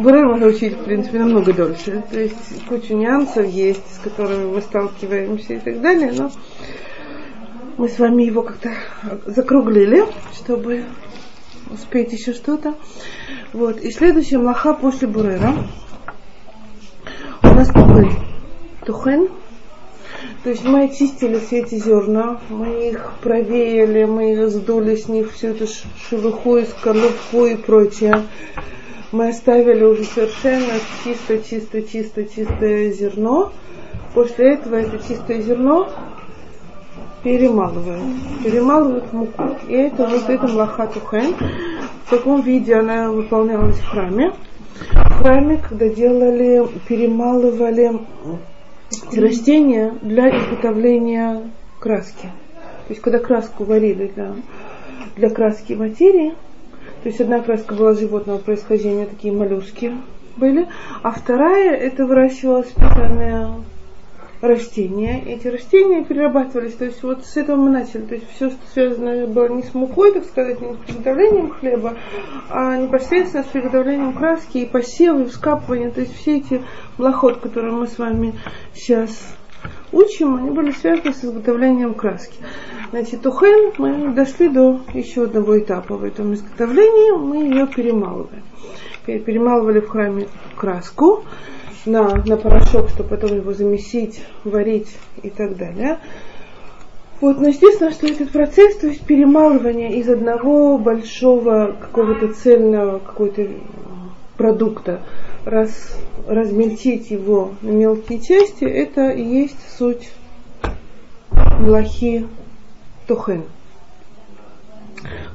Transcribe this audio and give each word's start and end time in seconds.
Бурер 0.00 0.26
можно 0.26 0.46
учить, 0.46 0.78
в 0.78 0.84
принципе, 0.84 1.18
намного 1.18 1.52
дольше. 1.52 2.02
То 2.10 2.18
есть 2.18 2.64
куча 2.66 2.94
нюансов 2.94 3.46
есть, 3.46 3.84
с 3.94 3.98
которыми 3.98 4.46
мы 4.46 4.62
сталкиваемся 4.62 5.54
и 5.54 5.58
так 5.58 5.82
далее, 5.82 6.10
но 6.12 6.30
мы 7.76 7.86
с 7.86 7.98
вами 7.98 8.22
его 8.22 8.42
как-то 8.42 8.70
закруглили, 9.26 10.04
чтобы 10.34 10.84
успеть 11.70 12.14
еще 12.14 12.32
что-то. 12.32 12.76
Вот. 13.52 13.78
И 13.80 13.90
следующая 13.90 14.38
млаха 14.38 14.72
после 14.72 15.06
Бурера 15.06 15.54
у 17.42 17.46
нас 17.48 17.68
такой 17.68 18.10
тухен. 18.86 19.28
То 20.44 20.48
есть 20.48 20.64
мы 20.64 20.84
очистили 20.84 21.38
все 21.38 21.58
эти 21.58 21.74
зерна, 21.74 22.40
мы 22.48 22.88
их 22.88 23.12
провеяли, 23.22 24.04
мы 24.04 24.32
их 24.32 24.48
сдули 24.48 24.96
с 24.96 25.08
них 25.08 25.32
всю 25.32 25.48
эту 25.48 25.66
шелуху 26.08 26.56
и 26.56 26.64
скорлупку 26.64 27.44
и 27.44 27.56
прочее. 27.56 28.22
Мы 29.12 29.28
оставили 29.28 29.82
уже 29.82 30.04
совершенно 30.04 30.74
чисто, 31.02 31.38
чисто, 31.38 31.82
чисто, 31.82 32.24
чистое 32.24 32.92
зерно. 32.92 33.52
После 34.14 34.54
этого 34.54 34.76
это 34.76 34.98
чистое 34.98 35.40
зерно 35.40 35.88
перемалывают. 37.24 38.02
Перемалывают 38.44 39.12
муку. 39.12 39.56
И 39.68 39.72
это 39.72 40.06
вот 40.06 40.28
это 40.28 40.46
млаха 40.46 40.86
тухен. 40.86 41.34
В 42.06 42.10
таком 42.10 42.42
виде 42.42 42.74
она 42.74 43.10
выполнялась 43.10 43.78
в 43.78 43.88
храме. 43.88 44.32
В 44.92 45.22
храме, 45.22 45.58
когда 45.68 45.88
делали, 45.88 46.66
перемалывали 46.88 48.00
растения 49.12 49.92
для 50.02 50.30
изготовления 50.30 51.50
краски. 51.80 52.28
То 52.86 52.90
есть, 52.90 53.00
когда 53.00 53.18
краску 53.18 53.64
варили 53.64 54.10
для, 54.14 54.34
для 55.16 55.30
краски 55.30 55.72
материи, 55.72 56.34
то 57.02 57.08
есть 57.08 57.20
одна 57.20 57.40
краска 57.40 57.74
была 57.74 57.94
животного 57.94 58.38
происхождения, 58.38 59.06
такие 59.06 59.32
моллюски 59.32 59.92
были, 60.36 60.68
а 61.02 61.10
вторая 61.10 61.74
это 61.74 62.06
выращивалась 62.06 62.68
специальная 62.68 63.50
растения. 64.40 65.22
Эти 65.26 65.48
растения 65.48 66.04
перерабатывались, 66.04 66.74
то 66.74 66.84
есть 66.84 67.02
вот 67.02 67.24
с 67.24 67.36
этого 67.36 67.56
мы 67.56 67.70
начали. 67.70 68.02
То 68.02 68.14
есть 68.14 68.26
все, 68.34 68.50
что 68.50 68.58
связано 68.72 69.26
было 69.26 69.48
не 69.48 69.62
с 69.62 69.74
мукой, 69.74 70.12
так 70.12 70.24
сказать, 70.24 70.60
не 70.60 70.72
с 70.72 70.76
приготовлением 70.76 71.50
хлеба, 71.50 71.96
а 72.48 72.76
непосредственно 72.76 73.44
с 73.44 73.48
приготовлением 73.48 74.14
краски 74.14 74.58
и 74.58 74.66
посева, 74.66 75.22
и 75.22 75.26
вскапывания. 75.26 75.90
То 75.90 76.00
есть 76.00 76.16
все 76.16 76.38
эти 76.38 76.62
блохот, 76.96 77.40
которые 77.40 77.72
мы 77.72 77.86
с 77.86 77.98
вами 77.98 78.34
сейчас 78.74 79.10
учим, 79.92 80.36
они 80.36 80.50
были 80.50 80.72
связаны 80.72 81.12
с 81.12 81.24
изготовлением 81.24 81.94
краски. 81.94 82.38
Значит, 82.90 83.22
тухен 83.22 83.72
мы 83.78 84.12
дошли 84.14 84.48
до 84.48 84.80
еще 84.94 85.24
одного 85.24 85.58
этапа 85.58 85.96
в 85.96 86.04
этом 86.04 86.34
изготовлении, 86.34 87.12
мы 87.16 87.44
ее 87.44 87.66
перемалываем. 87.66 88.42
Перемалывали 89.06 89.80
в 89.80 89.88
храме 89.88 90.28
краску, 90.56 91.24
на, 91.86 92.22
на 92.24 92.36
порошок, 92.36 92.90
чтобы 92.90 93.10
потом 93.10 93.36
его 93.36 93.52
замесить, 93.52 94.22
варить 94.44 94.96
и 95.22 95.30
так 95.30 95.56
далее. 95.56 95.98
Вот, 97.20 97.38
но 97.38 97.48
естественно, 97.48 97.90
что 97.90 98.06
этот 98.06 98.30
процесс, 98.30 98.76
то 98.76 98.86
есть 98.86 99.04
перемалывание 99.04 99.96
из 99.98 100.08
одного 100.08 100.78
большого 100.78 101.76
какого-то 101.78 102.32
цельного 102.32 102.98
какой-то 102.98 103.46
продукта, 104.36 105.02
раз, 105.44 105.96
размельчить 106.26 107.10
его 107.10 107.54
на 107.62 107.70
мелкие 107.70 108.20
части, 108.20 108.64
это 108.64 109.10
и 109.10 109.22
есть 109.22 109.58
суть 109.76 110.10
млахи 111.58 112.26
тухен. 113.06 113.44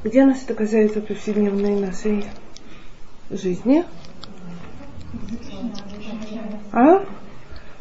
Где 0.03 0.25
нас 0.25 0.43
это 0.43 0.53
касается 0.53 1.01
повседневной 1.01 1.79
нашей 1.79 2.25
жизни? 3.29 3.83
А? 6.71 7.05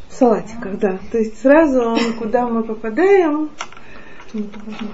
В 0.08 0.12
салатиках, 0.12 0.78
да. 0.78 0.98
То 1.10 1.18
есть 1.18 1.40
сразу, 1.40 1.96
куда 2.18 2.46
мы 2.46 2.62
попадаем. 2.62 3.50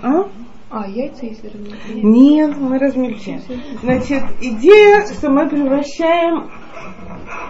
А? 0.03 0.29
А, 0.71 0.89
яйца 0.89 1.27
если 1.27 1.49
размельчить? 1.49 2.05
Нет, 2.05 2.57
мы 2.57 2.79
размельчаем. 2.79 3.43
Значит, 3.83 4.23
идея, 4.41 5.05
что 5.07 5.31
мы 5.31 5.49
превращаем 5.49 6.51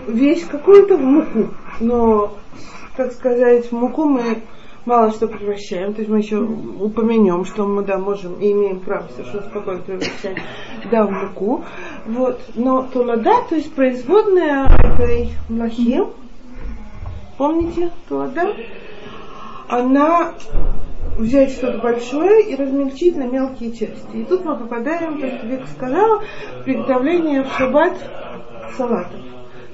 вещь 0.06 0.46
какую-то 0.46 0.96
в 0.96 1.00
муку. 1.00 1.54
Но, 1.80 2.36
так 2.96 3.12
сказать, 3.12 3.66
в 3.66 3.72
муку 3.72 4.04
мы 4.04 4.42
мало 4.84 5.10
что 5.10 5.28
превращаем. 5.28 5.94
То 5.94 6.00
есть 6.00 6.10
мы 6.10 6.18
еще 6.18 6.38
упомянем, 6.38 7.44
что 7.44 7.66
мы 7.66 7.82
да, 7.82 7.98
можем 7.98 8.34
и 8.34 8.52
имеем 8.52 8.80
право 8.80 9.08
совершенно 9.08 9.42
спокойно 9.42 9.82
превращать 9.82 10.38
да, 10.90 11.04
в 11.04 11.10
муку. 11.10 11.64
Вот. 12.06 12.40
Но 12.54 12.82
тулада, 12.92 13.42
то 13.48 13.54
есть 13.54 13.72
производная 13.74 14.66
этой 14.66 15.30
млахи, 15.48 16.00
Помните 17.40 17.90
Туада? 18.06 18.54
Она 19.66 20.34
взять 21.16 21.52
что-то 21.52 21.78
большое 21.78 22.50
и 22.50 22.54
размельчить 22.54 23.16
на 23.16 23.22
мелкие 23.22 23.72
части. 23.72 24.14
И 24.14 24.24
тут 24.24 24.44
мы 24.44 24.58
попадаем, 24.58 25.18
как 25.18 25.42
Вик 25.44 25.66
сказал, 25.74 26.20
в 26.20 26.64
приготовление 26.64 27.44
в 27.44 27.48
шаббат 27.52 27.96
салатов. 28.76 29.20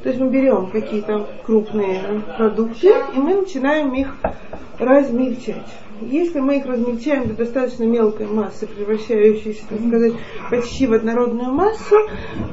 То 0.03 0.11
есть 0.11 0.21
мы 0.21 0.31
берем 0.31 0.71
какие-то 0.71 1.27
крупные 1.45 2.23
продукты, 2.37 2.95
и 3.15 3.19
мы 3.19 3.35
начинаем 3.35 3.93
их 3.95 4.15
размельчать. 4.79 5.67
Если 6.01 6.41
мы 6.41 6.59
их 6.59 6.67
размельчаем 6.67 7.27
до 7.27 7.35
достаточно 7.35 7.85
мелкой 7.85 8.27
массы, 8.27 8.67
превращающейся, 8.67 9.63
так 9.69 9.81
сказать, 9.81 10.13
почти 10.51 10.87
в 10.87 10.93
однородную 10.93 11.53
массу, 11.53 11.97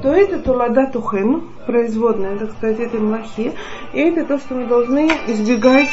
то 0.02 0.10
это 0.10 0.40
тулада 0.40 0.90
тухен, 0.92 1.50
производная, 1.68 2.38
так 2.38 2.52
сказать, 2.54 2.80
этой 2.80 3.02
млахи. 3.02 3.52
И 3.94 4.00
это 4.00 4.26
то, 4.26 4.40
что 4.40 4.56
мы 4.56 4.66
должны 4.66 5.12
избегать 5.28 5.90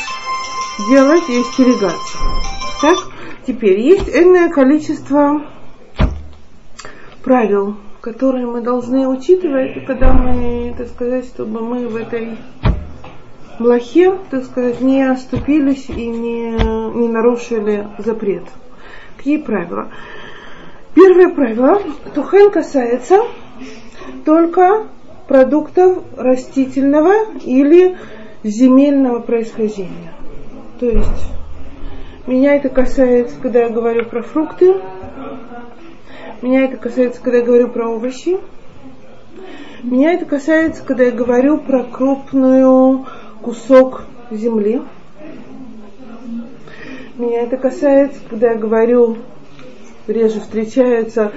делать 0.88 1.28
и 1.28 1.40
остерегаться. 1.40 2.18
Так, 2.80 2.98
теперь 3.46 3.80
есть 3.80 4.08
энное 4.08 4.48
количество 4.48 5.42
правил, 7.22 7.76
которые 8.00 8.46
мы 8.46 8.62
должны 8.62 9.06
учитывать, 9.06 9.84
когда 9.84 10.12
мы, 10.12 10.74
так 10.76 10.88
сказать, 10.88 11.26
чтобы 11.26 11.60
мы 11.60 11.88
в 11.88 11.96
этой 11.96 12.38
блохе, 13.58 14.14
так 14.30 14.44
сказать, 14.44 14.80
не 14.80 15.02
оступились 15.02 15.88
и 15.88 16.06
не, 16.06 16.52
не 16.98 17.08
нарушили 17.08 17.86
запрет. 17.98 18.44
Какие 19.16 19.38
правила? 19.38 19.88
Первое 20.94 21.28
правило. 21.28 21.80
Тухен 22.14 22.50
касается 22.50 23.18
только 24.24 24.86
продуктов 25.28 25.98
растительного 26.16 27.12
или 27.44 27.98
земельного 28.42 29.20
происхождения. 29.20 30.14
То 30.78 30.86
есть 30.86 31.30
меня 32.26 32.56
это 32.56 32.70
касается, 32.70 33.36
когда 33.40 33.60
я 33.60 33.68
говорю 33.68 34.06
про 34.06 34.22
фрукты, 34.22 34.74
меня 36.42 36.64
это 36.64 36.76
касается, 36.76 37.20
когда 37.20 37.38
я 37.38 37.44
говорю 37.44 37.68
про 37.68 37.88
овощи, 37.88 38.38
меня 39.82 40.12
это 40.12 40.24
касается, 40.24 40.82
когда 40.84 41.04
я 41.04 41.10
говорю 41.10 41.58
про 41.58 41.84
крупную 41.84 43.06
кусок 43.42 44.04
земли. 44.30 44.82
Меня 47.16 47.42
это 47.42 47.56
касается, 47.56 48.20
когда 48.28 48.52
я 48.52 48.58
говорю, 48.58 49.18
реже 50.06 50.40
встречается 50.40 51.32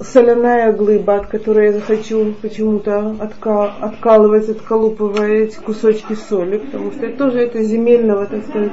соляная 0.00 0.72
глыба, 0.72 1.16
от 1.16 1.26
которой 1.26 1.66
я 1.66 1.72
захочу 1.72 2.34
почему-то 2.42 3.16
отка- 3.18 3.72
откалывать, 3.80 4.48
отколупывать 4.48 5.56
кусочки 5.56 6.14
соли, 6.14 6.58
потому 6.58 6.92
что 6.92 7.06
это 7.06 7.16
тоже 7.16 7.40
это 7.40 7.62
земельного, 7.62 8.26
так 8.26 8.46
сказать, 8.46 8.72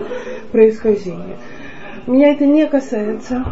происхождения. 0.52 1.38
Меня 2.08 2.34
это 2.34 2.46
не 2.46 2.68
касается, 2.68 3.46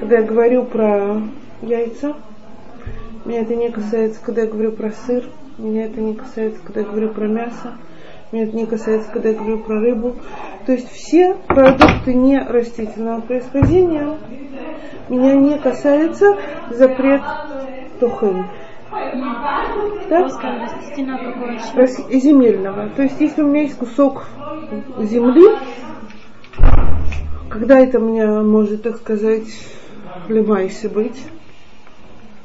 когда 0.00 0.18
я 0.18 0.22
говорю 0.22 0.64
про 0.64 1.22
яйца. 1.62 2.14
Меня 3.24 3.42
это 3.42 3.56
не 3.56 3.70
касается, 3.70 4.20
когда 4.22 4.42
я 4.42 4.48
говорю 4.48 4.72
про 4.72 4.90
сыр. 4.90 5.24
Меня 5.58 5.86
это 5.86 6.00
не 6.00 6.14
касается, 6.14 6.60
когда 6.64 6.80
я 6.80 6.86
говорю 6.86 7.10
про 7.10 7.26
мясо. 7.26 7.74
Меня 8.30 8.44
это 8.44 8.56
не 8.56 8.66
касается, 8.66 9.10
когда 9.12 9.30
я 9.30 9.34
говорю 9.34 9.60
про 9.60 9.80
рыбу. 9.80 10.16
То 10.66 10.72
есть 10.72 10.90
все 10.90 11.36
продукты 11.48 12.14
не 12.14 12.38
растительного 12.38 13.20
происхождения 13.20 14.16
меня 15.08 15.34
не 15.34 15.58
касается 15.58 16.36
запрет 16.70 17.22
тухын. 18.00 18.46
Да? 20.10 20.28
Рас... 21.74 21.96
Земельного. 22.10 22.88
То 22.90 23.02
есть 23.02 23.20
если 23.20 23.42
у 23.42 23.46
меня 23.46 23.62
есть 23.62 23.76
кусок 23.76 24.26
земли, 25.00 25.56
когда 27.48 27.78
это 27.78 27.98
меня 27.98 28.42
может, 28.42 28.82
так 28.82 28.96
сказать, 28.96 29.46
лимайси 30.28 30.86
быть, 30.86 31.22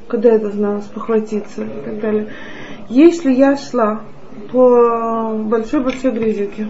когда 0.08 0.34
я 0.34 0.40
должна 0.40 0.82
спохватиться 0.82 1.64
и 1.64 1.86
так 1.86 2.00
далее. 2.00 2.28
Если 2.90 3.32
я 3.32 3.58
шла 3.58 4.02
по 4.52 5.34
большой-большой 5.36 6.12
грязюке, 6.12 6.70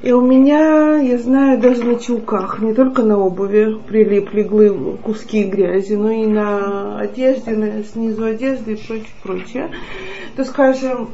И 0.00 0.12
у 0.12 0.20
меня, 0.20 0.98
я 1.00 1.18
знаю, 1.18 1.58
даже 1.58 1.82
на 1.82 1.98
чулках, 1.98 2.60
не 2.60 2.72
только 2.72 3.02
на 3.02 3.18
обуви 3.18 3.76
прилипли 3.88 4.44
куски 5.02 5.42
грязи, 5.42 5.94
но 5.94 6.10
и 6.10 6.24
на 6.24 7.00
одежде, 7.00 7.50
на, 7.50 7.82
снизу 7.82 8.24
одежды 8.24 8.74
и 8.74 8.76
прочее, 8.76 9.06
прочее. 9.24 9.70
То, 10.36 10.44
скажем, 10.44 11.08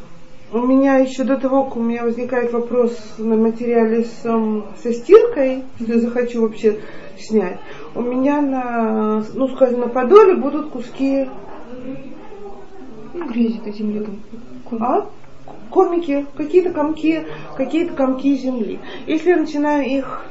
у 0.53 0.59
меня 0.59 0.97
еще 0.99 1.25
до 1.25 1.39
того, 1.39 1.65
как 1.65 1.77
у 1.79 1.83
меня 1.83 2.05
возникает 2.05 2.53
вопрос 2.53 2.97
на 3.17 3.37
материале 3.37 4.05
с, 4.05 4.23
со 4.23 4.93
стиркой, 4.93 5.63
если 5.79 5.99
захочу 6.01 6.43
вообще 6.43 6.77
снять, 7.19 7.59
у 7.95 8.03
меня 8.03 8.41
на, 8.41 9.25
ну, 9.35 9.49
скажем, 9.49 9.81
на 9.81 9.89
подоле 9.89 10.35
будут 10.35 10.71
куски 10.71 11.29
грязи 13.15 13.61
до 13.61 13.71
земли. 13.71 14.07
А? 14.81 15.07
комики, 15.71 16.25
какие-то 16.37 16.71
комки, 16.71 17.27
какие-то 17.57 17.95
комки 17.95 18.37
земли. 18.37 18.79
Если 19.07 19.31
я 19.31 19.37
начинаю 19.37 19.85
их 19.85 20.25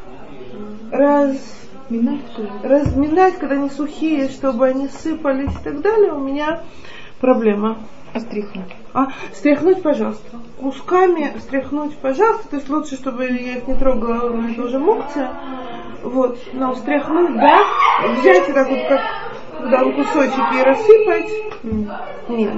разминать, 0.91 2.21
разминать, 2.63 3.37
когда 3.37 3.55
они 3.55 3.69
сухие, 3.69 4.29
чтобы 4.29 4.67
они 4.67 4.87
сыпались 4.87 5.51
и 5.51 5.63
так 5.63 5.81
далее, 5.81 6.13
у 6.13 6.19
меня 6.19 6.61
проблема. 7.23 7.77
А 8.13 8.19
стряхнуть? 8.19 8.75
А, 8.93 9.07
стряхнуть, 9.33 9.81
пожалуйста. 9.81 10.37
Кусками 10.59 11.31
стряхнуть, 11.39 11.97
пожалуйста. 11.97 12.49
То 12.49 12.55
есть 12.57 12.69
лучше, 12.69 12.95
чтобы 12.95 13.23
я 13.23 13.57
их 13.57 13.67
не 13.67 13.75
трогала, 13.75 14.45
это 14.45 14.61
уже 14.61 14.77
мукция. 14.77 15.31
Вот, 16.03 16.37
но 16.51 16.75
стряхнуть, 16.75 17.33
да. 17.35 17.59
Взять 18.19 18.49
и 18.49 18.51
так 18.51 18.69
вот, 18.69 18.79
как 18.89 19.01
когда 19.57 19.79
кусочки 19.79 20.59
и 20.59 20.63
рассыпать. 20.63 21.31
Нет. 22.27 22.53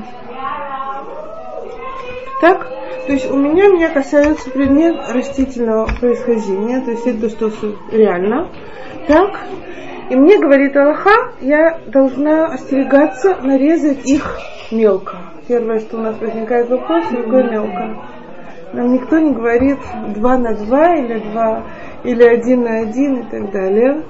Так? 2.42 2.68
То 3.06 3.14
есть 3.14 3.30
у 3.30 3.38
меня 3.38 3.68
меня 3.68 3.90
касается 3.90 4.50
предмет 4.50 4.96
растительного 5.14 5.88
происхождения, 6.00 6.82
то 6.82 6.90
есть 6.90 7.06
это 7.06 7.30
то, 7.30 7.52
что 7.52 7.76
реально. 7.92 8.50
Так? 9.08 9.40
И 10.10 10.16
мне 10.16 10.40
говорит 10.40 10.76
Аллаха, 10.76 11.34
я 11.42 11.80
должна 11.88 12.48
остерегаться 12.48 13.36
нарезать 13.42 14.06
их 14.06 14.40
мелко. 14.72 15.18
Первое, 15.48 15.80
что 15.80 15.98
у 15.98 16.02
нас 16.02 16.20
возникает 16.20 16.70
вопрос, 16.70 17.06
какое 17.10 17.44
мелко. 17.50 18.04
Нам 18.74 18.94
никто 18.94 19.20
не 19.20 19.32
говорит 19.32 19.78
два 20.16 20.38
на 20.38 20.54
два 20.54 20.96
или 20.96 21.20
два 21.20 21.64
или 22.04 22.24
один 22.24 22.64
на 22.64 22.80
один 22.80 23.22
и 23.22 23.30
так 23.30 23.52
далее. 23.52 24.04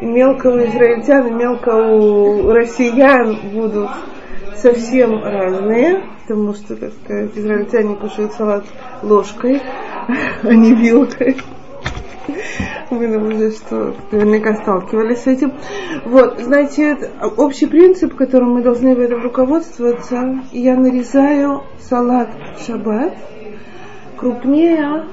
И 0.00 0.04
мелко 0.04 0.48
у 0.48 0.58
израильтян, 0.58 1.26
и 1.26 1.30
мелко 1.30 1.70
у 1.70 2.52
россиян 2.52 3.36
будут 3.52 3.90
совсем 4.56 5.22
разные, 5.22 6.02
потому 6.22 6.54
что, 6.54 6.76
так 6.76 6.92
сказать, 7.02 7.36
израильтяне 7.36 7.96
кушают 7.96 8.32
салат 8.32 8.64
ложкой, 9.02 9.60
а 10.42 10.54
не 10.54 10.74
вилкой. 10.74 11.36
Вы 12.90 13.06
уже 13.16 13.52
что 13.52 13.94
наверняка 14.10 14.54
сталкивались 14.54 15.20
с 15.20 15.26
этим. 15.28 15.52
Вот, 16.04 16.40
значит, 16.40 17.08
общий 17.36 17.66
принцип, 17.66 18.16
которым 18.16 18.54
мы 18.54 18.62
должны 18.62 18.96
в 18.96 19.00
этом 19.00 19.22
руководствоваться, 19.22 20.40
я 20.50 20.76
нарезаю 20.76 21.62
салат 21.78 22.30
шаббат 22.58 23.14
крупнее, 24.16 25.04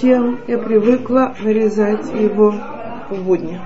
чем 0.00 0.38
я 0.46 0.58
привыкла 0.58 1.34
нарезать 1.42 2.12
его 2.14 2.54
в 3.10 3.24
будни. 3.24 3.60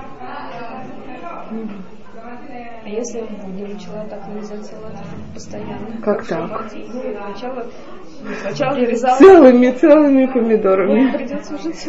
А 2.84 2.88
если 2.88 3.18
я 3.18 3.68
начала 3.68 4.04
так 4.08 4.26
нарезать 4.28 4.64
салат 4.64 4.96
постоянно? 5.34 6.00
Как 6.02 6.26
так? 6.26 6.70
Сначала, 6.70 7.66
сначала 8.40 8.74
нарезала... 8.74 9.16
Целыми, 9.16 9.70
целыми 9.72 10.26
помидорами. 10.26 11.16
Придется 11.16 11.58
жить. 11.58 11.88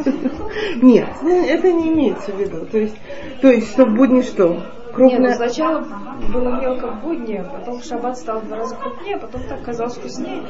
Нет, 0.81 1.09
это 1.23 1.71
не 1.71 1.89
имеется 1.89 2.31
в 2.31 2.39
виду. 2.39 2.65
То 2.65 2.77
есть, 2.77 2.95
то 3.41 3.49
есть 3.49 3.71
что 3.71 3.85
в 3.85 3.93
будни 3.95 4.21
что? 4.21 4.61
Крупная. 4.93 5.19
Нет, 5.19 5.29
ну 5.29 5.35
сначала 5.35 5.85
было 6.33 6.61
мелко 6.61 6.87
в 6.87 7.01
будни, 7.01 7.43
потом 7.51 7.79
в 7.79 7.83
шаббат 7.83 8.17
стал 8.17 8.39
в 8.39 8.47
два 8.47 8.57
раза 8.57 8.75
крупнее, 8.75 9.17
потом 9.17 9.41
так 9.47 9.61
казалось 9.63 9.95
вкуснее. 9.95 10.43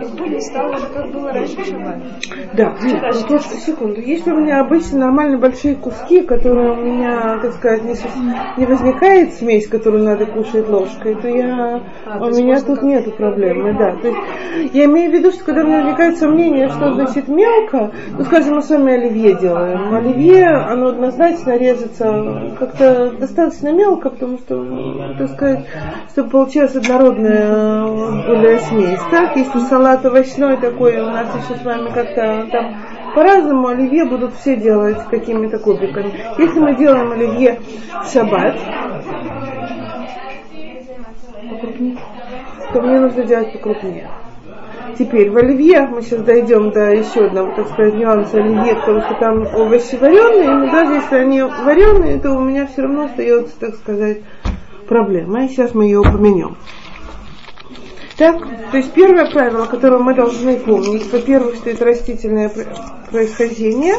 И 0.00 0.04
в 0.04 0.14
будни 0.16 0.40
стало 0.40 0.76
уже 0.76 0.86
как 0.86 1.12
было 1.12 1.32
раньше 1.32 1.56
в 1.56 1.66
шаббат. 1.66 1.96
Да, 2.54 2.74
нет, 2.82 3.02
ну, 3.02 3.28
тут, 3.28 3.42
секунду. 3.42 4.00
Если 4.00 4.30
у 4.30 4.40
меня 4.40 4.60
обычно 4.60 4.98
нормально 4.98 5.38
большие 5.38 5.76
куски, 5.76 6.22
которые 6.22 6.72
у 6.72 6.76
меня, 6.76 7.38
так 7.40 7.52
сказать, 7.54 7.84
не, 7.84 7.94
не 8.56 8.66
возникает 8.66 9.34
смесь, 9.34 9.68
которую 9.68 10.04
надо 10.04 10.26
кушать 10.26 10.68
ложкой, 10.68 11.14
то 11.16 11.28
я 11.28 11.82
а, 12.06 12.18
у 12.24 12.30
меня 12.30 12.60
тут 12.60 12.82
нету 12.82 13.10
проблемы, 13.12 13.76
да. 13.78 13.96
То 13.96 14.08
есть 14.08 14.74
я 14.74 14.84
имею 14.86 15.10
в 15.10 15.14
виду, 15.14 15.30
что 15.30 15.44
когда 15.44 15.62
у 15.62 15.66
меня 15.66 15.80
возникает 15.82 16.18
сомнение, 16.18 16.68
что 16.68 16.94
значит 16.94 17.28
мелко, 17.28 17.92
ну, 18.16 18.24
скажем, 18.24 18.54
мы 18.54 18.62
с 18.62 18.70
вами 18.70 18.92
оливье 18.94 19.34
делаем. 19.34 19.94
Оливье, 19.94 20.48
оно 20.48 20.88
однозначно 20.88 21.56
режется 21.56 22.54
как-то 22.58 23.10
достаточно 23.18 23.70
мелко, 23.80 24.10
потому 24.10 24.38
что, 24.38 25.14
так 25.18 25.30
сказать, 25.30 25.66
чтобы 26.10 26.30
получилась 26.30 26.76
однородная 26.76 27.86
более 28.26 28.58
смесь. 28.60 29.00
Так, 29.10 29.36
если 29.36 29.58
салат 29.60 30.04
овощной 30.04 30.56
такой, 30.58 31.00
у 31.00 31.06
нас 31.06 31.28
еще 31.34 31.58
с 31.60 31.64
вами 31.64 31.90
как-то 31.90 32.46
там 32.52 32.76
по-разному 33.14 33.68
оливье 33.68 34.04
будут 34.04 34.34
все 34.34 34.56
делать 34.56 34.98
какими-то 35.10 35.58
кубиками. 35.58 36.12
Если 36.38 36.60
мы 36.60 36.76
делаем 36.76 37.10
оливье 37.12 37.60
в 38.04 38.12
шаббат, 38.12 38.56
то 42.72 42.82
мне 42.82 43.00
нужно 43.00 43.24
делать 43.24 43.52
покрупнее. 43.52 44.08
Теперь 44.98 45.30
в 45.30 45.36
оливье, 45.36 45.86
мы 45.86 46.02
сейчас 46.02 46.22
дойдем 46.22 46.70
до 46.70 46.92
еще 46.92 47.26
одного, 47.26 47.54
так 47.54 47.68
сказать, 47.68 47.94
нюанса 47.94 48.38
оливье, 48.38 48.74
потому 48.76 49.00
что 49.00 49.14
там 49.14 49.46
овощи 49.54 49.96
вареные, 49.96 50.50
но 50.50 50.70
даже 50.70 50.94
если 50.94 51.16
они 51.16 51.42
вареные, 51.42 52.18
то 52.18 52.32
у 52.32 52.40
меня 52.40 52.66
все 52.66 52.82
равно 52.82 53.04
остается, 53.04 53.58
так 53.58 53.74
сказать, 53.76 54.22
проблема. 54.88 55.44
И 55.44 55.48
сейчас 55.48 55.74
мы 55.74 55.84
ее 55.84 56.00
упомянем. 56.00 56.56
Так, 58.16 58.36
то 58.70 58.76
есть 58.76 58.92
первое 58.92 59.30
правило, 59.30 59.64
которое 59.64 59.98
мы 59.98 60.14
должны 60.14 60.58
помнить, 60.58 61.10
во-первых, 61.10 61.54
что 61.54 61.70
это 61.70 61.86
растительное 61.86 62.50
происхождение, 63.10 63.94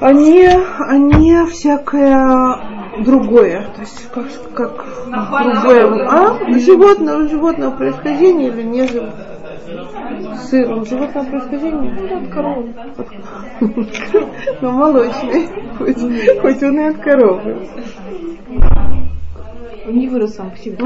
а 0.00 0.12
не 0.12 1.46
всякое 1.46 2.58
другое, 3.04 3.66
то 3.74 3.80
есть 3.80 4.08
как, 4.10 4.26
как 4.54 4.84
другое, 5.10 6.08
а 6.08 6.58
животного, 6.58 7.28
животного 7.28 7.76
происхождения 7.76 8.48
или 8.48 8.62
не 8.62 8.86
сыром 10.36 10.86
животного 10.86 11.24
происхождения? 11.24 11.98
Ну, 11.98 12.16
от 12.18 12.28
коровы. 12.28 12.74
Ну, 14.60 14.70
молочный, 14.70 15.48
хоть, 15.78 16.40
хоть 16.40 16.62
он 16.62 16.80
и 16.80 16.82
от 16.84 16.96
коровы. 16.98 17.68
Он 19.86 19.94
не 19.94 20.08
вырос 20.08 20.34
сам 20.34 20.50
по 20.50 20.56
себе. 20.56 20.76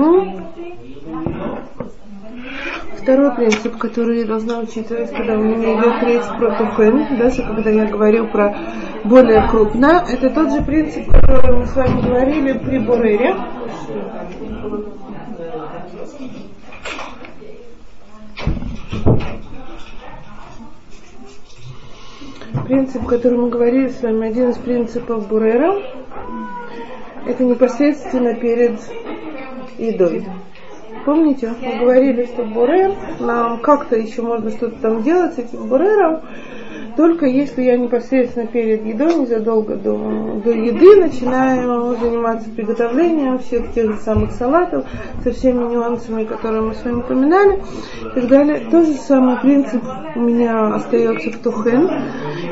Второй 3.02 3.34
принцип, 3.34 3.78
который 3.78 4.20
я 4.20 4.26
должна 4.26 4.58
учитывать, 4.58 5.10
когда 5.10 5.34
у 5.34 5.42
меня 5.42 5.74
идет 5.74 6.02
речь 6.02 6.38
про 6.38 6.54
тухен, 6.56 7.16
даже 7.16 7.42
когда 7.42 7.70
я 7.70 7.86
говорю 7.86 8.26
про 8.26 8.54
более 9.04 9.48
крупно, 9.48 10.04
это 10.06 10.28
тот 10.28 10.52
же 10.52 10.62
принцип, 10.62 11.10
который 11.10 11.56
мы 11.56 11.66
с 11.66 11.74
вами 11.74 12.02
говорили 12.02 12.58
при 12.58 12.78
Бурере. 12.78 13.36
Принцип, 22.66 23.06
который 23.06 23.38
мы 23.38 23.48
говорили 23.48 23.88
с 23.88 24.02
вами, 24.02 24.28
один 24.28 24.50
из 24.50 24.58
принципов 24.58 25.26
Бурера, 25.26 25.74
это 27.26 27.44
непосредственно 27.44 28.34
перед 28.34 28.78
едой. 29.78 30.26
Помните, 31.04 31.54
мы 31.60 31.78
говорили, 31.78 32.26
что 32.26 32.42
бурер, 32.44 32.94
нам 33.20 33.58
как-то 33.60 33.96
еще 33.96 34.22
можно 34.22 34.50
что-то 34.50 34.76
там 34.80 35.02
делать 35.02 35.34
с 35.34 35.38
этим 35.38 35.66
бурером, 35.66 36.20
только 36.96 37.26
если 37.26 37.62
я 37.62 37.76
непосредственно 37.76 38.46
перед 38.46 38.84
едой, 38.84 39.14
незадолго 39.14 39.76
до, 39.76 39.96
до 40.44 40.50
еды, 40.50 40.96
начинаю 40.96 41.96
заниматься 41.96 42.50
приготовлением 42.50 43.38
всех 43.38 43.72
тех 43.72 43.92
же 43.92 43.96
самых 43.98 44.32
салатов, 44.32 44.86
со 45.22 45.32
всеми 45.32 45.62
нюансами, 45.72 46.24
которые 46.24 46.62
мы 46.62 46.74
с 46.74 46.84
вами 46.84 47.00
упоминали, 47.00 47.62
и 48.02 48.20
так 48.20 48.28
далее. 48.28 48.62
Тот 48.70 48.86
же 48.86 48.94
самый 48.94 49.40
принцип 49.40 49.82
у 50.16 50.20
меня 50.20 50.74
остается 50.74 51.30
в 51.30 51.38
тухен. 51.38 51.88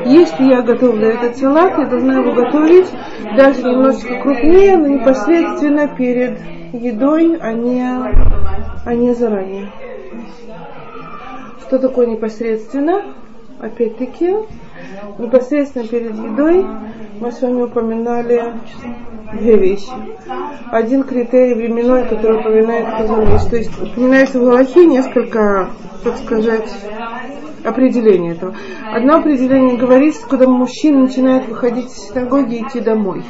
Если 0.05 0.43
я 0.45 0.61
готовлю 0.61 1.07
этот 1.07 1.37
салат, 1.37 1.77
я 1.77 1.85
должна 1.85 2.19
его 2.19 2.33
готовить 2.33 2.87
даже 3.35 3.63
немножечко 3.63 4.21
крупнее, 4.21 4.77
но 4.77 4.87
непосредственно 4.87 5.87
перед 5.87 6.39
едой, 6.73 7.37
а 7.39 7.53
не, 7.53 7.83
а 8.85 8.93
не 8.93 9.13
заранее. 9.13 9.71
Что 11.61 11.77
такое 11.77 12.07
непосредственно? 12.07 13.13
Опять-таки, 13.59 14.35
непосредственно 15.17 15.85
перед 15.85 16.15
едой 16.15 16.65
мы 17.19 17.31
с 17.31 17.41
вами 17.41 17.63
упоминали 17.63 18.53
две 19.33 19.57
вещи. 19.57 19.89
Один 20.71 21.03
критерий 21.03 21.55
временной, 21.55 22.05
который 22.05 22.39
упоминает 22.39 22.87
Казанвич. 22.97 23.49
То 23.49 23.55
есть 23.57 23.81
упоминается 23.81 24.39
в 24.39 24.43
Галахе 24.43 24.85
несколько, 24.85 25.69
так 26.03 26.17
сказать, 26.17 26.69
определение 27.63 28.33
этого. 28.33 28.55
Одно 28.91 29.17
определение 29.17 29.77
говорит, 29.77 30.15
что 30.15 30.27
когда 30.27 30.47
мужчина 30.47 31.01
начинает 31.01 31.47
выходить 31.47 31.87
из 31.87 32.09
синагоги 32.09 32.55
и 32.55 32.63
идти 32.63 32.79
домой. 32.79 33.23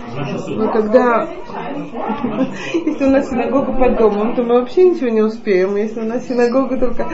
Но 0.48 0.72
тогда, 0.72 1.28
если 2.86 3.06
у 3.06 3.10
нас 3.10 3.30
синагога 3.30 3.74
под 3.74 3.98
домом, 3.98 4.36
то 4.36 4.44
мы 4.44 4.60
вообще 4.60 4.90
ничего 4.90 5.10
не 5.10 5.22
успеем. 5.22 5.76
Если 5.76 6.00
у 6.00 6.06
нас 6.06 6.28
синагога 6.28 6.78
только 6.78 7.10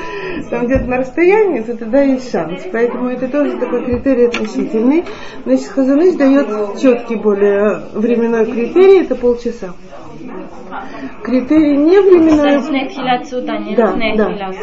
там 0.50 0.66
где-то 0.66 0.86
на 0.86 0.98
расстоянии, 0.98 1.62
то 1.62 1.78
тогда 1.78 2.02
есть 2.02 2.32
шанс. 2.32 2.62
Поэтому 2.72 3.10
это 3.10 3.28
тоже 3.28 3.58
такой 3.58 3.86
критерий 3.86 4.26
относительный. 4.26 5.06
Значит, 5.46 5.68
Хазаныш 5.68 6.16
дает 6.16 6.78
четкий 6.80 7.16
более 7.16 7.82
временной 7.94 8.46
критерий, 8.46 8.75
это 8.82 9.16
полчаса 9.16 9.74
критерий 11.24 11.78
не 11.78 12.00
временной... 12.00 12.62
Да, 13.76 13.94
да, 14.16 14.30
да, 14.38 14.54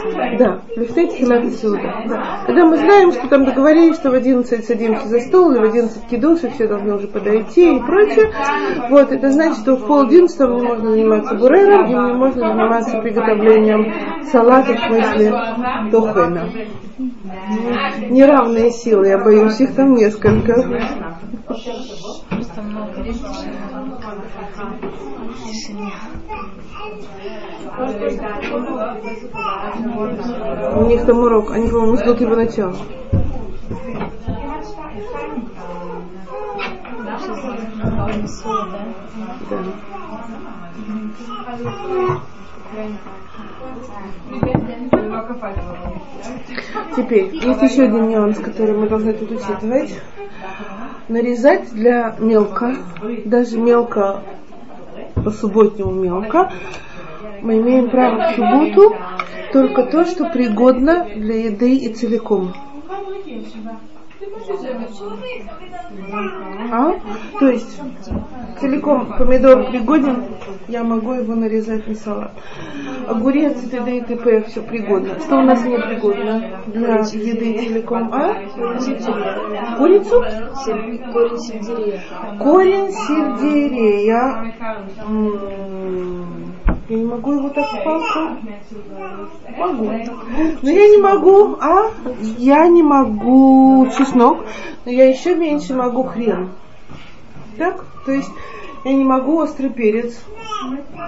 суда. 1.51 2.05
Когда 2.47 2.67
мы 2.67 2.77
знаем, 2.77 3.13
что 3.13 3.29
там 3.29 3.45
договорились, 3.45 3.97
что 3.97 4.11
в 4.11 4.15
11 4.15 4.65
садимся 4.65 5.07
за 5.09 5.21
стол, 5.21 5.53
или 5.53 5.61
в 5.61 5.65
11 5.65 6.07
кидуш, 6.09 6.45
и 6.45 6.49
все 6.49 6.69
должны 6.69 6.95
уже 6.95 7.09
подойти 7.09 7.77
и 7.77 7.81
прочее, 7.81 8.33
вот, 8.91 9.13
это 9.13 9.31
значит, 9.31 9.59
что 9.59 9.77
в 9.77 9.87
пол 9.87 10.03
одиннадцатого 10.03 10.59
мне 10.59 10.69
можно 10.69 10.91
заниматься 10.91 11.35
бурером, 11.35 11.91
и 11.91 11.95
мне 11.95 12.15
можно 12.15 12.49
заниматься 12.49 12.99
приготовлением 13.01 13.93
салата, 14.31 14.75
в 14.75 14.81
смысле 14.81 15.33
тохена. 15.91 16.49
Неравные 18.11 18.71
силы, 18.71 19.09
я 19.09 19.19
боюсь, 19.19 19.61
их 19.61 19.75
там 19.75 19.95
несколько. 19.95 20.55
Просто 22.29 22.63
много. 22.63 22.93
У 30.75 30.85
них 30.87 31.05
там 31.05 31.19
урок, 31.19 31.51
они, 31.51 31.69
по-моему, 31.69 31.97
ждут 31.97 32.21
его 32.21 32.35
начала. 32.37 32.75
Да. 39.51 39.59
Теперь, 46.97 47.35
есть 47.35 47.63
еще 47.63 47.83
один 47.85 48.09
нюанс, 48.09 48.39
который 48.39 48.77
мы 48.77 48.89
должны 48.89 49.13
тут 49.13 49.31
учитывать. 49.31 50.01
Нарезать 51.09 51.73
для 51.73 52.15
мелко, 52.19 52.77
даже 53.25 53.59
мелко 53.59 54.23
по 55.15 55.31
субботнему 55.31 55.93
мелко, 55.93 56.53
мы 57.41 57.59
имеем 57.59 57.91
право 57.91 58.31
в 58.31 58.35
субботу 58.37 58.95
только 59.53 59.85
то, 59.85 60.05
что 60.05 60.31
пригодно 60.31 61.07
для 61.15 61.47
еды 61.47 61.77
и 61.77 61.93
целиком. 61.93 62.55
А? 66.71 66.95
То 67.39 67.49
есть 67.49 67.81
целиком 68.61 69.15
помидор 69.19 69.65
пригоден, 69.65 70.25
я 70.69 70.85
могу 70.85 71.13
его 71.13 71.35
нарезать 71.35 71.87
на 71.87 71.95
салат. 71.95 72.33
Огурец 73.09 73.61
т.д. 73.71 73.97
и 73.97 74.01
т.п. 74.01 74.43
все 74.45 74.63
пригодно. 74.63 75.19
Что 75.21 75.39
у 75.39 75.43
нас 75.43 75.65
не 75.65 75.77
пригодно 75.79 76.63
для 76.67 76.99
еды 76.99 77.59
целиком? 77.59 78.11
А? 78.13 78.35
Курицу? 79.77 80.25
Корень 81.13 81.41
сельдерея. 81.41 82.01
Корень 82.39 82.93
сельдерея. 82.93 84.55
Я 86.93 86.99
не 86.99 87.07
могу 87.07 87.33
его 87.33 87.49
так 87.49 87.71
палку. 87.85 88.37
Могу. 89.57 89.91
Но 90.61 90.71
я 90.71 90.89
не 90.91 90.99
могу, 90.99 91.57
а? 91.59 91.91
Я 92.37 92.69
не 92.69 92.83
могу 92.83 93.89
чеснок, 93.97 94.45
но 94.85 94.93
я 94.93 95.09
еще 95.09 95.35
меньше 95.35 95.73
могу 95.73 96.03
хрен. 96.03 96.51
Так? 97.57 97.87
То 98.05 98.13
есть 98.13 98.31
я 98.85 98.93
не 98.93 99.05
могу 99.05 99.39
острый 99.39 99.71
перец 99.71 100.23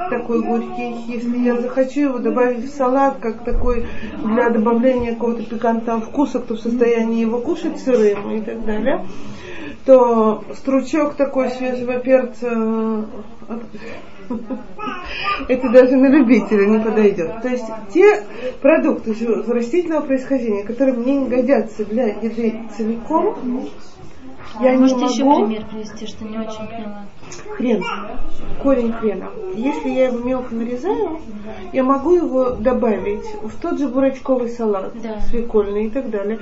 такой 0.08 0.40
горький. 0.40 0.94
Если 1.06 1.36
я 1.40 1.60
захочу 1.60 2.00
его 2.00 2.18
добавить 2.18 2.64
в 2.64 2.74
салат, 2.74 3.18
как 3.20 3.44
такой 3.44 3.84
для 4.24 4.48
добавления 4.48 5.12
какого-то 5.12 5.42
пикантного 5.42 6.00
вкуса, 6.00 6.38
кто 6.38 6.54
в 6.54 6.60
состоянии 6.60 7.20
его 7.20 7.40
кушать 7.40 7.78
сырым 7.78 8.30
и 8.30 8.40
так 8.40 8.64
далее, 8.64 9.04
то 9.84 10.42
стручок 10.54 11.14
такой 11.14 11.50
свежего 11.50 11.98
перца 11.98 13.04
это 15.48 15.68
даже 15.70 15.96
на 15.96 16.06
любителя 16.06 16.66
не 16.66 16.80
подойдет. 16.80 17.42
То 17.42 17.48
есть 17.48 17.66
те 17.92 18.22
продукты 18.62 19.14
растительного 19.46 20.06
происхождения, 20.06 20.64
которые 20.64 20.96
мне 20.96 21.16
не 21.16 21.28
годятся 21.28 21.84
для 21.84 22.06
еды 22.06 22.62
целиком, 22.76 23.68
я 24.60 24.70
а 24.70 24.74
не 24.74 24.82
Можете 24.82 25.00
могу... 25.00 25.12
еще 25.12 25.46
пример 25.46 25.66
привести, 25.66 26.06
что 26.06 26.24
не 26.24 26.38
очень 26.38 26.68
поняла? 26.68 27.06
Хрен, 27.56 27.84
корень 28.62 28.92
хрена. 28.92 29.30
Если 29.54 29.88
я 29.88 30.06
его 30.06 30.18
мелко 30.18 30.54
нарезаю, 30.54 31.18
я 31.72 31.82
могу 31.82 32.14
его 32.14 32.50
добавить 32.50 33.26
в 33.42 33.60
тот 33.60 33.80
же 33.80 33.88
бурачковый 33.88 34.50
салат, 34.50 34.92
да. 35.02 35.20
свекольный 35.22 35.86
и 35.86 35.90
так 35.90 36.08
далее. 36.08 36.38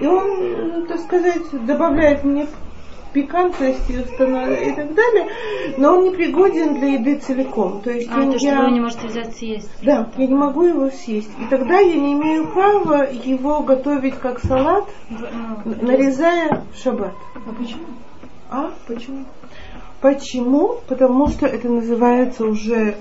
И 0.00 0.06
он, 0.06 0.86
так 0.86 1.00
сказать, 1.00 1.42
добавляет 1.66 2.22
мне 2.22 2.46
пикантности 3.12 3.92
и 3.92 4.72
так 4.72 4.94
далее, 4.94 5.28
но 5.78 5.94
он 5.96 6.04
не 6.04 6.10
пригоден 6.10 6.78
для 6.78 6.94
еды 6.94 7.18
целиком. 7.18 7.80
То 7.80 7.90
есть 7.90 8.08
а, 8.10 8.20
я, 8.20 8.32
то, 8.32 8.38
что 8.38 8.62
вы 8.62 8.70
не 8.72 8.80
можете 8.80 9.06
взять 9.06 9.36
съесть. 9.36 9.70
Да, 9.82 10.10
я 10.16 10.26
не 10.26 10.34
могу 10.34 10.64
его 10.64 10.90
съесть. 10.90 11.30
И 11.40 11.44
тогда 11.48 11.78
я 11.78 11.94
не 11.94 12.12
имею 12.14 12.48
права 12.48 13.08
его 13.10 13.60
готовить 13.60 14.18
как 14.18 14.40
салат, 14.40 14.84
ну, 15.64 15.74
нарезая 15.82 16.64
в 16.72 16.78
шаббат. 16.82 17.14
А 17.34 17.52
почему? 17.52 17.86
А, 18.50 18.70
почему? 18.86 19.24
Почему? 20.00 20.76
Потому 20.88 21.28
что 21.28 21.46
это 21.46 21.68
называется 21.68 22.44
уже 22.44 22.96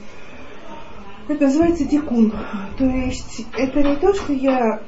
это 1.27 1.45
называется 1.45 1.85
тикун. 1.85 2.31
То 2.77 2.85
есть 2.85 3.45
это 3.57 3.81
не 3.81 3.95
то, 3.95 4.13
что 4.13 4.31
я 4.31 4.81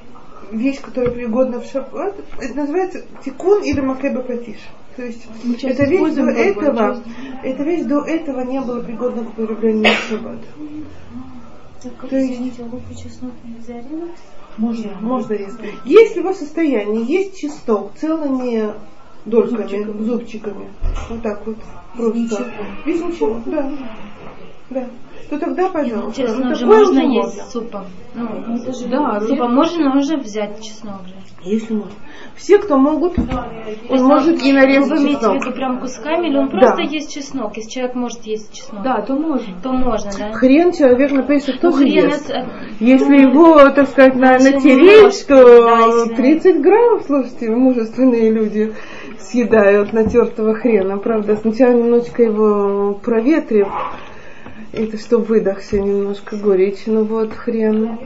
вещь, 0.52 0.80
которая 0.82 1.12
пригодна 1.12 1.60
в 1.60 1.66
шаббат, 1.66 2.16
это 2.40 2.54
называется 2.56 3.06
тикун 3.24 3.64
или 3.64 3.82
макеба 3.82 4.22
патиш. 4.22 4.60
То 4.98 5.04
есть 5.04 5.28
эта 5.64 5.84
вещь 5.84 6.16
до 6.16 6.24
этого, 6.24 7.04
эта 7.44 7.64
вещь 7.64 7.84
до 7.84 8.00
этого 8.00 8.42
не 8.42 8.60
была 8.60 8.82
пригодна 8.82 9.26
к 9.26 9.30
употреблению 9.30 9.94
в 9.94 10.10
шаббат. 10.10 10.40
Так, 11.84 12.10
То 12.10 12.18
есть, 12.18 12.58
чеснок 13.04 13.34
нельзя 13.44 13.84
Можно, 14.58 14.92
можно 15.00 15.34
резать. 15.34 15.62
Если 15.86 16.22
в 16.22 16.34
состоянии 16.34 17.10
есть 17.10 17.38
чеснок 17.38 17.92
целыми 17.96 18.74
дольками, 19.26 19.68
зубчиками, 19.68 20.04
зубчиками 20.04 20.68
вот 21.10 21.22
так 21.22 21.46
вот, 21.46 21.58
просто. 21.96 22.14
Без 22.18 22.32
ничего. 22.32 22.46
Без 22.88 23.02
ничего, 23.02 23.42
да. 23.46 23.72
Да 24.72 24.88
то 25.30 25.40
тогда, 25.40 25.70
пожалуйста. 25.70 26.22
Чеснок 26.22 26.46
ну, 26.46 26.56
же 26.56 26.66
можно 26.66 27.00
есть 27.00 27.42
с 27.42 27.52
супом. 27.52 27.86
Ну, 28.16 28.58
да, 28.90 29.20
супом 29.22 29.54
можно 29.54 29.98
уже 29.98 30.18
взять 30.18 30.62
чеснок 30.62 31.06
же. 31.08 31.14
Если 31.44 31.74
можно. 31.74 31.92
Все, 32.36 32.58
кто 32.60 32.78
могут, 32.78 33.18
он 33.90 34.04
может 34.04 34.44
и 34.44 34.52
нарезать 34.52 35.00
Вы 35.00 35.06
имеете 35.06 35.28
в 35.28 35.34
виду 35.36 35.52
прям 35.52 35.80
кусками, 35.80 36.28
или 36.28 36.38
он 36.38 36.50
просто 36.50 36.78
да. 36.78 36.84
есть 36.84 37.14
чеснок? 37.14 37.56
Если 37.58 37.70
человек 37.70 37.96
может 37.96 38.24
есть 38.24 38.54
чеснок. 38.54 38.84
Да, 38.84 39.02
то 39.02 39.14
можно. 39.16 39.54
То 39.62 39.72
можно, 39.72 40.12
да. 40.18 40.34
Хрен 40.34 40.72
человек 40.72 41.12
на 41.12 41.24
Песах 41.24 41.60
тоже 41.60 41.80
ну, 41.80 41.86
ест. 41.86 42.30
Это... 42.30 42.48
Если 42.80 43.22
его, 43.22 43.70
так 43.70 43.88
сказать, 43.88 44.16
на, 44.16 44.34
натереть, 44.34 45.26
то 45.28 46.06
да, 46.08 46.16
30 46.16 46.62
граммов, 46.62 47.04
слушайте, 47.06 47.50
мужественные 47.50 48.32
люди 48.32 48.74
съедают 49.20 49.94
натертого 49.94 50.54
хрена. 50.54 50.98
Правда, 50.98 51.36
сначала 51.36 51.74
немножечко 51.74 52.24
его 52.24 52.94
проветрив, 52.94 53.68
это 54.74 54.98
чтобы 54.98 55.26
выдохся 55.26 55.80
немножко 55.80 56.36
горечь. 56.38 56.84
Ну 56.86 57.04
вот 57.04 57.34
хрен. 57.34 58.00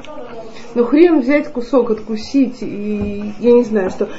Ну 0.73 0.85
хрен 0.85 1.19
взять 1.19 1.51
кусок, 1.51 1.91
откусить, 1.91 2.61
и 2.61 3.33
я 3.39 3.51
не 3.51 3.63
знаю, 3.63 3.89
что 3.89 4.09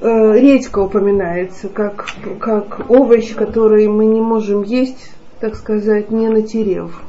э, 0.00 0.38
редька 0.40 0.78
упоминается 0.78 1.68
как, 1.68 2.06
как 2.40 2.90
овощ, 2.90 3.34
который 3.34 3.88
мы 3.88 4.06
не 4.06 4.20
можем 4.20 4.62
есть, 4.62 5.12
так 5.40 5.54
сказать, 5.54 6.10
не 6.10 6.28
натерев. 6.28 7.02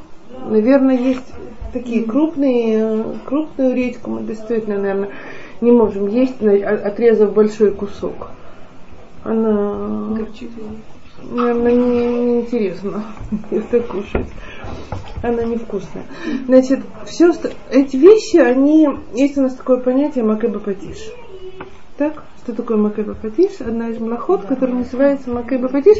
Наверное, 0.46 0.98
есть 0.98 1.32
такие 1.72 2.04
крупные, 2.04 3.04
крупную 3.24 3.74
редьку 3.74 4.10
мы 4.10 4.22
действительно, 4.22 4.78
наверное, 4.78 5.10
не 5.60 5.72
можем 5.72 6.08
есть, 6.08 6.42
отрезав 6.42 7.32
большой 7.32 7.70
кусок. 7.70 8.28
Она... 9.24 10.14
Горчит 10.16 10.50
наверное, 11.30 11.72
не, 11.72 12.42
не 12.42 12.42
это 13.50 13.80
кушать. 13.80 14.28
Она 15.22 15.42
невкусная. 15.44 16.04
Значит, 16.46 16.80
все, 17.06 17.32
эти 17.70 17.96
вещи, 17.96 18.36
они, 18.36 18.88
есть 19.14 19.38
у 19.38 19.42
нас 19.42 19.54
такое 19.54 19.78
понятие 19.78 20.24
макеба 20.24 20.58
патиш. 20.58 20.98
Так? 21.96 22.24
Что 22.42 22.54
такое 22.54 22.76
макеба 22.76 23.14
патиш? 23.14 23.60
Одна 23.60 23.88
из 23.88 23.98
млахот, 23.98 24.44
которая 24.44 24.76
называется 24.76 25.30
макеба 25.30 25.68
патиш. 25.68 25.96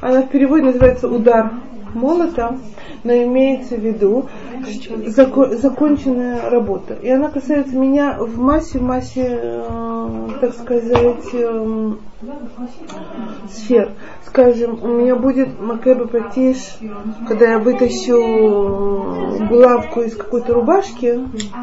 Она 0.00 0.22
в 0.22 0.30
переводе 0.30 0.64
называется 0.64 1.08
удар 1.08 1.52
молота, 1.96 2.58
но 3.04 3.12
имеется 3.12 3.76
в 3.76 3.80
виду 3.80 4.26
зако- 5.06 5.56
законченная 5.56 6.50
работа. 6.50 6.94
И 6.94 7.08
она 7.08 7.28
касается 7.28 7.76
меня 7.76 8.18
в 8.18 8.38
массе, 8.38 8.78
в 8.78 8.82
массе 8.82 9.26
э, 9.26 9.64
э, 9.68 10.28
так 10.40 10.54
сказать, 10.54 11.24
э, 11.32 11.92
сфер. 13.50 13.92
Скажем, 14.26 14.82
у 14.82 14.88
меня 14.88 15.16
будет 15.16 15.60
макеба 15.60 16.06
патиш, 16.06 16.78
когда 17.26 17.52
я 17.52 17.58
вытащу 17.58 18.16
булавку 19.48 20.02
из 20.02 20.16
какой-то 20.16 20.54
рубашки, 20.54 21.20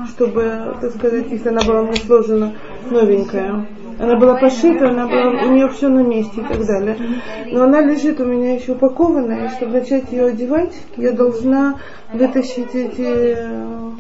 чтобы, 0.10 0.76
так 0.82 0.92
сказать, 0.96 1.26
если 1.30 1.50
она 1.50 1.62
была 1.62 1.84
мне 1.84 1.96
сложена 1.96 2.54
новенькая 2.90 3.66
она 4.00 4.16
была 4.16 4.36
пошита, 4.36 4.90
она 4.90 5.08
была, 5.08 5.30
у 5.30 5.52
нее 5.52 5.70
все 5.70 5.88
на 5.90 6.02
месте 6.02 6.42
и 6.42 6.44
так 6.44 6.66
далее. 6.66 6.98
Но 7.52 7.64
она 7.64 7.82
лежит 7.82 8.20
у 8.20 8.26
меня 8.26 8.56
еще 8.56 8.74
упакованная, 8.74 9.46
и 9.46 9.50
чтобы 9.50 9.74
начать 9.80 10.12
ее 10.12 10.23
одевать, 10.26 10.74
я 10.98 11.12
должна 11.12 11.80
вытащить 12.12 12.74
эти 12.76 13.36
э, 13.38 13.92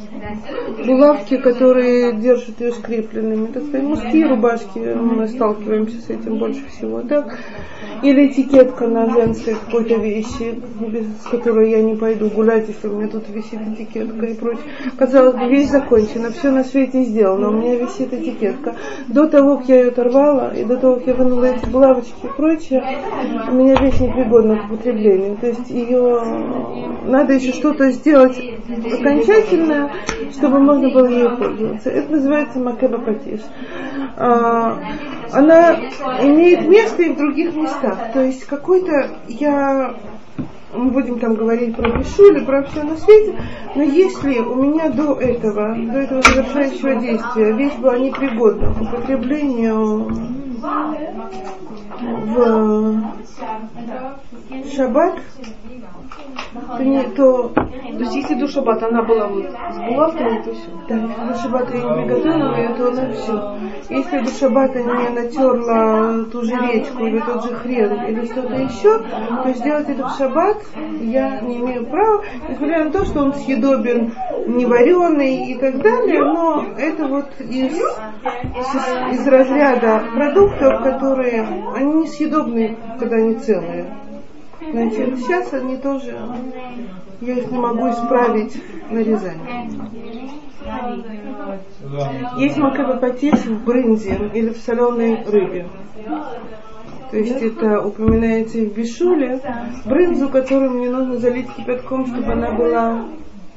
булавки, 0.86 1.38
которые 1.38 2.14
держат 2.14 2.60
ее 2.60 2.72
скрепленными. 2.72 3.48
Так 3.48 3.64
сказать, 3.64 3.84
мужские 3.84 4.28
рубашки, 4.28 4.80
мы 4.80 5.28
сталкиваемся 5.28 6.02
с 6.02 6.10
этим 6.10 6.38
больше 6.38 6.66
всего. 6.68 7.02
Так? 7.02 7.38
Или 8.02 8.28
этикетка 8.28 8.88
на 8.88 9.10
женской 9.10 9.56
какой-то 9.56 9.96
вещи, 9.96 10.60
без 10.82 11.06
которой 11.30 11.72
я 11.72 11.82
не 11.82 11.96
пойду 11.96 12.30
гулять, 12.30 12.68
если 12.68 12.90
у 12.90 12.98
меня 12.98 13.08
тут 13.08 13.30
висит 13.30 13.62
этикетка 13.62 14.26
и 14.26 14.34
прочее. 14.34 14.64
Казалось 14.98 15.36
бы, 15.36 15.48
вещь 15.48 15.70
закончена, 15.70 16.32
все 16.32 16.52
на 16.52 16.66
свете 16.66 17.04
сделано, 17.04 17.50
у 17.50 17.54
меня 17.54 17.76
висит 17.76 18.12
этикетка. 18.14 18.76
До 19.08 19.28
того, 19.28 19.58
как 19.58 19.70
я 19.70 19.76
ее 19.78 19.88
оторвала, 19.88 20.54
и 20.54 20.66
до 20.66 20.76
того, 20.76 20.96
как 20.98 21.08
я 21.08 21.14
вынула 21.14 21.46
эти 21.46 21.66
булавочки 21.70 22.26
и 22.26 22.28
прочее, 22.36 22.84
у 23.50 23.56
меня 23.56 23.76
вещь 23.76 24.00
непригодна 24.02 24.58
к 24.58 24.66
употреблению. 24.66 25.38
То 25.38 25.48
есть 25.48 25.70
ее 25.70 26.22
надо 27.06 27.34
еще 27.34 27.54
что-то 27.54 27.90
сделать 27.92 28.38
окончательное, 28.70 29.92
чтобы 30.32 30.60
можно 30.74 30.90
было 30.90 31.08
ею 31.08 31.38
пользоваться. 31.38 31.90
Это 31.90 32.12
называется 32.12 32.60
макеба 32.60 33.00
патиш. 33.00 33.42
А, 34.18 34.80
она 35.32 35.76
имеет 36.22 36.68
место 36.68 37.04
и 37.04 37.14
в 37.14 37.18
других 37.18 37.56
местах. 37.56 38.14
То 38.14 38.22
есть 38.22 38.46
какой-то 38.46 39.20
я 39.28 39.96
мы 40.74 40.92
будем 40.92 41.20
там 41.20 41.36
говорить 41.36 41.76
про 41.76 41.90
Бишуль, 41.92 42.46
про 42.46 42.64
все 42.64 42.84
на 42.84 42.98
свете, 42.98 43.36
но 43.76 43.84
если 43.84 44.40
у 44.40 44.56
меня 44.56 44.90
до 44.90 45.14
этого, 45.20 45.76
до 45.76 46.00
этого 46.00 46.22
завершающего 46.22 46.96
действия 46.96 47.52
вещь 47.54 47.76
была 47.76 47.98
непригодна 47.98 48.74
к 48.74 48.82
употреблению 48.82 50.34
в 52.02 53.04
шаббат, 54.76 55.20
то, 56.78 56.84
не, 56.84 57.04
то, 57.04 57.50
то 57.50 58.00
есть 58.00 58.16
если 58.16 58.36
до 58.36 58.48
шаббата 58.48 58.88
она 58.88 59.04
была 59.04 59.28
вот 59.28 59.46
с 59.46 59.78
булавками, 59.78 60.42
то 60.42 60.54
все. 60.54 60.70
Да, 60.88 60.96
если 60.96 61.28
до 61.28 61.38
шаббата 61.38 61.78
я 61.78 61.84
не 61.84 62.06
приготовила 62.06 62.56
ее, 62.56 62.76
то 62.76 62.88
она 62.90 63.12
все. 63.12 63.58
Если 63.90 64.20
до 64.20 64.32
шаббата 64.32 64.82
не 64.82 65.10
натерла 65.10 66.26
ту 66.26 66.44
же 66.44 66.56
речку 66.56 67.06
или 67.06 67.20
тот 67.20 67.44
же 67.44 67.56
хрен 67.56 68.06
или 68.06 68.26
что-то 68.26 68.56
еще, 68.56 69.00
то 69.44 69.54
сделать 69.54 69.90
это 69.90 70.08
в 70.08 70.18
шаббат 70.18 70.63
я 71.02 71.42
не 71.42 71.58
имею 71.58 71.86
права, 71.86 72.24
несмотря 72.50 72.86
на 72.86 72.92
то, 72.92 73.06
что 73.06 73.22
он 73.22 73.34
съедобен, 73.34 74.14
не 74.48 74.66
вареный 74.66 75.52
и 75.52 75.56
так 75.56 75.82
далее, 75.82 76.24
но 76.24 76.66
это 76.78 77.08
вот 77.08 77.30
из, 77.40 77.78
из 79.12 79.28
разряда 79.28 80.04
продуктов, 80.14 80.84
которые, 80.84 81.48
они 81.76 82.04
несъедобны, 82.04 82.78
когда 83.00 83.18
они 83.18 83.36
целые. 83.36 83.86
Значит, 84.72 85.20
сейчас 85.20 85.54
они 85.54 85.78
тоже, 85.78 86.18
я 87.22 87.34
их 87.34 87.52
не 87.52 87.58
могу 87.58 87.90
исправить 87.90 88.62
нарезание. 88.90 89.70
Есть 92.38 92.58
макабапатис 92.58 93.46
в 93.46 93.66
брынзе 93.66 94.32
или 94.34 94.50
в 94.50 94.58
соленой 94.58 95.24
рыбе. 95.26 95.68
То 97.14 97.20
есть 97.20 97.44
это 97.44 97.80
упоминается 97.80 98.58
в 98.58 98.74
бишуле. 98.74 99.40
Брынзу, 99.86 100.30
которую 100.30 100.72
мне 100.72 100.90
нужно 100.90 101.18
залить 101.18 101.48
кипятком, 101.56 102.08
чтобы 102.08 102.32
она 102.32 102.52
была 102.54 103.06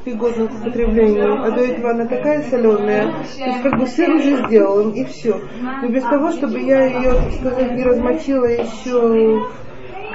пригодна 0.05 0.47
к 0.47 0.61
употреблению, 0.61 1.43
а 1.43 1.51
до 1.51 1.63
этого 1.63 1.93
она 1.93 2.05
такая 2.05 2.43
соленая, 2.43 3.07
то 3.07 3.45
есть 3.45 3.63
как 3.63 3.81
бы 3.81 3.87
сыр 3.87 4.11
уже 4.11 4.47
сделан, 4.47 4.91
и 4.91 5.04
все. 5.04 5.41
Но 5.83 5.89
без 5.89 6.02
того, 6.02 6.33
чтобы 6.33 6.61
я 6.61 6.85
ее, 6.85 7.15
так 7.15 7.33
сказать, 7.33 7.73
не 7.73 7.83
размочила 7.83 8.45
еще 8.45 9.47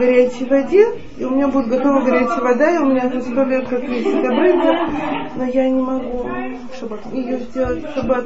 горячей 0.02 0.46
воде, 0.46 0.86
и 1.18 1.24
у 1.24 1.30
меня 1.30 1.48
будет 1.48 1.68
готова 1.68 2.02
горячая 2.02 2.42
вода, 2.42 2.76
и 2.76 2.78
у 2.80 2.86
меня 2.86 3.08
уже 3.08 3.22
сто 3.22 3.44
лет 3.44 3.68
как 3.68 3.84
есть 3.84 4.08
эта 4.08 4.32
но 5.36 5.46
я 5.46 5.70
не 5.70 5.82
могу 5.82 6.30
шаббат. 6.80 7.06
ее 7.14 7.38
сделать 7.40 7.84
в 7.84 7.94
шаббат. 7.94 8.26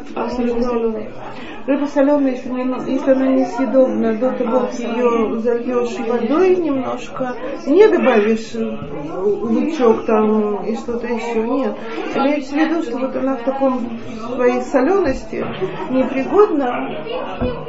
Рыба 1.67 1.85
соленая, 1.87 2.33
если, 2.33 2.49
не, 2.49 2.93
если 2.93 3.11
она 3.11 3.27
несъедобна, 3.27 4.13
до 4.13 4.31
того, 4.33 4.59
как 4.59 4.79
ее 4.79 5.39
зальешь 5.39 5.97
водой 6.07 6.55
немножко, 6.57 7.35
не 7.65 7.87
добавишь 7.87 8.53
лучок 8.53 10.05
там 10.05 10.63
и 10.63 10.75
что-то 10.75 11.07
еще, 11.07 11.41
нет. 11.41 11.75
Имеется 12.15 12.53
в 12.53 12.57
виду, 12.57 12.83
что 12.83 12.97
вот 12.99 13.15
она 13.15 13.35
в 13.35 13.43
таком 13.43 13.99
своей 14.35 14.61
солености 14.61 15.43
непригодна, 15.89 17.03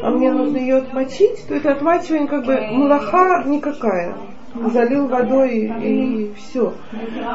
а 0.03 0.11
мне 0.11 0.31
нужно 0.31 0.59
ее 0.59 0.77
отмочить, 0.77 1.47
то 1.49 1.55
это 1.55 1.73
отмачивание 1.73 2.29
как 2.29 2.45
бы 2.45 2.61
молоха 2.73 3.45
никакая 3.45 3.96
залил 4.73 5.09
водой 5.09 5.73
и, 5.83 6.25
и 6.25 6.35
все. 6.35 6.73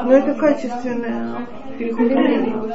Но 0.04 0.12
это 0.12 0.34
качественное 0.34 1.48
элемент. 1.80 2.74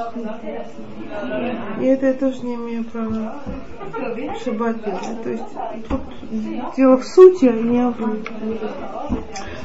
И 1.81 1.85
это 1.85 2.07
я 2.07 2.12
тоже 2.14 2.42
не 2.42 2.55
имею 2.55 2.85
права 2.85 3.37
шибать 4.42 4.77
То 4.83 5.31
есть 5.31 5.44
тут 5.88 6.01
дело 6.77 6.96
в 6.96 7.05
сути, 7.05 7.46
а 7.46 7.53
не 7.53 7.90
в... 7.90 8.25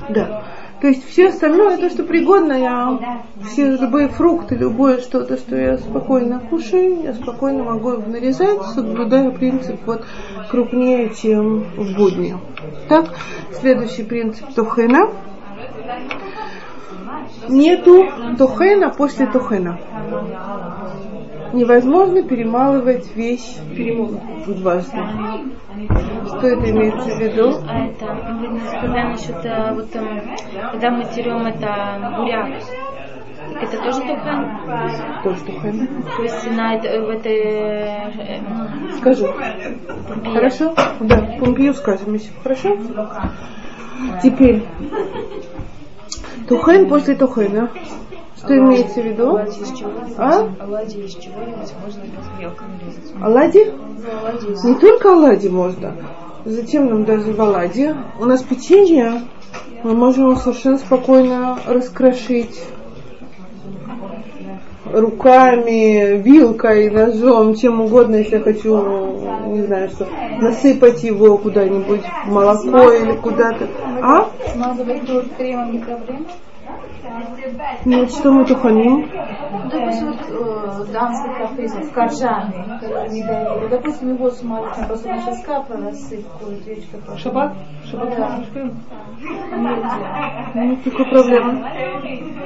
Да. 0.10 0.44
То 0.82 0.88
есть 0.88 1.08
все 1.08 1.30
остальное, 1.30 1.78
то, 1.78 1.90
что 1.92 2.04
пригодно, 2.04 2.54
я 2.54 3.24
все 3.46 3.70
любые 3.78 4.08
фрукты, 4.08 4.56
любое 4.56 5.00
что-то, 5.00 5.38
что 5.38 5.56
я 5.56 5.78
спокойно 5.78 6.40
кушаю, 6.40 7.04
я 7.04 7.14
спокойно 7.14 7.64
могу 7.64 7.92
нарезать, 7.92 8.64
соблюдая 8.74 9.30
принцип 9.30 9.80
вот 9.86 10.04
крупнее, 10.50 11.14
чем 11.14 11.66
в 11.78 11.96
будни. 11.96 12.36
Так, 12.90 13.14
следующий 13.52 14.02
принцип 14.02 14.48
тухена. 14.56 15.12
Нету 17.48 18.08
тухена 18.40 18.90
после 18.90 19.28
тухена. 19.28 19.78
Невозможно 21.54 22.24
перемалывать 22.24 23.16
вещь 23.16 23.58
дважды. 24.48 24.98
Что 26.26 26.48
это 26.48 26.72
имеется 26.72 27.10
в 27.10 27.20
виду? 27.20 27.54
А 27.68 27.86
это, 27.86 28.06
вы 28.50 28.60
сказали 28.60 29.08
насчет, 29.12 29.46
э, 29.46 29.74
вот, 29.74 29.96
эм, 29.96 30.22
когда 30.72 30.92
мы 30.92 31.06
терем 31.06 31.46
это 31.46 32.14
буряк, 32.18 32.50
это 33.62 33.78
тоже 33.78 34.02
тухан? 34.02 34.60
Тоже 35.24 35.42
тухан. 35.42 35.88
То 36.18 36.24
есть 36.24 36.52
на 36.52 36.76
это, 36.76 37.02
в 37.02 37.10
этой... 37.10 37.38
Э, 37.38 38.42
Скажу. 38.98 39.28
Пумпия. 40.08 40.34
Хорошо? 40.34 40.76
Да, 41.02 41.38
пумпию 41.40 41.74
скажем 41.74 42.14
еще. 42.14 42.30
Хорошо? 42.44 42.78
Теперь. 44.24 44.64
Тухен 46.48 46.88
после 46.90 47.16
тухена. 47.16 47.70
Что 48.44 48.58
имеется 48.58 49.02
в 49.02 49.06
виду? 49.06 49.38
А? 50.18 50.50
Оладьи 50.60 51.06
из 51.06 51.14
чего-нибудь 51.16 51.74
можно 51.84 52.04
мелко 52.40 52.64
нарезать. 52.66 53.14
Оладьи? 53.22 54.68
Не 54.68 54.76
только 54.80 55.14
оладьи 55.14 55.50
можно. 55.50 55.96
Зачем 56.46 56.90
нам 56.90 57.06
даже 57.06 57.34
в 57.34 57.40
оладьи? 57.40 57.96
У 58.20 58.26
нас 58.26 58.42
печенье 58.42 59.22
мы 59.84 59.94
можем 59.94 60.32
его 60.32 60.36
совершенно 60.36 60.80
спокойно 60.80 61.60
раскрошить 61.68 62.60
руками, 64.92 66.18
вилкой, 66.18 66.90
ножом, 66.90 67.56
чем 67.56 67.82
угодно, 67.82 68.16
если 68.18 68.38
я 68.38 68.42
хочу, 68.42 68.76
не 69.48 69.62
знаю 69.62 69.90
что, 69.90 70.08
насыпать 70.40 71.04
его 71.04 71.38
куда-нибудь, 71.38 72.02
молоко 72.26 72.92
или 72.92 73.14
куда-то. 73.14 73.68
А? 74.02 74.30
Смазывать 74.54 75.02
кремом 75.38 75.72
не 75.72 75.80
проблема? 75.80 76.26
Нет, 77.86 78.12
что 78.12 78.32
мы 78.32 78.46
туханим? 78.46 79.10
Допустим, 79.72 80.08
вот 80.08 80.20
э, 80.30 80.86
дамский 80.92 81.34
каприз, 81.38 81.74
коржами, 81.94 82.80
которые 82.80 83.10
не 83.10 83.24
дают. 83.24 83.70
Допустим, 83.70 84.14
его 84.14 84.30
смазать, 84.30 84.78
а 84.78 84.84
просто 84.86 85.08
наша 85.10 85.34
скапа 85.36 85.78
рассыпку, 85.78 86.46
двечка. 86.64 86.98
Шаббат? 87.18 87.54
Шаббат 87.90 88.18
да. 88.18 88.44
Нет 90.56 90.86
никакой 90.86 91.06
проблемы. 91.06 91.66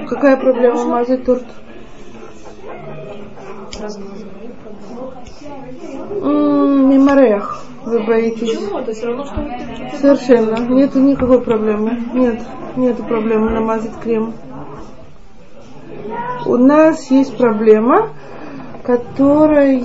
Какая 0.08 0.38
проблема 0.38 0.86
мазать 0.86 1.25
торт? 1.25 1.45
Миморех. 6.21 7.62
Вы 7.86 8.04
боитесь? 8.04 8.58
Почему? 8.58 8.80
Это 8.80 8.93
все 8.93 9.06
равно, 9.06 9.25
что 9.25 9.36
Совершенно. 9.99 10.58
Нет 10.73 10.95
никакой 10.95 11.41
проблемы. 11.41 11.99
Нет, 12.13 12.41
нет 12.75 12.97
проблемы 13.08 13.51
намазать 13.51 13.95
крем. 14.01 14.34
У 16.46 16.58
нас 16.58 17.10
есть 17.12 17.38
проблема, 17.38 18.10
которая 18.84 19.80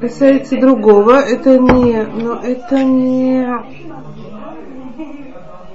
касается 0.00 0.60
другого, 0.60 1.20
это 1.20 1.58
не, 1.58 2.02
но 2.02 2.38
это 2.40 2.84
не, 2.84 3.48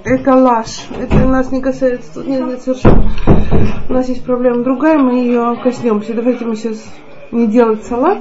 это 0.04 0.34
ложь, 0.34 0.86
это 0.98 1.26
нас 1.26 1.50
не 1.50 1.60
касается, 1.60 2.22
нет, 2.22 2.46
нет, 2.46 2.62
совершенно, 2.62 3.10
у 3.88 3.92
нас 3.92 4.08
есть 4.08 4.24
проблема 4.24 4.62
другая, 4.62 4.98
мы 4.98 5.14
ее 5.18 5.58
коснемся, 5.62 6.14
давайте 6.14 6.44
мы 6.44 6.54
сейчас 6.54 6.84
не 7.32 7.46
делать 7.48 7.84
салат 7.84 8.18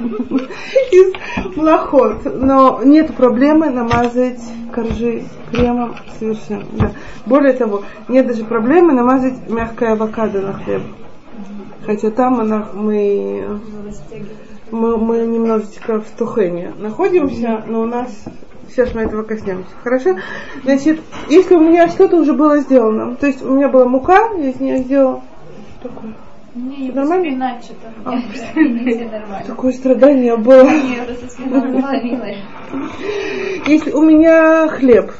из 0.00 1.56
млахот, 1.56 2.24
но 2.24 2.80
нет 2.84 3.14
проблемы 3.14 3.70
намазать 3.70 4.40
коржи 4.72 5.24
кремом 5.50 5.96
совершенно. 6.18 6.66
Да. 6.72 6.92
Более 7.26 7.52
того, 7.52 7.82
нет 8.08 8.26
даже 8.26 8.44
проблемы 8.44 8.92
намазать 8.92 9.48
мягкое 9.48 9.92
авокадо 9.92 10.40
на 10.40 10.52
хлеб. 10.52 10.82
Хотя 11.84 12.10
там 12.10 12.40
она, 12.40 12.68
мы, 12.74 13.60
мы, 14.70 14.98
мы 14.98 15.18
немножечко 15.26 16.00
в 16.00 16.10
тухене 16.10 16.72
находимся, 16.78 17.64
но 17.66 17.82
у 17.82 17.86
нас 17.86 18.10
сейчас 18.68 18.94
мы 18.94 19.02
этого 19.02 19.22
коснемся. 19.22 19.70
Хорошо? 19.82 20.16
Значит, 20.64 21.00
если 21.28 21.54
у 21.54 21.60
меня 21.60 21.88
что-то 21.88 22.16
уже 22.16 22.34
было 22.34 22.58
сделано, 22.58 23.16
то 23.16 23.26
есть 23.26 23.42
у 23.42 23.54
меня 23.54 23.68
была 23.68 23.86
мука, 23.86 24.32
я 24.36 24.50
из 24.50 24.60
нее 24.60 24.78
сделала 24.78 25.22
такое. 25.82 26.12
Не, 26.54 26.90
Нормально? 26.92 27.60
что-то. 27.62 27.92
А, 28.04 29.44
Такое 29.46 29.72
страдание 29.72 30.36
было. 30.36 30.68
Если 33.66 33.90
у 33.92 34.02
меня 34.02 34.68
хлеб, 34.68 35.12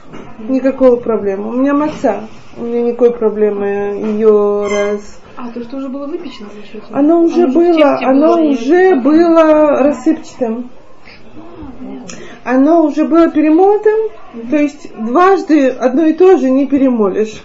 никакого 0.48 0.96
проблемы. 0.96 1.50
У 1.50 1.52
меня 1.52 1.74
маца, 1.74 2.24
у 2.56 2.62
меня 2.62 2.82
никакой 2.82 3.12
проблемы 3.12 3.66
ее 4.04 4.68
раз. 4.68 5.20
А, 5.36 5.50
то, 5.50 5.62
что 5.62 5.76
уже 5.76 5.88
было 5.88 6.06
выпечено, 6.06 6.48
получается? 6.48 6.90
Оно 6.92 7.20
уже 7.22 7.46
в 7.46 7.54
было, 7.54 7.98
оно 7.98 8.36
было, 8.36 8.48
уже 8.48 8.96
было 8.96 9.82
рассыпчатым. 9.82 10.70
Оно 12.42 12.84
уже 12.84 13.04
было 13.04 13.30
перемолотым, 13.30 14.10
то 14.50 14.56
есть 14.56 14.90
дважды 14.96 15.68
одно 15.68 16.06
и 16.06 16.14
то 16.14 16.38
же 16.38 16.50
не 16.50 16.66
перемолишь. 16.66 17.42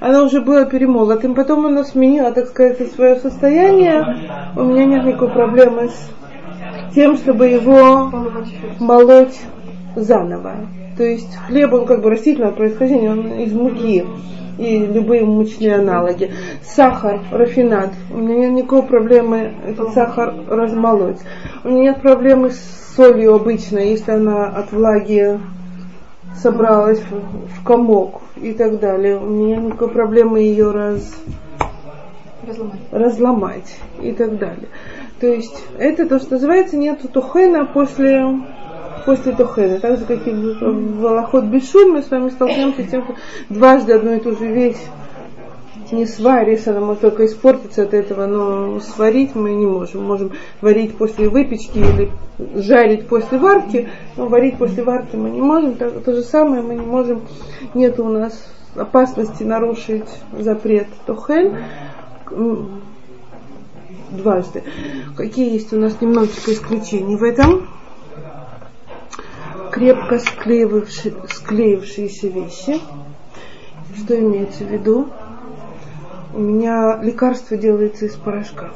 Оно 0.00 0.24
уже 0.24 0.40
было 0.40 0.64
перемолотым, 0.64 1.34
потом 1.34 1.66
оно 1.66 1.82
сменило, 1.84 2.32
так 2.32 2.46
сказать, 2.46 2.78
свое 2.92 3.16
состояние. 3.16 4.04
У 4.56 4.62
меня 4.62 4.84
нет 4.84 5.04
никакой 5.04 5.30
проблемы 5.30 5.88
с 5.88 6.94
тем, 6.94 7.16
чтобы 7.16 7.48
его 7.48 8.10
молоть 8.80 9.38
заново. 9.96 10.68
То 10.96 11.04
есть 11.04 11.34
хлеб, 11.46 11.72
он 11.74 11.86
как 11.86 12.02
бы 12.02 12.10
растительного 12.10 12.52
происхождения, 12.52 13.10
он 13.10 13.32
из 13.34 13.52
муки 13.52 14.04
и 14.58 14.78
любые 14.78 15.24
мучные 15.24 15.76
аналоги. 15.76 16.32
Сахар, 16.62 17.20
рафинат. 17.30 17.90
У 18.10 18.18
меня 18.18 18.48
нет 18.48 18.52
никакой 18.52 18.82
проблемы 18.84 19.52
этот 19.66 19.92
сахар 19.92 20.34
размолоть. 20.48 21.18
У 21.64 21.68
меня 21.68 21.92
нет 21.92 22.00
проблемы 22.00 22.50
с 22.50 22.94
солью 22.96 23.34
обычной, 23.34 23.90
если 23.90 24.12
она 24.12 24.46
от 24.46 24.72
влаги 24.72 25.38
собралась 26.34 27.00
в, 27.00 27.64
комок 27.64 28.20
и 28.36 28.52
так 28.52 28.78
далее. 28.78 29.18
У 29.18 29.26
меня 29.26 29.56
нет 29.56 29.64
никакой 29.66 29.88
проблемы 29.88 30.40
ее 30.40 30.70
раз, 30.70 31.14
Разломать. 32.46 32.80
разломать 32.90 33.78
и 34.02 34.12
так 34.12 34.38
далее. 34.38 34.68
То 35.20 35.26
есть 35.26 35.64
это 35.78 36.06
то, 36.06 36.18
что 36.18 36.34
называется 36.34 36.76
нету 36.76 37.08
тухена 37.08 37.64
после 37.64 38.24
после 39.06 39.32
тухена. 39.32 39.80
Так 39.80 39.98
же, 39.98 40.04
как 40.04 40.26
и 40.26 40.30
в, 40.30 41.00
в 41.00 41.06
Аллахот 41.06 41.44
Бешуль, 41.44 41.90
мы 41.90 42.02
с 42.02 42.10
вами 42.10 42.28
столкнемся 42.28 42.82
с 42.82 42.90
тем, 42.90 43.04
что 43.04 43.14
дважды 43.48 43.94
одну 43.94 44.14
и 44.14 44.20
ту 44.20 44.36
же 44.36 44.46
вещь 44.46 44.82
не 45.92 46.06
сваришь, 46.06 46.66
она 46.66 46.80
может 46.80 47.00
только 47.00 47.26
испортиться 47.26 47.82
от 47.82 47.94
этого, 47.94 48.26
но 48.26 48.80
сварить 48.80 49.34
мы 49.34 49.52
не 49.52 49.66
можем. 49.66 50.04
Можем 50.04 50.32
варить 50.60 50.96
после 50.96 51.28
выпечки 51.28 51.78
или 51.78 52.10
жарить 52.54 53.08
после 53.08 53.38
варки, 53.38 53.88
но 54.16 54.26
варить 54.26 54.58
после 54.58 54.82
варки 54.82 55.16
мы 55.16 55.30
не 55.30 55.40
можем. 55.40 55.74
Так, 55.74 56.02
то 56.04 56.12
же 56.12 56.22
самое 56.22 56.62
мы 56.62 56.74
не 56.74 56.86
можем, 56.86 57.22
нет 57.74 57.98
у 58.00 58.08
нас 58.08 58.52
опасности 58.74 59.42
нарушить 59.42 60.08
запрет 60.32 60.88
Тохель 61.06 61.52
дважды. 64.10 64.62
Какие 65.16 65.52
есть 65.52 65.72
у 65.72 65.78
нас 65.78 66.00
немножечко 66.00 66.52
исключений 66.52 67.16
в 67.16 67.22
этом? 67.22 67.68
Крепко 69.72 70.18
склеившиеся 70.18 72.28
вещи. 72.28 72.80
Что 73.96 74.18
имеется 74.18 74.64
в 74.64 74.70
виду? 74.70 75.08
У 76.36 76.38
меня 76.38 76.98
лекарство 77.02 77.56
делается 77.56 78.04
из 78.04 78.14
порошка. 78.14 78.68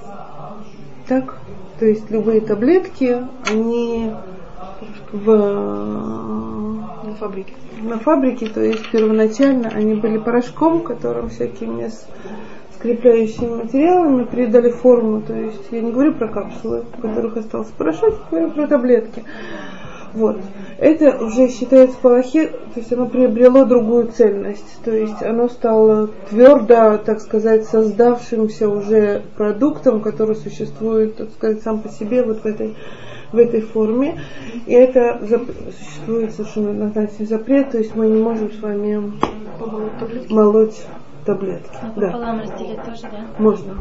Так? 1.06 1.36
То 1.78 1.84
есть 1.84 2.10
любые 2.10 2.40
таблетки, 2.40 3.18
они 3.50 4.14
в, 5.12 5.36
На 7.04 7.14
фабрике. 7.18 7.52
на 7.82 7.98
фабрике, 7.98 8.46
то 8.46 8.62
есть 8.62 8.90
первоначально 8.90 9.68
они 9.68 9.94
были 9.94 10.16
порошком, 10.16 10.80
которым 10.82 11.28
всякими 11.28 11.90
скрепляющими 12.76 13.62
материалами 13.64 14.24
придали 14.24 14.70
форму. 14.70 15.20
То 15.20 15.34
есть 15.34 15.68
я 15.70 15.82
не 15.82 15.92
говорю 15.92 16.14
про 16.14 16.28
капсулы, 16.28 16.84
в 16.96 17.02
которых 17.02 17.36
остался 17.36 17.72
порошок, 17.76 18.14
я 18.30 18.38
говорю 18.38 18.52
про 18.52 18.68
таблетки. 18.68 19.22
Вот. 20.14 20.38
Это 20.78 21.22
уже 21.22 21.48
считается 21.48 21.96
в 22.00 22.04
Аллахе, 22.04 22.48
то 22.48 22.80
есть 22.80 22.92
оно 22.92 23.06
приобрело 23.06 23.64
другую 23.64 24.08
цельность. 24.08 24.78
То 24.84 24.90
есть 24.90 25.22
оно 25.22 25.48
стало 25.48 26.08
твердо, 26.28 26.98
так 26.98 27.20
сказать, 27.20 27.64
создавшимся 27.64 28.68
уже 28.68 29.22
продуктом, 29.36 30.00
который 30.00 30.36
существует, 30.36 31.16
так 31.16 31.30
сказать, 31.30 31.62
сам 31.62 31.80
по 31.80 31.88
себе 31.88 32.22
вот 32.24 32.40
в 32.40 32.46
этой, 32.46 32.76
в 33.32 33.38
этой 33.38 33.60
форме. 33.60 34.20
И 34.66 34.72
это 34.72 35.18
зап- 35.22 35.52
существует 35.78 36.32
совершенно 36.32 36.70
однозначный 36.70 37.26
запрет, 37.26 37.70
то 37.70 37.78
есть 37.78 37.94
мы 37.94 38.08
не 38.08 38.20
можем 38.20 38.50
с 38.52 38.60
вами 38.60 39.12
молоть 40.30 40.82
таблетки. 41.24 41.70
А 41.82 41.92
Да, 42.00 42.10
тоже, 42.84 43.02
да? 43.02 43.26
можно? 43.38 43.74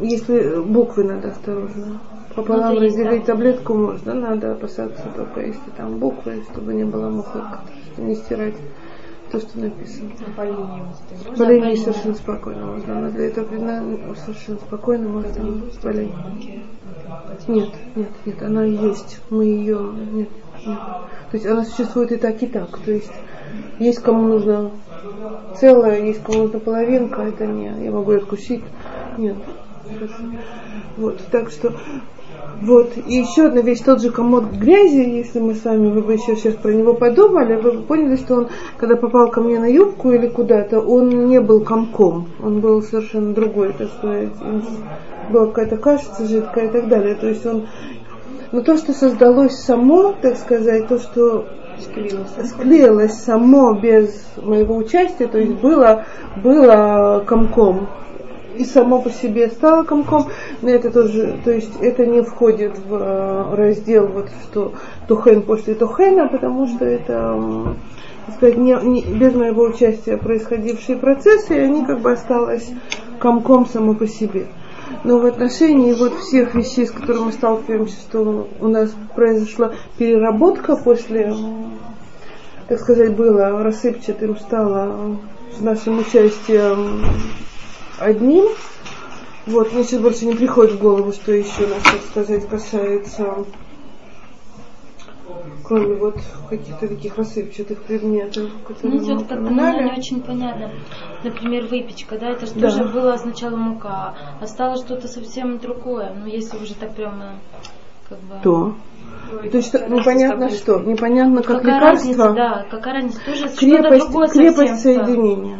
Если 0.00 0.60
буквы 0.62 1.04
надо 1.04 1.28
осторожно. 1.28 2.00
Пополам 2.34 2.78
разделить 2.78 3.24
таблетку 3.24 3.74
можно, 3.74 4.14
надо 4.14 4.52
опасаться 4.52 5.02
только 5.16 5.40
если 5.40 5.70
там 5.76 5.98
буквы, 5.98 6.44
чтобы 6.52 6.72
не 6.74 6.84
было 6.84 7.08
мухи, 7.08 7.40
чтобы 7.92 8.08
не 8.08 8.14
стирать 8.14 8.54
то, 9.30 9.40
что 9.40 9.58
написано. 9.58 10.10
По 10.36 10.42
линии 10.42 10.56
вот 10.56 11.20
этой. 11.20 11.36
По 11.36 11.42
линии 11.42 11.60
по 11.60 11.64
линии. 11.66 11.76
совершенно 11.76 12.14
спокойно 12.14 12.66
можно. 12.66 13.00
Но 13.00 13.10
для 13.10 13.26
этого 13.26 13.44
предна- 13.46 14.16
совершенно 14.16 14.58
спокойно 14.58 15.08
можно 15.08 15.62
по 15.82 15.88
линии. 15.88 16.62
Нет, 17.48 17.70
нет, 17.96 18.10
нет, 18.24 18.42
она 18.42 18.64
есть. 18.64 19.20
Мы 19.30 19.44
ее 19.44 19.80
нет, 20.12 20.28
нет. 20.66 20.78
То 21.30 21.36
есть 21.36 21.46
она 21.46 21.64
существует 21.64 22.12
и 22.12 22.16
так, 22.16 22.42
и 22.42 22.46
так. 22.46 22.78
То 22.78 22.92
есть 22.92 23.12
есть 23.78 24.00
кому 24.00 24.22
нужно 24.22 24.70
целое, 25.56 26.04
есть 26.04 26.22
кому 26.22 26.44
нужна 26.44 26.60
половинка, 26.60 27.22
это 27.22 27.46
не, 27.46 27.84
я 27.84 27.90
могу 27.90 28.12
откусить. 28.12 28.62
Нет. 29.16 29.36
Вот, 30.96 31.20
так 31.30 31.50
что 31.50 31.74
вот, 32.60 32.92
и 33.06 33.14
еще 33.14 33.46
одна 33.46 33.62
вещь, 33.62 33.80
тот 33.80 34.02
же 34.02 34.10
комод 34.10 34.52
грязи, 34.52 34.98
если 34.98 35.40
мы 35.40 35.54
с 35.54 35.64
вами, 35.64 35.90
вы 35.90 36.02
бы 36.02 36.12
еще 36.12 36.36
сейчас 36.36 36.54
про 36.54 36.72
него 36.72 36.92
подумали, 36.92 37.56
вы 37.56 37.72
бы 37.72 37.82
поняли, 37.82 38.16
что 38.16 38.34
он, 38.34 38.48
когда 38.76 38.96
попал 38.96 39.30
ко 39.30 39.40
мне 39.40 39.58
на 39.58 39.66
юбку 39.66 40.12
или 40.12 40.26
куда-то, 40.26 40.80
он 40.80 41.26
не 41.26 41.40
был 41.40 41.64
комком, 41.64 42.28
он 42.42 42.60
был 42.60 42.82
совершенно 42.82 43.32
другой, 43.32 43.72
так 43.72 43.88
сказать, 43.96 44.28
была 45.30 45.46
какая-то 45.46 45.78
кашица 45.78 46.26
жидкая 46.26 46.66
и 46.66 46.70
так 46.70 46.88
далее, 46.88 47.14
то 47.14 47.28
есть 47.28 47.46
он, 47.46 47.66
но 48.52 48.60
то, 48.60 48.76
что 48.76 48.92
создалось 48.92 49.56
само, 49.56 50.14
так 50.20 50.36
сказать, 50.36 50.86
то, 50.86 50.98
что 50.98 51.46
склеилось 52.44 53.14
само 53.14 53.72
без 53.72 54.22
моего 54.36 54.76
участия, 54.76 55.26
то 55.26 55.38
есть 55.38 55.54
было, 55.54 56.04
было 56.42 57.24
комком, 57.26 57.88
и 58.56 58.64
само 58.64 59.00
по 59.00 59.10
себе 59.10 59.48
стало 59.48 59.84
комком, 59.84 60.26
но 60.62 60.70
это 60.70 60.90
тоже, 60.90 61.38
то 61.44 61.50
есть 61.50 61.72
это 61.80 62.06
не 62.06 62.22
входит 62.22 62.78
в 62.78 62.94
э, 62.94 63.54
раздел 63.54 64.06
вот 64.06 64.28
что 64.44 64.72
тухен 65.08 65.42
после 65.42 65.74
тухена, 65.74 66.28
потому 66.28 66.66
что 66.66 66.84
это 66.84 67.74
так 68.26 68.36
сказать, 68.36 68.58
не, 68.58 68.76
не- 68.82 69.02
без 69.02 69.34
моего 69.34 69.64
участия 69.64 70.16
происходившие 70.16 70.98
процессы, 70.98 71.56
и 71.56 71.58
они 71.58 71.84
как 71.84 72.00
бы 72.00 72.12
осталось 72.12 72.70
комком 73.18 73.66
само 73.66 73.94
по 73.94 74.06
себе. 74.06 74.46
Но 75.04 75.18
в 75.18 75.26
отношении 75.26 75.94
вот 75.94 76.14
всех 76.18 76.54
вещей, 76.54 76.86
с 76.86 76.90
которыми 76.90 77.26
мы 77.26 77.32
сталкиваемся, 77.32 77.96
что 78.00 78.48
у 78.60 78.68
нас 78.68 78.94
произошла 79.14 79.72
переработка 79.98 80.76
после, 80.76 81.34
так 82.68 82.80
сказать, 82.80 83.16
было 83.16 83.62
рассыпчатым, 83.62 84.36
стало 84.36 85.16
с 85.56 85.60
нашим 85.60 85.98
участием 85.98 87.04
одним. 88.00 88.46
Вот, 89.46 89.72
мне 89.72 89.84
сейчас 89.84 90.00
больше 90.00 90.26
не 90.26 90.34
приходит 90.34 90.74
в 90.74 90.80
голову, 90.80 91.12
что 91.12 91.32
еще 91.32 91.66
нас, 91.66 91.82
так 91.82 92.00
сказать, 92.10 92.48
касается, 92.48 93.44
кроме 95.64 95.94
вот 95.96 96.16
каких-то 96.48 96.88
таких 96.88 97.16
рассыпчатых 97.16 97.82
предметов, 97.82 98.50
которые 98.66 99.00
мы 99.00 99.14
вот 99.14 99.26
как-то 99.28 99.36
мне 99.50 99.84
не 99.84 99.92
очень 99.92 100.20
понятно. 100.20 100.70
Например, 101.24 101.66
выпечка, 101.66 102.18
да, 102.18 102.30
это 102.30 102.46
же 102.46 102.54
Да. 102.54 102.68
тоже 102.70 102.84
было 102.84 103.16
сначала 103.16 103.56
мука, 103.56 104.14
а 104.40 104.46
стало 104.46 104.76
что-то 104.76 105.08
совсем 105.08 105.58
другое. 105.58 106.12
Ну, 106.18 106.26
если 106.26 106.56
уже 106.58 106.74
так 106.74 106.94
прямо 106.94 107.34
как 108.08 108.18
бы. 108.20 108.34
То. 108.42 108.74
То 109.50 109.56
есть 109.56 109.72
непонятно 109.74 110.50
что, 110.50 110.80
непонятно 110.80 111.42
как 111.42 111.58
какая 111.58 111.76
лекарство. 111.76 112.08
разница, 112.08 112.32
да, 112.32 112.66
какая 112.70 112.94
разница, 112.94 113.20
тоже 113.24 113.48
крепость, 113.48 114.32
крепость 114.32 114.74
совсем. 114.74 115.04
соединения. 115.06 115.58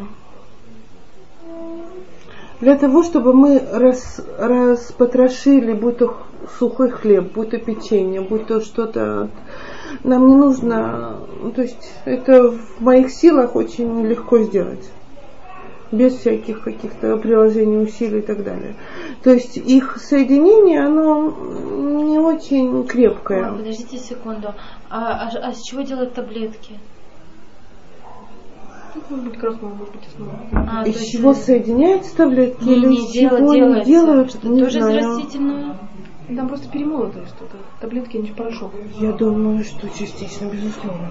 Для 2.60 2.76
того, 2.76 3.02
чтобы 3.02 3.32
мы 3.32 3.58
рас, 3.72 4.20
распотрошили, 4.38 5.72
будь 5.72 5.98
то 5.98 6.16
сухой 6.58 6.90
хлеб, 6.90 7.32
будь 7.32 7.50
то 7.50 7.58
печенье, 7.58 8.20
будь 8.20 8.46
то 8.46 8.60
что-то, 8.60 9.30
нам 10.04 10.28
не 10.28 10.36
нужно, 10.36 11.20
ну, 11.42 11.50
то 11.52 11.62
есть 11.62 11.92
это 12.04 12.50
в 12.50 12.80
моих 12.80 13.10
силах 13.10 13.56
очень 13.56 14.06
легко 14.06 14.40
сделать 14.40 14.90
без 15.92 16.14
всяких 16.18 16.62
каких-то 16.62 17.16
приложений 17.16 17.84
усилий 17.84 18.20
и 18.20 18.22
так 18.22 18.44
далее. 18.44 18.76
То 19.24 19.30
есть 19.30 19.56
их 19.56 19.96
соединение, 19.98 20.84
оно 20.84 21.34
не 22.06 22.18
очень 22.18 22.80
Ой, 22.80 22.86
крепкое. 22.86 23.52
подождите 23.52 23.98
секунду. 23.98 24.54
А, 24.88 25.28
а, 25.28 25.48
а 25.48 25.52
с 25.52 25.62
чего 25.62 25.82
делают 25.82 26.14
таблетки? 26.14 26.78
Может 29.08 29.24
быть 29.24 29.38
крахмал, 29.38 29.70
может 29.72 29.92
быть 29.94 30.06
основа. 30.06 30.32
А, 30.52 30.82
Из 30.86 30.94
то 30.94 31.00
есть, 31.00 31.12
чего 31.12 31.30
э, 31.32 31.34
соединяются 31.34 32.16
таблетки 32.16 32.64
не, 32.64 32.74
или 32.74 32.86
не, 32.86 32.96
из 32.98 33.12
дело, 33.12 33.38
чего 33.38 33.54
делается. 33.54 33.80
они 33.80 33.84
делают, 33.84 34.30
Что 34.30 34.48
не 34.48 34.60
тоже 34.62 34.78
из 34.78 34.84
знаю. 34.84 35.08
растительного? 35.16 35.76
Там 36.36 36.48
просто 36.48 36.68
перемолотое 36.70 37.26
что-то. 37.26 37.56
Таблетки, 37.80 38.16
они 38.16 38.28
же 38.28 38.34
порошок. 38.34 38.72
Я 39.00 39.12
думаю, 39.12 39.64
что 39.64 39.88
частично, 39.88 40.46
безусловно. 40.46 41.08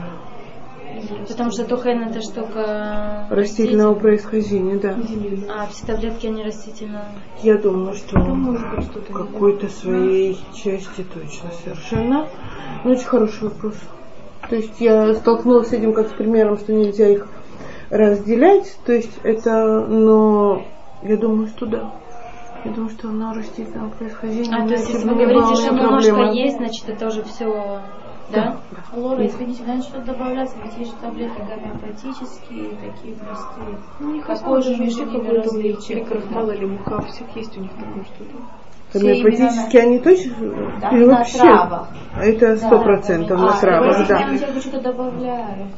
Потому 1.28 1.52
что 1.52 1.65
тухен 1.65 2.04
это 2.04 2.22
штука 2.22 3.28
Растительного 3.30 3.94
происхождения, 3.96 4.78
да. 4.78 4.98
А 5.50 5.68
все 5.68 5.86
таблетки 5.86 6.28
они 6.28 6.44
растительные. 6.44 7.06
Я 7.44 7.58
думаю, 7.58 7.94
что 7.94 8.20
что-то. 8.82 9.13
какой-то 9.13 9.68
своей 9.68 10.38
части 10.54 11.06
точно 11.13 11.50
совершенно. 11.63 12.28
Ну, 12.84 12.92
очень 12.92 13.06
хороший 13.06 13.44
вопрос. 13.50 13.76
То 14.50 14.56
есть 14.56 14.80
я 14.82 15.13
столкнулась 15.13 15.70
с 15.70 15.74
этим 15.74 15.94
как 15.94 16.08
с 16.10 16.13
примером, 16.13 16.58
что 16.58 16.74
нельзя 16.74 17.08
их 17.08 17.28
разделять. 17.89 18.78
То 18.86 18.93
есть 18.93 19.17
это, 19.23 19.86
но 19.88 20.63
я 21.04 21.17
думаю, 21.17 21.47
что 21.47 21.65
да. 21.65 21.91
Я 22.65 22.71
думаю, 22.71 22.89
что 22.89 23.08
оно 23.10 23.34
растительного 23.34 23.89
происхождения. 23.91 24.54
А 24.54 24.67
то 24.67 24.73
есть 24.73 24.89
если 24.89 25.08
вы 25.08 25.15
не 25.15 25.25
говорите, 25.25 25.56
что 25.62 25.73
немножко 25.73 26.21
есть, 26.34 26.58
значит 26.58 26.89
это 26.89 27.08
уже 27.08 27.23
все, 27.23 27.80
да? 28.32 28.58
Лора, 28.93 29.25
извините, 29.25 29.63
надо 29.65 29.82
что-то 29.82 30.08
добавляться, 30.13 30.56
ведь 30.63 30.78
есть 30.78 30.91
же 30.91 30.97
таблетки 31.02 31.39
гомеопатические, 31.39 32.71
такие 32.75 33.15
простые. 33.15 33.78
Ну, 33.99 34.10
у 34.10 34.12
них 34.13 34.25
Какое 34.25 34.62
же 34.62 34.75
ними 34.75 34.89
какой-то 34.89 35.32
у 35.32 35.34
них, 35.36 35.43
различие? 35.45 35.99
или 35.99 36.06
крахмал, 36.06 36.52
или 36.52 36.65
мука, 36.65 36.97
у 36.97 37.02
всех 37.08 37.28
есть 37.36 37.58
у 37.58 37.62
них 37.62 37.71
такое 37.71 38.04
что-то. 38.04 38.36
Гомеопатически 38.99 39.78
они 39.78 39.99
точно? 39.99 40.34
Да, 40.82 40.89
Или 40.89 41.06
на 41.06 41.17
вообще? 41.17 41.38
травах. 41.38 41.88
Это 42.21 42.58
сто 42.58 42.80
процентов 42.80 43.39
на 43.39 43.49
А, 43.56 43.60
травах, 43.62 43.99
я 43.99 44.06
да. 44.06 44.19
думаю, 44.23 44.38
что 44.38 44.60
что-то 44.62 44.82
добавляют. 44.82 45.69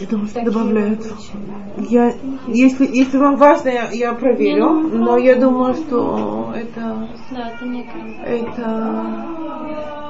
Я 0.00 0.06
думаю, 0.06 0.26
что 0.26 0.34
Такие 0.34 0.50
добавляют. 0.52 1.00
обычные. 1.00 1.88
Я, 1.90 2.14
если, 2.48 2.86
если 2.86 3.16
вам 3.18 3.36
важно, 3.36 3.68
я, 3.68 3.90
я 3.90 4.12
проверю, 4.14 4.70
но 4.70 5.16
я 5.16 5.36
думаю, 5.36 5.74
что 5.74 6.52
это, 6.56 7.08
Да, 7.30 7.50
это 7.50 7.64
не 7.64 7.86
это, 8.24 9.16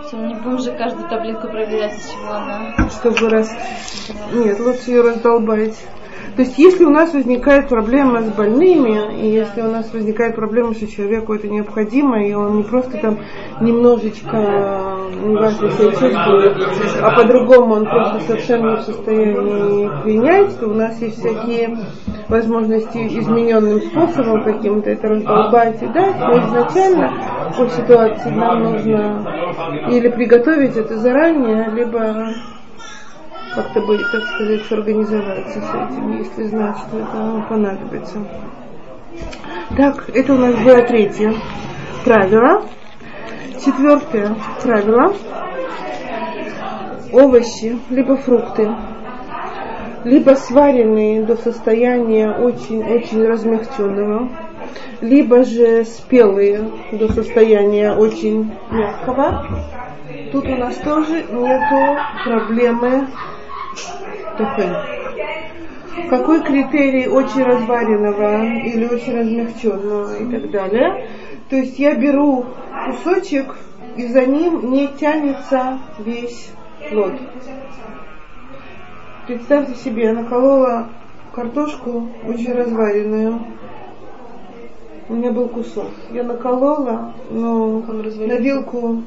Все, 0.07 0.17
не 0.19 0.35
будем 0.35 0.59
же 0.59 0.73
каждую 0.73 1.09
таблетку 1.09 1.49
проверять, 1.49 1.99
из 1.99 2.11
чего 2.11 2.33
она. 2.33 2.89
чтобы 2.91 3.29
раз, 3.29 3.51
нет, 4.33 4.59
лучше 4.61 4.91
ее 4.91 5.03
раздолбать. 5.03 5.77
То 6.37 6.43
есть, 6.43 6.59
если 6.59 6.85
у 6.85 6.91
нас 6.91 7.15
возникает 7.15 7.69
проблема 7.69 8.23
с 8.23 8.31
больными, 8.33 9.23
и 9.23 9.29
если 9.29 9.61
у 9.61 9.71
нас 9.71 9.93
возникает 9.93 10.35
проблема, 10.35 10.75
что 10.75 10.89
человеку 10.89 11.35
это 11.35 11.49
необходимо, 11.49 12.27
и 12.27 12.33
он 12.35 12.57
не 12.57 12.63
просто 12.65 12.99
там 12.99 13.19
немножечко 13.61 14.37
неважно 15.23 15.71
себя 15.71 15.91
чувствует, 15.91 16.57
а 17.01 17.11
по-другому 17.15 17.75
он 17.75 17.85
просто 17.85 18.21
совершенно 18.27 18.71
не 18.71 18.77
в 18.77 18.83
состоянии 18.83 20.03
принять, 20.03 20.59
то 20.59 20.67
у 20.67 20.75
нас 20.75 21.01
есть 21.01 21.21
всякие 21.21 21.79
возможности 22.29 22.99
измененным 22.99 23.81
способом 23.81 24.43
каким-то 24.43 24.91
это 24.91 25.09
раздолбать. 25.09 25.83
И 25.83 25.87
дать, 25.87 26.19
но 26.19 26.39
изначально 26.39 27.13
по 27.57 27.69
ситуации 27.69 28.31
нам 28.31 28.63
нужно 28.63 29.25
или 29.91 30.09
приготовить 30.09 30.77
это 30.77 30.97
заранее, 30.97 31.71
либо 31.71 32.35
как-то 33.55 33.81
бы, 33.81 33.99
так 33.99 34.25
сказать, 34.25 34.73
организоваться 34.73 35.61
с 35.61 35.69
этим, 35.69 36.19
если 36.19 36.43
знать, 36.45 36.77
что 36.79 36.99
это 36.99 37.47
понадобится. 37.49 38.19
Так, 39.77 40.09
это 40.11 40.35
у 40.35 40.39
нас 40.39 40.55
было 40.57 40.83
третье 40.83 41.35
правило. 42.05 42.63
Четвертое 43.65 44.37
правило. 44.63 45.15
Овощи, 47.13 47.79
либо 47.91 48.17
фрукты, 48.17 48.69
либо 50.05 50.31
сваренные 50.33 51.23
до 51.23 51.37
состояния 51.37 52.31
очень-очень 52.33 53.25
размягченного, 53.25 54.29
либо 55.01 55.45
же 55.45 55.85
спелые 55.85 56.71
до 56.93 57.13
состояния 57.13 57.93
очень 57.93 58.53
мягкого. 58.71 59.47
Тут 60.33 60.47
у 60.47 60.57
нас 60.57 60.75
тоже 60.77 61.23
нету 61.31 61.97
проблемы 62.25 63.07
тухен. 64.37 64.77
Какой 66.11 66.43
критерий 66.43 67.09
очень 67.09 67.43
разваренного 67.43 68.45
или 68.45 68.87
очень 68.87 69.17
размягченного 69.17 70.17
и 70.17 70.31
так 70.31 70.51
далее. 70.51 71.09
То 71.49 71.57
есть 71.57 71.79
я 71.79 71.95
беру 71.95 72.47
кусочек, 72.87 73.55
и 73.97 74.07
за 74.07 74.27
ним 74.27 74.73
не 74.73 74.89
тянется 74.89 75.79
весь 75.99 76.51
плод. 76.91 77.13
Представьте 79.27 79.75
себе, 79.77 80.05
я 80.05 80.13
наколола 80.13 80.89
картошку 81.33 82.09
очень 82.27 82.53
разваренную. 82.53 83.41
У 85.09 85.15
меня 85.15 85.33
был 85.33 85.49
кусок. 85.49 85.91
Я 86.13 86.25
наколола, 86.25 87.13
но 87.31 87.81
на 87.81 88.37
вилку 88.37 89.03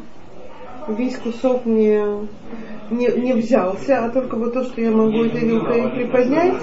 весь 0.88 1.18
кусок 1.18 1.66
не, 1.66 2.02
не, 2.90 3.08
не 3.08 3.34
взялся, 3.34 4.06
а 4.06 4.10
только 4.10 4.36
вот 4.36 4.54
то, 4.54 4.64
что 4.64 4.82
я 4.82 4.92
могу 4.92 5.24
этой 5.24 5.42
вилкой 5.42 5.90
приподнять, 5.90 6.56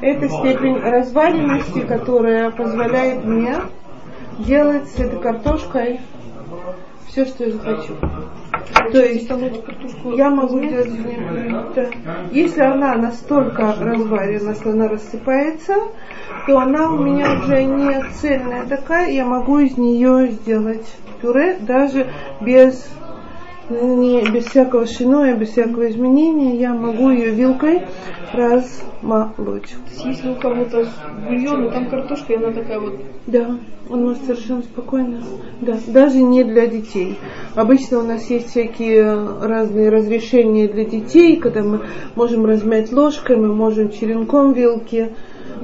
это 0.00 0.28
степень 0.28 0.78
разваренности, 0.78 1.80
которая 1.80 2.50
позволяет 2.50 3.24
мне 3.24 3.54
делать 4.38 4.88
с 4.88 4.98
этой 4.98 5.18
картошкой 5.20 6.00
все, 7.08 7.24
что 7.24 7.44
я 7.44 7.52
захочу. 7.52 7.94
То 8.92 9.00
есть 9.00 9.28
я 10.16 10.30
могу 10.30 10.60
делать 10.60 10.90
да. 11.74 11.86
Если 12.30 12.60
она 12.60 12.94
настолько 12.94 13.74
разварена, 13.78 14.54
что 14.54 14.70
она 14.70 14.88
рассыпается, 14.88 15.74
то 16.46 16.58
она 16.58 16.90
у 16.90 16.98
меня 16.98 17.40
уже 17.40 17.64
не 17.64 18.02
цельная 18.14 18.64
такая, 18.66 19.10
я 19.10 19.24
могу 19.24 19.58
из 19.58 19.76
нее 19.76 20.28
сделать 20.30 20.86
пюре 21.20 21.58
даже 21.60 22.06
без 22.40 22.88
не, 23.70 24.22
без 24.30 24.46
всякого 24.46 24.86
шиноя, 24.86 25.36
без 25.36 25.50
всякого 25.50 25.88
изменения, 25.90 26.56
я 26.56 26.74
могу 26.74 27.10
ее 27.10 27.30
вилкой 27.30 27.82
размолоть. 28.32 29.74
Если 30.04 30.30
у 30.30 30.34
кого-то 30.36 30.88
бульон, 31.28 31.66
и 31.66 31.70
там 31.70 31.90
картошка, 31.90 32.32
и 32.32 32.36
она 32.36 32.52
такая 32.52 32.80
вот 32.80 32.94
Да, 33.26 33.58
он 33.90 34.04
может 34.04 34.22
совершенно 34.24 34.62
спокойно. 34.62 35.22
Да, 35.60 35.78
даже 35.86 36.20
не 36.22 36.44
для 36.44 36.66
детей. 36.66 37.18
Обычно 37.54 37.98
у 37.98 38.02
нас 38.02 38.28
есть 38.30 38.50
всякие 38.50 39.12
разные 39.42 39.90
разрешения 39.90 40.68
для 40.68 40.84
детей, 40.84 41.36
когда 41.36 41.62
мы 41.62 41.80
можем 42.14 42.46
размять 42.46 42.92
ложкой, 42.92 43.36
мы 43.36 43.54
можем 43.54 43.90
черенком 43.90 44.52
вилки, 44.52 45.10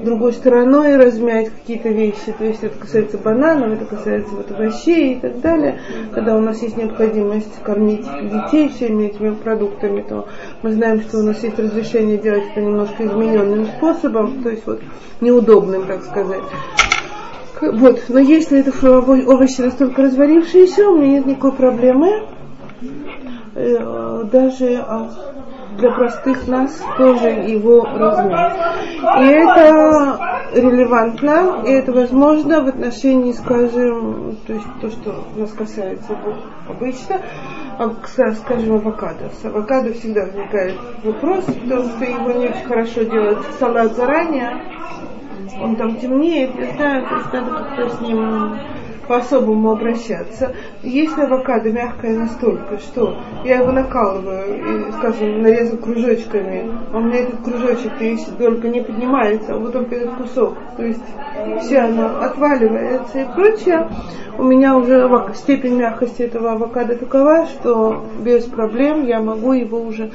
другой 0.02 0.32
стороной 0.32 0.96
размять 0.96 1.50
какие-то 1.50 1.90
вещи. 1.90 2.34
То 2.38 2.44
есть 2.44 2.62
это 2.62 2.78
касается 2.78 3.18
бананов, 3.18 3.72
это 3.72 3.84
касается 3.84 4.34
вот 4.34 4.50
овощей 4.50 5.14
и 5.14 5.20
так 5.20 5.40
далее. 5.40 5.80
Когда 6.12 6.36
у 6.36 6.40
нас 6.40 6.62
есть 6.62 6.76
необходимость 6.76 7.62
кормить 7.62 8.06
детей 8.22 8.68
всеми 8.68 9.04
этими 9.04 9.34
продуктами, 9.34 10.02
то 10.02 10.28
мы 10.62 10.72
знаем, 10.72 11.00
что 11.00 11.18
у 11.18 11.22
нас 11.22 11.42
есть 11.42 11.58
разрешение 11.58 12.18
делать 12.18 12.44
это 12.50 12.60
немножко 12.60 13.04
измененным 13.04 13.66
способом, 13.66 14.42
то 14.42 14.50
есть 14.50 14.66
вот 14.66 14.80
неудобным, 15.20 15.86
так 15.86 16.02
сказать. 16.04 16.42
Вот, 17.60 18.02
но 18.08 18.18
если 18.18 18.60
это 18.60 18.72
овощи 19.00 19.60
настолько 19.60 20.02
разварившиеся, 20.02 20.88
у 20.88 20.96
меня 20.96 21.18
нет 21.18 21.26
никакой 21.26 21.52
проблемы. 21.52 22.24
Э, 23.54 24.24
Даже 24.30 24.84
для 25.76 25.90
простых 25.90 26.46
нас 26.48 26.82
тоже 26.96 27.28
его 27.28 27.84
размер. 27.84 28.52
И 29.20 29.26
это 29.26 30.18
релевантно, 30.54 31.62
и 31.66 31.70
это 31.70 31.92
возможно 31.92 32.62
в 32.62 32.68
отношении, 32.68 33.32
скажем, 33.32 34.36
то 34.46 34.52
есть 34.52 34.66
то, 34.80 34.90
что 34.90 35.24
нас 35.36 35.52
касается 35.52 36.16
обычно, 36.68 37.16
а, 37.78 37.88
ска- 38.04 38.34
скажем, 38.34 38.76
авокадо. 38.76 39.30
С 39.40 39.44
авокадо 39.44 39.92
всегда 39.94 40.22
возникает 40.26 40.76
вопрос, 41.02 41.44
потому 41.44 41.84
что 41.84 42.04
его 42.04 42.32
не 42.32 42.46
очень 42.46 42.66
хорошо 42.66 43.02
делать 43.02 43.38
салат 43.58 43.94
заранее, 43.96 44.50
он 45.60 45.76
там 45.76 45.96
темнеет, 45.96 46.50
я 46.56 46.72
знаю, 46.76 47.06
то 47.06 47.14
есть 47.16 47.32
надо 47.32 47.50
как-то 47.50 47.88
с 47.90 48.00
ним 48.00 48.58
по-особому 49.06 49.72
обращаться. 49.72 50.54
Если 50.82 51.22
авокадо 51.22 51.70
мягкое 51.70 52.18
настолько, 52.18 52.78
что 52.78 53.16
я 53.44 53.58
его 53.58 53.72
накалываю, 53.72 54.88
и, 54.88 54.92
скажем, 54.92 55.42
нарезал 55.42 55.78
кружочками, 55.78 56.70
а 56.92 56.98
у 56.98 57.00
меня 57.00 57.20
этот 57.20 57.42
кружочек, 57.42 57.92
если 58.00 58.32
только 58.32 58.68
не 58.68 58.80
поднимается, 58.80 59.54
а 59.54 59.58
вот 59.58 59.72
только 59.72 59.96
этот 59.96 60.14
кусок, 60.16 60.54
то 60.76 60.84
есть 60.84 61.04
все 61.60 61.80
оно 61.80 62.22
отваливается 62.22 63.20
и 63.20 63.34
прочее, 63.34 63.88
у 64.36 64.42
меня 64.42 64.76
уже 64.76 65.08
степень 65.34 65.76
мягкости 65.76 66.22
этого 66.22 66.52
авокадо 66.52 66.96
такова, 66.96 67.46
что 67.46 68.04
без 68.20 68.44
проблем 68.44 69.06
я 69.06 69.20
могу 69.20 69.52
его 69.52 69.80
уже 69.80 70.10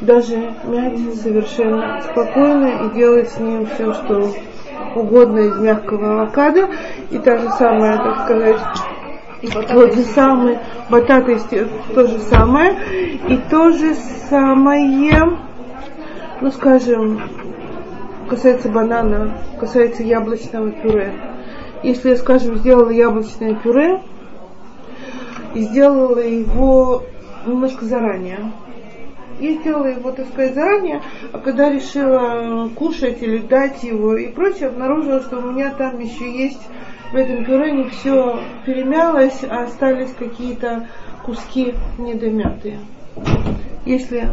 даже 0.00 0.36
мять 0.64 0.98
совершенно 1.14 2.00
спокойно 2.02 2.86
и 2.86 2.94
делать 2.94 3.28
с 3.30 3.38
ним 3.40 3.66
все, 3.66 3.92
что 3.92 4.30
угодно 4.94 5.38
из 5.40 5.56
мягкого 5.58 6.22
авокадо. 6.22 6.68
И 7.10 7.18
та 7.18 7.38
же 7.38 7.48
самая, 7.50 7.98
так 7.98 8.24
сказать, 8.24 8.60
и 9.40 9.46
тот 9.46 9.94
же 9.94 10.02
самый 10.02 10.58
батат 10.90 11.26
то 11.94 12.06
же 12.06 12.18
самое. 12.18 12.76
И 13.28 13.36
то 13.50 13.70
же 13.70 13.94
самое, 14.28 15.38
ну 16.40 16.50
скажем, 16.50 17.20
касается 18.28 18.68
банана, 18.68 19.38
касается 19.58 20.02
яблочного 20.02 20.70
пюре. 20.70 21.12
Если 21.82 22.10
я, 22.10 22.16
скажем, 22.16 22.56
сделала 22.56 22.90
яблочное 22.90 23.54
пюре 23.54 24.02
и 25.54 25.60
сделала 25.60 26.18
его 26.18 27.04
немножко 27.46 27.84
заранее, 27.84 28.52
я 29.40 29.54
сделала 29.54 29.86
его, 29.86 30.10
так 30.10 30.26
сказать, 30.28 30.54
заранее, 30.54 31.02
а 31.32 31.38
когда 31.38 31.70
решила 31.70 32.68
кушать 32.74 33.22
или 33.22 33.38
дать 33.38 33.82
его 33.82 34.16
и 34.16 34.28
прочее, 34.28 34.68
обнаружила, 34.68 35.20
что 35.20 35.38
у 35.38 35.52
меня 35.52 35.72
там 35.72 35.98
еще 35.98 36.30
есть 36.30 36.66
в 37.12 37.16
этом 37.16 37.44
пюре 37.44 37.72
не 37.72 37.88
все 37.88 38.38
перемялось, 38.66 39.42
а 39.48 39.64
остались 39.64 40.12
какие-то 40.18 40.88
куски 41.24 41.74
недомятые. 41.98 42.80
Если 43.86 44.28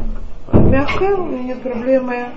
мягкое, 0.52 1.16
у 1.16 1.26
меня 1.26 1.44
нет 1.44 1.62
проблемы 1.62 2.28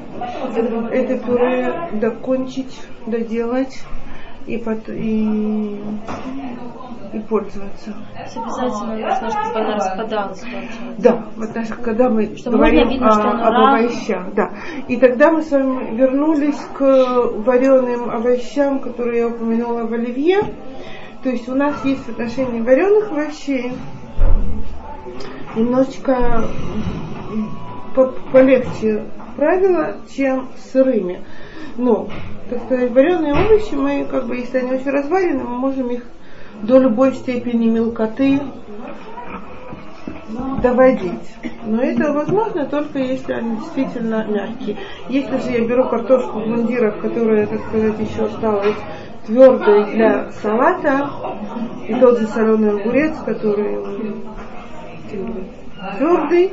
это 0.93 1.19
пюре 1.19 1.75
докончить, 1.93 2.81
доделать 3.07 3.83
и, 4.49 4.57
под, 4.57 4.89
и, 4.89 5.79
и 7.13 7.19
пользоваться. 7.29 7.95
обязательно 8.15 8.97
нужно, 8.97 9.31
чтобы 9.31 9.61
она 9.61 9.75
распадалась. 9.77 10.45
Да, 10.97 11.27
вот 11.37 11.53
даже 11.53 11.75
когда 11.75 12.09
мы 12.09 12.37
чтобы 12.37 12.57
говорим 12.57 12.89
видно, 12.89 13.09
о, 13.09 13.49
об 13.49 13.69
овощах, 13.69 14.35
да. 14.35 14.55
И 14.89 14.97
тогда 14.97 15.31
мы 15.31 15.43
с 15.43 15.51
вами 15.51 15.95
вернулись 15.95 16.59
к 16.75 16.81
вареным 16.81 18.11
овощам, 18.11 18.81
которые 18.81 19.21
я 19.21 19.29
упомянула 19.29 19.85
в 19.85 19.93
оливье. 19.93 20.39
То 21.23 21.31
есть 21.31 21.49
у 21.49 21.55
нас 21.55 21.85
есть 21.85 22.05
в 22.05 22.09
отношении 22.09 22.61
вареных 22.61 23.11
овощей 23.11 23.73
немножечко 25.57 26.45
полегче 28.33 29.05
правила, 29.37 29.97
чем 30.15 30.49
сырыми. 30.73 31.25
Но 31.77 32.09
так 32.49 32.63
сказать, 32.65 32.91
вареные 32.93 33.33
овощи, 33.33 33.75
мы, 33.75 34.07
как 34.11 34.27
бы, 34.27 34.37
если 34.37 34.59
они 34.59 34.73
очень 34.73 34.91
разварены, 34.91 35.45
мы 35.45 35.57
можем 35.59 35.89
их 35.91 36.05
до 36.63 36.79
любой 36.79 37.15
степени 37.15 37.67
мелкоты 37.67 38.41
доводить. 40.63 41.13
Но 41.65 41.83
это 41.83 42.13
возможно 42.13 42.67
только 42.67 42.99
если 42.99 43.33
они 43.33 43.57
действительно 43.57 44.27
мягкие. 44.27 44.77
Если 45.09 45.39
же 45.39 45.51
я 45.51 45.67
беру 45.67 45.89
картошку 45.89 46.41
в 46.41 46.47
мундирах, 46.47 46.99
которая, 47.01 47.47
так 47.47 47.61
сказать, 47.69 47.99
еще 47.99 48.25
осталась 48.25 48.77
твердой 49.27 49.93
для 49.93 50.31
салата, 50.33 51.11
и 51.87 51.95
тот 51.95 52.19
же 52.19 52.27
соленый 52.29 52.81
огурец, 52.81 53.15
который 53.25 53.79
твердый, 55.97 56.53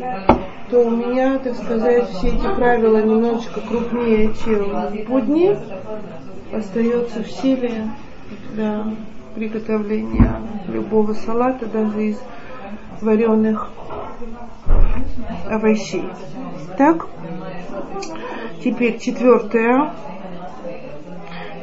то 0.70 0.80
у 0.80 0.90
меня, 0.90 1.38
так 1.40 1.56
сказать, 1.56 2.10
все 2.10 2.30
эти 2.30 2.56
правила 2.56 2.98
немножечко 2.98 3.62
крупнее, 3.62 4.34
чем 4.44 5.06
будни, 5.08 5.58
остается 6.54 7.24
в 7.24 7.30
силе 7.30 7.90
для 8.54 8.86
приготовления 9.36 10.42
любого 10.68 11.14
салата, 11.14 11.66
даже 11.66 12.06
из 12.06 12.20
вареных 13.02 13.70
овощей. 15.50 16.10
Так, 16.78 17.08
теперь 18.64 19.00
четвертое 19.00 19.92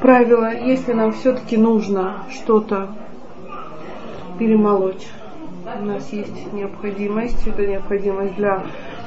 правило, 0.01 0.55
если 0.55 0.93
нам 0.93 1.13
все-таки 1.13 1.57
нужно 1.57 2.25
что-то 2.31 2.95
перемолоть, 4.39 5.07
у 5.65 5.85
нас 5.85 6.13
есть 6.13 6.53
необходимость, 6.53 7.47
это 7.47 7.67
необходимость 7.67 8.35
для 8.37 8.65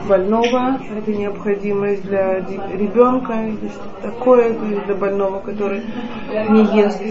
больного, 0.08 0.80
это 0.96 1.13
необходимость 1.13 2.04
для 2.04 2.39
ребенка 2.39 3.52
что-то 3.72 4.12
такое, 4.12 4.54
для 4.86 4.96
больного, 4.96 5.39
который 5.39 5.82
не 6.50 6.80
ест 6.80 7.02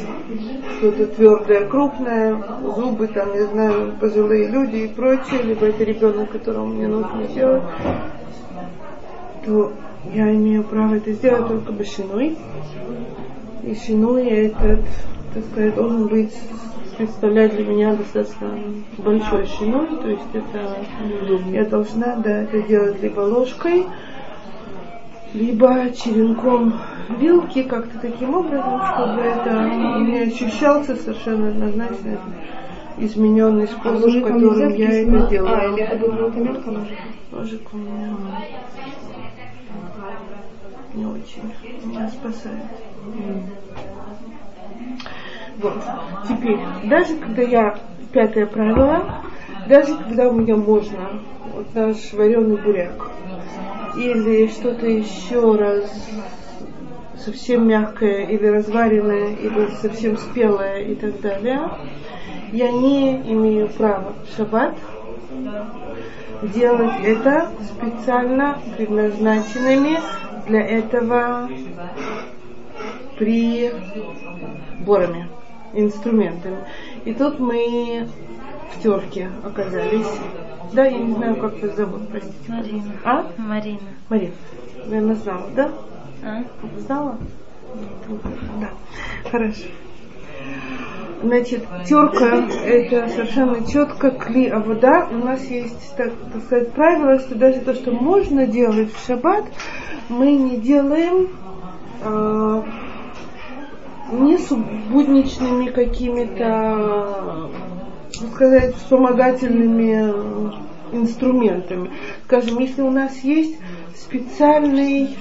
что-то 0.78 1.06
твердое, 1.08 1.66
крупное, 1.68 2.42
зубы, 2.74 3.06
там, 3.08 3.32
не 3.32 3.46
знаю, 3.46 3.92
пожилые 4.00 4.48
люди 4.48 4.76
и 4.76 4.88
прочее, 4.88 5.42
либо 5.42 5.66
это 5.66 5.84
ребенок, 5.84 6.30
которому 6.30 6.66
мне 6.74 6.88
нужно 6.88 7.24
сделать, 7.24 7.62
то 9.44 9.72
я 10.12 10.34
имею 10.34 10.64
право 10.64 10.94
это 10.94 11.12
сделать 11.12 11.48
только 11.48 11.72
башиной. 11.72 12.36
И 13.62 13.74
шиной 13.74 14.26
этот, 14.28 14.80
так 15.32 15.44
сказать, 15.50 15.74
должен 15.74 16.06
быть 16.08 16.34
представляет 16.96 17.56
для 17.56 17.64
меня 17.64 17.94
достаточно 17.94 18.50
большой 18.98 19.46
шиной, 19.46 19.86
то 20.00 20.08
есть 20.08 20.22
это 20.32 20.76
я 21.50 21.64
должна 21.64 22.16
да, 22.16 22.42
это 22.42 22.62
делать 22.62 23.02
либо 23.02 23.20
ложкой, 23.20 23.86
либо 25.32 25.90
черенком 25.90 26.74
вилки 27.18 27.62
как-то 27.62 27.98
таким 27.98 28.34
образом, 28.34 28.80
чтобы 28.92 29.20
это 29.22 29.68
не 30.00 30.18
ощущался 30.20 30.96
совершенно 30.96 31.48
однозначно 31.48 32.18
измененный 32.96 33.66
способ, 33.66 34.24
а 34.24 34.28
которым 34.28 34.74
я 34.74 35.02
это 35.02 35.26
делаю. 35.28 35.54
А, 35.54 35.64
или 35.66 35.82
это 35.82 35.96
был 35.96 36.30
мелко 36.30 36.70
ножик? 36.70 36.98
Ножик 37.32 37.60
у 37.72 37.76
меня 37.76 38.16
не 40.94 41.06
очень 41.06 41.42
меня 41.84 42.08
спасает. 42.08 42.62
Вот. 43.04 43.93
Теперь, 46.28 46.58
даже 46.84 47.16
когда 47.16 47.42
я, 47.42 47.78
пятое 48.12 48.46
правило, 48.46 49.22
даже 49.68 49.96
когда 49.96 50.28
у 50.28 50.32
меня 50.32 50.56
можно, 50.56 51.20
вот 51.54 51.74
наш 51.74 52.12
вареный 52.12 52.56
буряк, 52.56 53.10
или 53.96 54.48
что-то 54.48 54.86
еще 54.86 55.56
раз 55.56 55.84
совсем 57.16 57.66
мягкое, 57.66 58.24
или 58.26 58.46
разваренное, 58.46 59.34
или 59.34 59.68
совсем 59.80 60.16
спелое 60.16 60.82
и 60.82 60.94
так 60.94 61.20
далее, 61.20 61.60
я 62.52 62.70
не 62.70 63.16
имею 63.32 63.68
права 63.68 64.14
в 64.24 64.36
шаббат 64.36 64.74
делать 66.42 66.92
это 67.02 67.50
специально 67.62 68.58
предназначенными 68.76 69.98
для 70.46 70.60
этого 70.60 71.48
приборами 73.16 73.88
инструментами. 75.74 76.58
И 77.04 77.14
тут 77.14 77.38
мы 77.38 78.08
в 78.72 78.82
терке 78.82 79.30
оказались. 79.42 80.06
Да, 80.72 80.86
я 80.86 80.98
не 80.98 81.14
знаю, 81.14 81.36
как 81.36 81.62
вас 81.62 81.76
зовут, 81.76 82.08
простите. 82.08 82.34
Марина. 82.48 82.92
А? 83.04 83.26
Марина. 83.36 83.78
Марина. 84.08 84.34
Наверное, 84.86 85.14
знала, 85.16 85.46
да? 85.54 85.70
А? 86.22 86.44
Знала? 86.78 87.18
Да. 88.60 88.70
Хорошо. 89.30 89.64
Значит, 91.22 91.64
терка 91.86 92.48
это 92.66 93.08
совершенно 93.08 93.66
четко 93.66 94.10
кли, 94.10 94.48
а 94.48 94.58
вода 94.58 95.08
у 95.10 95.16
нас 95.16 95.42
есть, 95.46 95.96
так, 95.96 96.12
так 96.32 96.42
сказать, 96.44 96.72
правило, 96.72 97.18
что 97.18 97.34
даже 97.34 97.60
то, 97.60 97.72
что 97.72 97.92
можно 97.92 98.46
делать 98.46 98.92
в 98.92 99.06
шаббат, 99.06 99.44
мы 100.10 100.32
не 100.32 100.58
делаем 100.58 101.30
э, 102.02 102.62
не 104.20 104.38
с 104.38 104.50
будничными 104.50 105.70
какими-то, 105.70 107.50
сказать, 108.32 108.74
вспомогательными 108.76 110.12
инструментами. 110.92 111.90
Скажем, 112.24 112.58
если 112.58 112.82
у 112.82 112.90
нас 112.90 113.18
есть 113.20 113.58
специальный, 113.96 115.16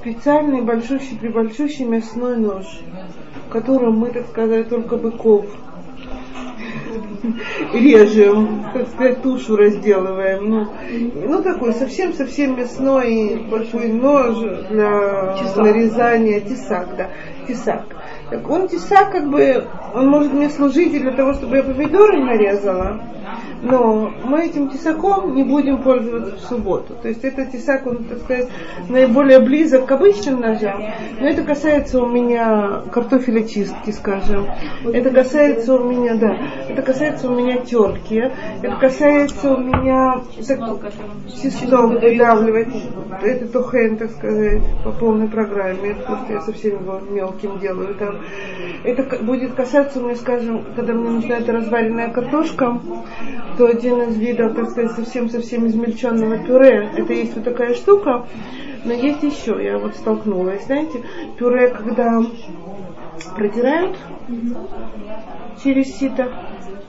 специальный 0.00 0.62
большущий, 0.62 1.16
прибольшущий 1.18 1.84
мясной 1.84 2.36
нож, 2.36 2.66
которым 3.50 3.98
мы, 3.98 4.10
так 4.10 4.26
сказать, 4.28 4.68
только 4.68 4.96
быков 4.96 5.46
режем, 7.72 8.64
так 8.72 8.88
сказать, 8.88 9.22
тушу 9.22 9.56
разделываем. 9.56 10.48
Ну, 10.50 10.68
ну 11.14 11.42
такой 11.42 11.72
совсем-совсем 11.74 12.58
мясной 12.58 13.42
большой 13.50 13.88
нож 13.88 14.36
для 14.70 15.36
тесак. 15.38 15.56
нарезания, 15.56 16.40
тесак, 16.40 16.96
да, 16.96 17.10
тесак. 17.46 17.84
Так 18.30 18.48
он 18.50 18.68
тесак 18.68 19.10
как 19.10 19.30
бы, 19.30 19.64
он 19.94 20.08
может 20.08 20.32
мне 20.32 20.50
служить 20.50 20.92
для 20.92 21.12
того, 21.12 21.32
чтобы 21.32 21.56
я 21.56 21.62
помидоры 21.62 22.22
нарезала, 22.22 23.00
но 23.62 24.12
мы 24.24 24.46
этим 24.46 24.68
тесаком 24.68 25.34
не 25.34 25.42
будем 25.42 25.82
пользоваться 25.82 26.36
в 26.36 26.40
субботу. 26.40 26.94
То 27.00 27.08
есть 27.08 27.24
это 27.24 27.46
тесак, 27.46 27.86
он, 27.86 28.04
так 28.04 28.18
сказать, 28.18 28.48
наиболее 28.88 29.40
близок 29.40 29.86
к 29.86 29.92
обычным 29.92 30.40
ножам, 30.40 30.82
но 31.20 31.28
это 31.28 31.42
касается 31.42 32.00
у 32.00 32.06
меня 32.06 32.82
картофеля 32.92 33.46
чистки, 33.46 33.90
скажем. 33.90 34.46
Это 34.84 35.10
касается 35.10 35.74
у 35.74 35.84
меня, 35.84 36.14
да, 36.14 36.36
это 36.68 36.82
касается 36.82 37.30
у 37.30 37.34
меня 37.34 37.58
терки, 37.58 38.30
это 38.62 38.76
касается 38.76 39.54
у 39.54 39.58
меня 39.58 40.22
чеснок 40.36 40.82
выдавливать, 41.90 42.74
это 43.22 43.48
тухен, 43.48 43.96
так 43.96 44.10
сказать, 44.10 44.62
по 44.84 44.92
полной 44.92 45.28
программе, 45.28 45.94
потому 45.94 46.24
что 46.24 46.32
я 46.32 46.40
совсем 46.40 46.82
его 46.82 47.00
мелким 47.00 47.58
делаю 47.58 47.94
там. 47.94 48.20
Это 48.84 49.22
будет 49.22 49.54
касаться 49.54 50.00
мне, 50.00 50.14
скажем, 50.14 50.64
когда 50.76 50.92
мне 50.92 51.10
нужна 51.10 51.36
эта 51.38 51.52
разваренная 51.52 52.10
картошка, 52.10 52.80
то 53.56 53.66
один 53.66 54.02
из 54.02 54.16
видов, 54.16 54.54
так 54.54 54.70
сказать, 54.70 54.92
совсем-совсем 54.92 55.66
измельченного 55.66 56.38
пюре, 56.38 56.90
это 56.96 57.12
есть 57.12 57.34
вот 57.34 57.44
такая 57.44 57.74
штука, 57.74 58.26
но 58.84 58.92
есть 58.92 59.22
еще, 59.22 59.62
я 59.62 59.78
вот 59.78 59.96
столкнулась, 59.96 60.64
знаете, 60.66 61.02
пюре, 61.38 61.68
когда 61.68 62.22
протирают 63.36 63.96
через 65.62 65.96
сито, 65.98 66.32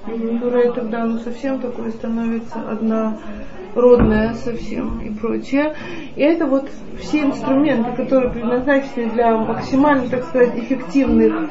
пюре 0.05 0.71
тогда 0.71 1.03
оно 1.03 1.17
совсем 1.19 1.59
такое 1.59 1.91
становится 1.91 2.59
однородное 2.69 4.33
совсем 4.35 5.01
и 5.01 5.09
прочее. 5.09 5.75
И 6.15 6.21
это 6.21 6.45
вот 6.45 6.69
все 6.99 7.21
инструменты, 7.21 7.91
которые 7.93 8.31
предназначены 8.31 9.09
для 9.09 9.37
максимально, 9.37 10.09
так 10.09 10.23
сказать, 10.25 10.57
эффективных 10.57 11.49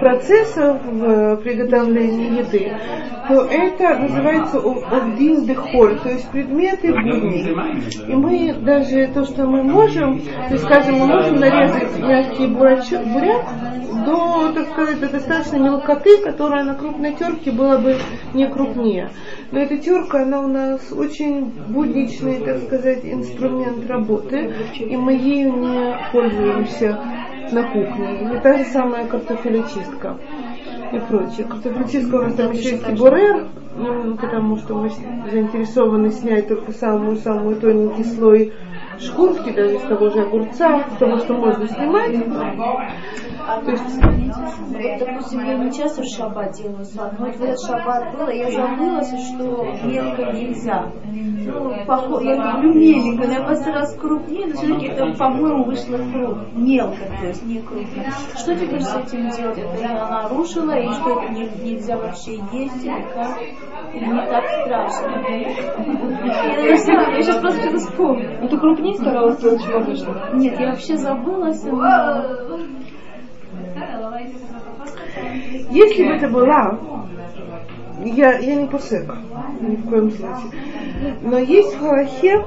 процессов 0.00 0.82
в 0.84 1.36
приготовлении 1.36 2.38
еды, 2.38 2.72
то 3.28 3.44
это 3.44 3.98
называется 3.98 4.58
овдин 4.58 5.46
дехоль, 5.46 5.98
то 6.00 6.10
есть 6.10 6.28
предметы 6.30 6.92
будни. 6.92 7.54
И 8.08 8.14
мы 8.14 8.54
даже 8.54 9.08
то, 9.14 9.24
что 9.24 9.46
мы 9.46 9.62
можем, 9.62 10.20
то 10.20 10.52
есть, 10.52 10.64
скажем, 10.64 10.96
мы 10.96 11.06
можем 11.06 11.36
нарезать 11.36 11.98
мягкий 11.98 12.46
бурачок, 12.48 13.04
буряк 13.06 13.44
до, 14.04 14.52
так 14.52 14.68
сказать, 14.72 15.00
до 15.00 15.08
достаточно 15.08 15.56
мелкоты, 15.56 16.18
которая 16.22 16.64
на 16.64 16.74
крупной 16.74 17.12
терке 17.14 17.50
была 17.50 17.78
бы 17.78 17.96
не 18.34 18.46
крупнее. 18.48 19.10
Но 19.50 19.60
эта 19.60 19.78
терка, 19.78 20.22
она 20.22 20.40
у 20.40 20.48
нас 20.48 20.92
очень 20.92 21.50
будничный, 21.68 22.40
так 22.40 22.58
сказать, 22.64 23.00
инструмент 23.04 23.88
работы, 23.88 24.52
и 24.78 24.96
мы 24.96 25.14
ею 25.14 25.52
не 25.56 25.96
пользуемся 26.12 26.98
на 27.52 27.62
кухне. 27.64 28.20
Или 28.22 28.38
та 28.38 28.58
же 28.58 28.64
самая 28.64 29.06
картофелечистка 29.06 30.16
и 30.92 30.98
прочее. 30.98 31.46
Картофелечистка 31.46 32.14
у 32.16 32.22
нас 32.22 32.34
там 32.34 32.52
еще 32.52 32.70
есть 32.70 32.90
бурер, 32.98 33.48
ну, 33.76 34.16
потому 34.16 34.56
что 34.58 34.74
мы 34.74 34.90
заинтересованы 35.30 36.10
снять 36.10 36.48
только 36.48 36.72
самую-самую 36.72 37.56
тоненький 37.56 38.04
слой 38.04 38.52
шкурки, 38.98 39.50
даже 39.50 39.76
из 39.76 39.82
того 39.82 40.10
же 40.10 40.20
огурца, 40.20 40.84
того, 40.98 41.18
что 41.18 41.34
можно 41.34 41.66
снимать. 41.68 42.14
То 43.44 43.70
есть, 43.70 44.02
вот, 44.02 44.98
допустим, 44.98 45.44
я 45.44 45.58
не 45.58 45.70
часто 45.70 46.02
в 46.02 46.06
шаббат 46.06 46.52
делаю 46.52 46.84
салат, 46.84 47.18
но 47.18 47.26
вот 47.26 47.36
в 47.36 47.42
этот 47.42 47.60
шаббат 47.60 48.16
было, 48.16 48.30
я 48.30 48.50
забыла, 48.50 49.02
что 49.02 49.64
мелко 49.84 50.32
нельзя. 50.32 50.90
Ну, 51.06 51.84
поход, 51.86 52.22
я 52.22 52.36
люблю 52.36 52.72
меленько, 52.72 53.26
но 53.26 53.32
я 53.34 53.42
просто 53.42 53.70
раз 53.70 53.94
крупнее, 53.96 54.46
но 54.46 54.54
все-таки 54.54 54.86
это, 54.86 55.12
по-моему, 55.18 55.64
вышло 55.64 55.98
круг, 55.98 56.38
мелко, 56.54 57.04
то 57.20 57.26
есть 57.26 57.44
не 57.44 57.60
крупно. 57.60 58.04
Что 58.34 58.56
теперь 58.56 58.80
с 58.80 58.96
этим 58.96 59.28
делать? 59.28 59.58
Это 59.58 59.82
я 59.82 60.08
нарушила, 60.08 60.72
и 60.72 60.88
что 60.88 61.20
это 61.20 61.32
не, 61.32 61.70
нельзя 61.70 61.98
вообще 61.98 62.36
есть, 62.52 62.84
или 62.84 63.04
как? 63.12 63.40
Не 63.92 64.26
так 64.26 64.44
страшно? 64.62 65.28
Я, 66.64 66.76
сейчас 66.76 67.40
просто 67.40 67.60
что-то 67.60 67.78
вспомню. 67.78 68.38
Ну 68.40 68.48
ты 68.48 68.58
крупнее 68.58 68.94
старалась 68.94 69.38
делать, 69.38 69.62
чем 69.62 69.82
обычно? 69.82 70.30
Нет, 70.32 70.58
я 70.58 70.70
вообще 70.70 70.96
забылась. 70.96 71.62
Но... 71.64 71.82
Если 75.70 76.04
бы 76.04 76.10
это 76.10 76.28
была, 76.28 76.78
я, 78.04 78.38
я 78.38 78.54
не 78.56 78.66
посек, 78.66 79.10
ни 79.60 79.76
в 79.76 79.88
коем 79.88 80.10
случае, 80.10 80.50
но 81.22 81.38
есть 81.38 81.74
в 81.74 81.80
Халахе 81.80 82.44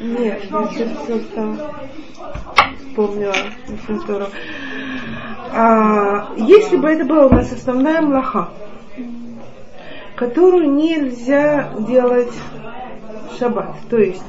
нет, 0.00 0.44
я 0.50 0.66
сейчас 0.68 1.22
там 1.34 1.58
вспомнила, 2.78 3.34
очень. 3.68 4.32
А, 5.52 6.32
если 6.36 6.76
бы 6.76 6.88
это 6.88 7.04
была 7.04 7.26
у 7.26 7.30
нас 7.30 7.52
основная 7.52 8.00
млаха, 8.00 8.48
которую 10.16 10.72
нельзя 10.72 11.72
делать 11.78 12.32
шаббат. 13.38 13.76
То 13.88 13.98
есть 13.98 14.22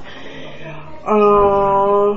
а, 1.04 2.16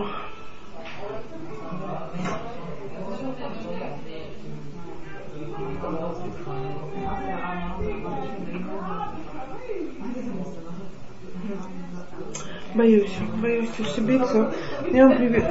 Боюсь, 12.74 13.16
боюсь 13.40 13.70
ошибиться. 13.78 14.52
Я 14.90 15.06
вам 15.06 15.16
приведу. 15.16 15.46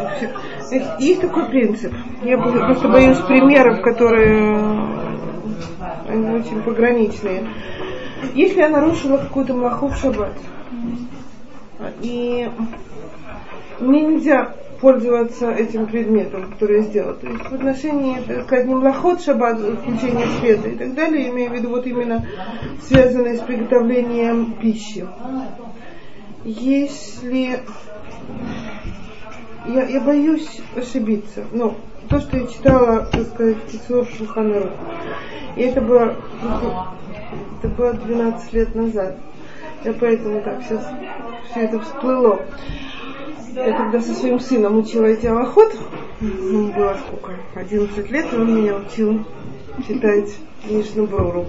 Есть 0.99 1.21
такой 1.21 1.45
принцип. 1.45 1.93
Я 2.21 2.37
просто 2.37 2.89
боюсь 2.89 3.17
примеров, 3.19 3.81
которые 3.81 4.57
они 6.09 6.29
очень 6.35 6.61
пограничные. 6.61 7.47
Если 8.33 8.59
я 8.59 8.69
нарушила 8.69 9.17
какую-то 9.17 9.53
млаху 9.53 9.87
в 9.87 9.95
шаббат, 9.95 10.33
и 12.03 12.49
мне 13.79 14.01
нельзя 14.01 14.53
пользоваться 14.81 15.49
этим 15.49 15.87
предметом, 15.87 16.51
который 16.51 16.81
я 16.81 16.83
сделала. 16.83 17.13
То 17.13 17.27
есть 17.27 17.45
в 17.45 17.53
отношении, 17.53 18.17
не 18.65 18.75
млахот 18.75 19.21
шаббат, 19.23 19.57
включение 19.57 20.27
света 20.39 20.67
и 20.67 20.75
так 20.75 20.93
далее, 20.93 21.29
имею 21.29 21.51
в 21.51 21.53
виду 21.53 21.69
вот 21.69 21.87
именно 21.87 22.27
связанное 22.81 23.37
с 23.37 23.39
приготовлением 23.39 24.55
пищи. 24.61 25.07
Если 26.43 27.61
я, 29.67 29.83
я 29.85 30.01
боюсь 30.01 30.61
ошибиться, 30.75 31.45
но 31.53 31.75
то, 32.09 32.19
что 32.19 32.35
я 32.35 32.47
читала, 32.47 33.05
так 33.09 33.27
сказать, 33.27 33.57
Кисур 33.71 34.05
Шуханару, 34.05 34.71
и 35.55 35.61
это 35.61 35.79
было, 35.79 36.17
это 37.61 37.73
было 37.73 37.93
12 37.93 38.53
лет 38.53 38.75
назад. 38.75 39.17
Я 39.83 39.93
поэтому 39.93 40.41
так 40.41 40.63
сейчас 40.63 40.89
все 41.49 41.61
это 41.61 41.79
всплыло. 41.79 42.41
Я 43.53 43.73
когда 43.77 43.99
со 43.99 44.13
своим 44.13 44.39
сыном 44.39 44.77
учила 44.79 45.05
эти 45.05 45.27
аллоход, 45.27 45.75
ему 46.21 46.71
было 46.71 46.95
сколько, 47.05 47.33
11 47.55 48.09
лет, 48.09 48.33
он 48.33 48.55
меня 48.55 48.75
учил 48.75 49.25
читать 49.85 50.33
Мишну 50.69 51.05
Бруру. 51.05 51.45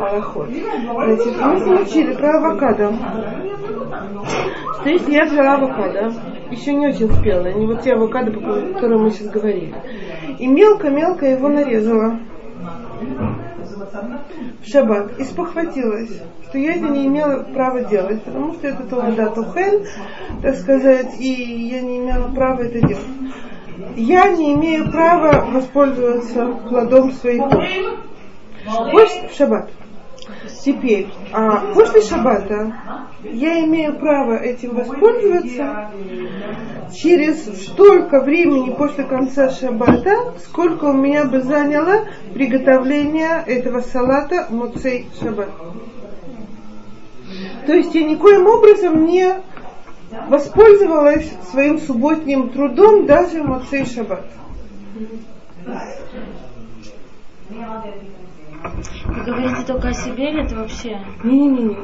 Аллоход. 0.00 0.48
Значит, 0.48 1.36
мы 1.40 1.82
учили 1.82 2.14
про 2.14 2.38
авокадо. 2.38 2.94
Что 4.80 4.88
если 4.88 5.12
я 5.12 5.24
взяла 5.26 5.54
авокадо, 5.54 6.12
еще 6.50 6.72
не 6.72 6.88
очень 6.88 7.12
спелое, 7.12 7.52
не 7.52 7.66
вот 7.66 7.82
те 7.82 7.92
авокадо, 7.92 8.32
по 8.32 8.40
которым 8.40 9.02
мы 9.02 9.10
сейчас 9.10 9.28
говорили, 9.28 9.74
и 10.38 10.46
мелко-мелко 10.46 11.26
его 11.26 11.48
нарезала 11.48 12.18
в 14.60 14.68
шаббат 14.68 15.18
и 15.18 15.24
спохватилась, 15.24 16.10
что 16.48 16.58
я 16.58 16.74
это 16.74 16.88
не 16.88 17.06
имела 17.06 17.42
права 17.42 17.84
делать, 17.84 18.22
потому 18.22 18.54
что 18.54 18.68
это 18.68 18.82
Толада 18.84 19.30
Тухен, 19.30 19.86
так 20.42 20.56
сказать, 20.56 21.20
и 21.20 21.68
я 21.68 21.80
не 21.80 21.98
имела 21.98 22.28
права 22.34 22.62
это 22.62 22.86
делать. 22.86 23.04
Я 23.96 24.28
не 24.30 24.54
имею 24.54 24.90
права 24.90 25.46
воспользоваться 25.50 26.46
плодом 26.68 27.12
своей 27.12 27.40
кожи. 27.40 27.98
Пусть 28.90 29.30
в 29.30 29.36
шаббат. 29.36 29.70
Теперь, 30.64 31.08
а 31.30 31.74
после 31.74 32.00
шаббата 32.00 32.74
я 33.22 33.62
имею 33.66 33.98
право 33.98 34.34
этим 34.34 34.74
воспользоваться 34.74 35.90
через 36.94 37.66
столько 37.66 38.20
времени 38.20 38.70
после 38.70 39.04
конца 39.04 39.50
шаббата, 39.50 40.32
сколько 40.42 40.86
у 40.86 40.92
меня 40.94 41.26
бы 41.26 41.42
заняло 41.42 42.06
приготовление 42.32 43.44
этого 43.46 43.80
салата 43.80 44.46
муцей 44.48 45.06
шаббат. 45.20 45.50
То 47.66 47.74
есть 47.74 47.94
я 47.94 48.04
никоим 48.04 48.46
образом 48.46 49.04
не 49.04 49.34
воспользовалась 50.28 51.30
своим 51.50 51.78
субботним 51.78 52.48
трудом 52.48 53.04
даже 53.04 53.42
в 53.42 53.46
муцей 53.46 53.84
шаббат. 53.84 54.24
Вы 59.06 59.22
говорите 59.24 59.62
только 59.66 59.88
о 59.88 59.92
себе 59.92 60.30
или 60.30 60.44
это 60.44 60.56
вообще? 60.56 60.98
Не-не-не, 61.22 61.76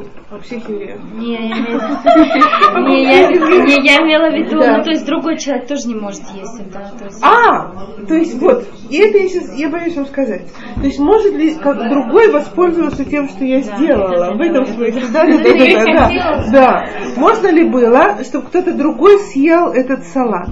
всех 0.42 0.68
евреях. 0.68 1.00
Не, 1.14 1.32
я 1.34 1.40
имею 1.40 1.78
в 1.78 1.82
виду- 1.82 2.88
не, 2.88 3.02
я, 3.04 3.28
не, 3.28 3.86
я 3.86 3.96
имела 3.98 4.30
в 4.30 4.34
виду, 4.34 4.56
ну 4.56 4.82
то 4.82 4.90
есть 4.90 5.04
другой 5.04 5.38
человек 5.38 5.66
тоже 5.68 5.88
не 5.88 5.94
может 5.94 6.22
есть 6.34 6.60
это. 6.60 6.90
А, 7.22 7.72
то 8.06 8.14
есть 8.14 8.34
вот, 8.40 8.66
и 8.88 8.96
это 8.96 9.18
я 9.18 9.28
сейчас, 9.28 9.54
я 9.58 9.68
боюсь 9.68 9.96
вам 9.96 10.06
сказать. 10.06 10.46
То 10.76 10.82
есть 10.86 10.98
может 10.98 11.34
ли 11.34 11.54
как 11.54 11.76
другой 11.88 12.30
воспользоваться 12.32 13.04
тем, 13.04 13.28
что 13.28 13.44
я 13.44 13.60
сделала? 13.60 14.34
В 14.34 14.40
этом 14.40 14.64
смысле, 14.66 15.02
да, 15.12 15.26
да, 15.26 15.38
да, 15.38 15.84
да. 15.84 16.50
Да. 16.50 16.86
Можно 17.16 17.48
ли 17.48 17.68
было, 17.68 18.24
чтобы 18.24 18.46
кто-то 18.46 18.72
другой 18.72 19.18
съел 19.18 19.72
этот 19.72 20.04
салат? 20.04 20.50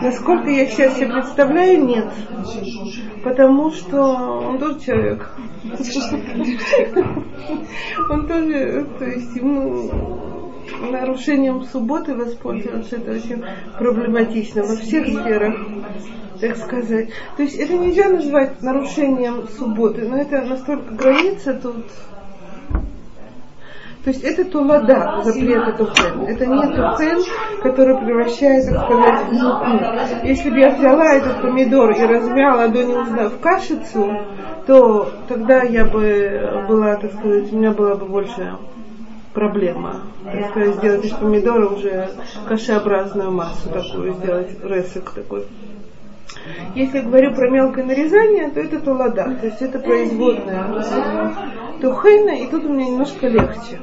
Насколько 0.00 0.48
я 0.50 0.66
сейчас 0.66 0.96
себе 0.96 1.08
представляю, 1.12 1.84
нет. 1.84 2.06
Потому 3.24 3.70
что 3.70 4.00
он 4.00 4.58
тоже 4.58 4.80
человек. 4.80 5.30
Он 8.10 8.26
тоже, 8.26 8.86
то 8.98 9.04
есть 9.04 9.36
ему 9.36 9.90
нарушением 10.90 11.62
субботы 11.64 12.14
воспользоваться, 12.14 12.96
это 12.96 13.12
очень 13.12 13.42
проблематично 13.78 14.62
во 14.62 14.76
всех 14.76 15.06
сферах, 15.06 15.54
так 16.40 16.56
сказать. 16.56 17.10
То 17.36 17.42
есть 17.42 17.56
это 17.56 17.74
нельзя 17.74 18.08
назвать 18.08 18.62
нарушением 18.62 19.48
субботы, 19.48 20.08
но 20.08 20.18
это 20.18 20.42
настолько 20.42 20.94
граница 20.94 21.54
тут. 21.54 21.86
То 24.04 24.10
есть 24.10 24.22
это 24.22 24.44
тулада, 24.44 25.20
запрета 25.24 25.72
тухен. 25.72 26.22
Это 26.22 26.46
не 26.46 26.62
тухен, 26.62 27.22
который 27.62 27.98
превращает, 27.98 28.66
так 28.66 28.84
сказать, 28.84 29.20
в 29.28 29.32
муку. 29.32 30.26
Если 30.26 30.50
бы 30.50 30.58
я 30.58 30.70
взяла 30.70 31.14
этот 31.14 31.42
помидор 31.42 31.90
и 31.90 32.02
размяла 32.02 32.68
до 32.68 32.84
не 32.84 33.04
знаю, 33.04 33.30
в 33.30 33.40
кашицу, 33.40 34.08
то 34.66 35.10
тогда 35.28 35.62
я 35.62 35.84
бы 35.84 36.66
была, 36.68 36.96
так 36.96 37.12
сказать, 37.12 37.52
у 37.52 37.56
меня 37.56 37.72
была 37.72 37.96
бы 37.96 38.06
больше 38.06 38.56
проблема. 39.34 40.02
Так 40.24 40.50
сказать, 40.50 40.74
сделать 40.76 41.04
из 41.04 41.12
помидора 41.12 41.68
уже 41.68 42.10
кашеобразную 42.46 43.30
массу 43.30 43.68
такую, 43.70 44.14
сделать 44.14 44.50
ресик 44.62 45.10
такой. 45.10 45.44
Если 46.74 47.00
говорю 47.00 47.34
про 47.34 47.48
мелкое 47.50 47.84
нарезание, 47.84 48.48
то 48.50 48.60
это 48.60 48.80
тулада, 48.80 49.36
то 49.40 49.46
есть 49.46 49.60
это 49.62 49.78
производная 49.78 50.84
тухейна, 51.80 52.30
и 52.30 52.46
тут 52.50 52.64
у 52.64 52.68
меня 52.68 52.86
немножко 52.90 53.28
легче. 53.28 53.80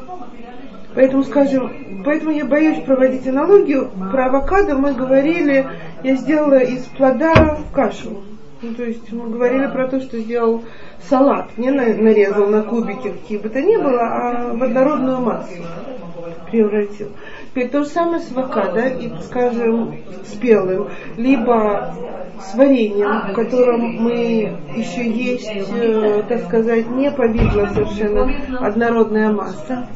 Поэтому, 0.93 1.23
скажем, 1.23 2.03
поэтому 2.05 2.31
я 2.31 2.45
боюсь 2.45 2.79
проводить 2.79 3.27
аналогию. 3.27 3.91
Про 4.11 4.27
авокадо 4.27 4.75
мы 4.77 4.93
говорили, 4.93 5.65
я 6.03 6.15
сделала 6.15 6.59
из 6.59 6.83
плода 6.85 7.59
кашу. 7.73 8.23
Ну, 8.61 8.73
то 8.73 8.83
есть 8.83 9.11
мы 9.11 9.29
говорили 9.29 9.67
про 9.67 9.87
то, 9.89 9.99
что 9.99 10.17
сделал 10.17 10.63
салат, 11.09 11.57
не 11.57 11.69
на- 11.71 11.93
нарезал 11.93 12.47
на 12.47 12.61
кубики, 12.61 13.09
какие 13.09 13.37
бы 13.37 13.49
то 13.49 13.61
ни 13.61 13.75
было, 13.75 14.01
а 14.01 14.53
в 14.53 14.63
однородную 14.63 15.19
массу 15.19 15.61
превратил. 16.49 17.09
Теперь 17.55 17.69
то 17.69 17.83
же 17.83 17.89
самое 17.89 18.19
с 18.19 18.35
авокадо 18.35 18.85
и, 18.85 19.09
скажем, 19.21 19.95
спелым, 20.25 20.89
либо 21.15 21.95
с 22.37 22.53
вареньем, 22.53 23.31
в 23.31 23.33
котором 23.33 23.79
мы 23.95 24.57
еще 24.75 25.09
есть, 25.09 25.49
э, 25.49 26.23
так 26.27 26.43
сказать, 26.47 26.89
не 26.89 27.09
повидло 27.11 27.65
совершенно 27.67 28.29
однородная 28.59 29.31
масса. 29.31 29.87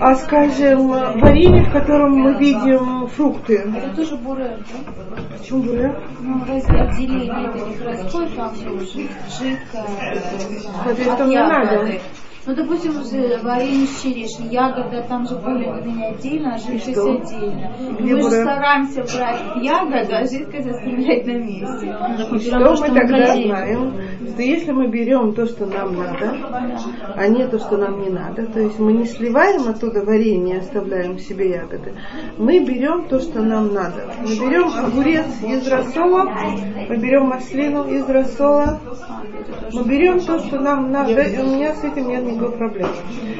А, 0.00 0.14
скажем, 0.14 0.86
варенье, 1.18 1.64
в 1.64 1.72
котором 1.72 2.12
мы 2.12 2.34
видим 2.34 3.08
фрукты. 3.08 3.68
Это 3.76 3.96
тоже 3.96 4.14
бурер, 4.14 4.58
да? 4.58 5.22
Почему 5.36 5.64
буря? 5.64 6.00
Ну, 6.20 6.40
разве 6.46 6.82
отделение 6.82 7.48
это 7.48 8.06
все 8.08 8.26
жид- 8.28 9.10
жидкое, 9.40 9.84
Соответственно, 10.84 11.14
от 11.14 11.26
не 11.26 11.36
надо. 11.36 12.00
Ягоды. 12.40 12.46
Ну, 12.46 12.54
допустим, 12.54 12.92
варенье 13.42 13.86
с 13.86 14.02
черешней, 14.02 14.48
ягода, 14.50 15.02
там 15.08 15.26
же 15.26 15.36
более-менее 15.36 16.10
отдельно, 16.10 16.54
а 16.54 16.58
жидкость 16.58 16.98
отдельно. 16.98 17.72
И 17.98 18.02
мы 18.02 18.22
же 18.22 18.30
стараемся 18.30 19.02
брать 19.02 19.64
ягоду, 19.64 20.16
а 20.16 20.26
жидкость 20.26 20.68
оставлять 20.68 21.26
на 21.26 21.32
месте. 21.32 21.86
И 21.86 22.38
берем 22.38 22.40
что 22.40 22.58
то, 22.58 22.70
мы 22.70 22.76
что 22.76 22.94
тогда 22.94 23.34
знаем? 23.34 23.94
Что 24.28 24.42
если 24.42 24.72
мы 24.72 24.88
берем 24.88 25.34
то, 25.34 25.46
что 25.46 25.66
нам 25.66 25.96
надо, 25.96 26.36
а 27.14 27.28
не 27.28 27.46
то, 27.46 27.58
что 27.58 27.76
нам 27.76 28.00
не 28.00 28.10
надо, 28.10 28.46
то 28.46 28.60
есть 28.60 28.78
мы 28.78 28.92
не 28.92 29.04
сливаем 29.04 29.68
оттуда 29.68 30.04
варенье 30.04 30.58
оставляем 30.58 31.18
себе 31.18 31.50
ягоды, 31.50 31.94
мы 32.38 32.64
берем 32.64 33.08
то, 33.08 33.20
что 33.20 33.42
нам 33.42 33.74
надо. 33.74 34.14
Мы 34.22 34.48
берем 34.48 34.68
огурец 34.78 35.26
из 35.42 35.68
рассола, 35.68 36.24
мы 36.88 36.96
берем 36.96 37.26
маслину 37.26 37.84
из 37.84 38.08
рассола, 38.08 38.80
мы 39.72 39.84
берем 39.84 40.20
то, 40.20 40.38
что 40.38 40.58
нам 40.58 40.90
надо, 40.90 41.20
и 41.20 41.38
у 41.38 41.54
меня 41.54 41.74
с 41.74 41.84
этим 41.84 42.08
нет 42.08 42.29
никакой 42.30 42.56
проблемы. 42.56 42.92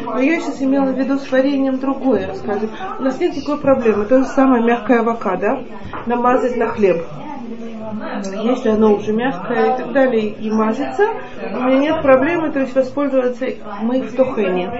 Но 0.05 0.21
я 0.21 0.41
сейчас 0.41 0.63
имела 0.63 0.93
в 0.93 0.99
виду 0.99 1.19
с 1.19 1.31
вареньем 1.31 1.79
другое, 1.79 2.35
скажем. 2.35 2.71
У 2.99 3.03
нас 3.03 3.19
нет 3.21 3.37
никакой 3.37 3.59
проблемы. 3.59 4.05
То 4.05 4.19
же 4.19 4.25
самое 4.25 4.63
мягкое 4.63 5.01
авокадо 5.01 5.65
намазать 6.07 6.57
на 6.57 6.69
хлеб 6.69 7.05
если 7.51 8.69
оно 8.69 8.95
уже 8.95 9.13
мягкое 9.13 9.75
и 9.75 9.79
так 9.79 9.93
далее, 9.93 10.29
и 10.29 10.51
мажется, 10.51 11.09
у 11.55 11.63
меня 11.65 11.79
нет 11.79 12.03
проблемы, 12.03 12.53
то 12.53 12.61
есть 12.61 12.75
воспользоваться 12.75 13.47
мы 13.83 14.03
в 14.03 14.15
тохене. 14.15 14.71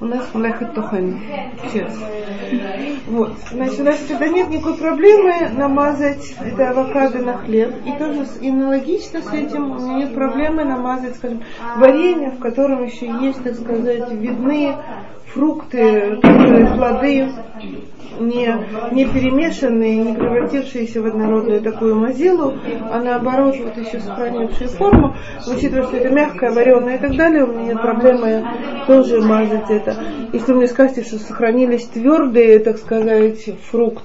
У 0.00 0.04
нас 0.06 0.32
млехет 0.34 0.74
тохен. 0.74 1.20
Вот. 3.06 3.32
Значит, 3.50 3.80
у 3.80 3.84
нас 3.84 3.98
тогда 4.08 4.28
нет 4.28 4.48
никакой 4.48 4.76
проблемы 4.76 5.50
намазать 5.56 6.34
это 6.40 6.70
авокадо 6.70 7.18
на 7.18 7.38
хлеб. 7.38 7.74
И 7.84 7.92
тоже 7.98 8.26
аналогично 8.40 9.20
с 9.20 9.32
этим 9.32 9.72
у 9.72 9.74
меня 9.74 9.94
нет 9.96 10.14
проблемы 10.14 10.64
намазать, 10.64 11.16
скажем, 11.16 11.42
варенье, 11.76 12.30
в 12.30 12.38
котором 12.38 12.84
еще 12.84 13.06
есть, 13.06 13.42
так 13.42 13.54
сказать, 13.54 14.10
видны 14.12 14.76
фрукты, 15.34 16.18
плоды 16.76 17.28
не, 18.18 18.56
не 18.92 19.04
перемешанные, 19.06 19.96
не 19.96 20.14
превратившиеся 20.14 21.02
в 21.02 21.06
однородную 21.06 21.60
такую 21.62 21.96
мазилу, 21.96 22.54
а 22.90 23.00
наоборот 23.00 23.56
вот 23.58 23.76
еще 23.76 24.00
сохранившие 24.00 24.68
форму, 24.68 25.16
учитывая, 25.46 25.84
что 25.84 25.96
это 25.96 26.10
мягкое, 26.10 26.50
вареное 26.52 26.96
и 26.96 27.00
так 27.00 27.16
далее, 27.16 27.44
у 27.44 27.52
меня 27.52 27.74
нет 27.74 27.82
проблемы 27.82 28.44
тоже 28.86 29.20
мазать 29.20 29.70
это. 29.70 29.96
Если 30.32 30.52
вы 30.52 30.58
мне 30.58 30.68
скажете, 30.68 31.02
что 31.02 31.18
сохранились 31.18 31.86
твердые, 31.86 32.58
так 32.58 32.78
сказать, 32.78 33.50
фрукт, 33.70 34.04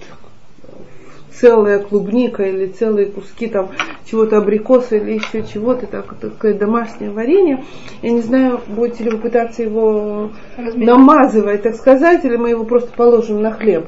целая 1.40 1.80
клубника 1.80 2.44
или 2.44 2.68
целые 2.68 3.08
куски 3.08 3.48
там 3.48 3.70
чего-то 4.06 4.38
абрикоса 4.38 4.98
или 4.98 5.14
еще 5.14 5.44
чего-то, 5.44 5.88
так, 5.88 6.16
такое 6.20 6.54
домашнее 6.54 7.12
варенье. 7.12 7.64
Я 8.02 8.12
не 8.12 8.22
знаю, 8.22 8.60
будете 8.68 9.04
ли 9.04 9.12
вы 9.12 9.20
пытаться 9.20 9.62
его 9.64 10.32
намазывать, 10.58 11.64
так 11.64 11.76
сказать, 11.76 12.26
или 12.26 12.36
мы 12.36 12.50
его 12.50 12.66
просто 12.66 12.92
положим 12.96 13.42
на 13.42 13.52
хлеб. 13.52 13.86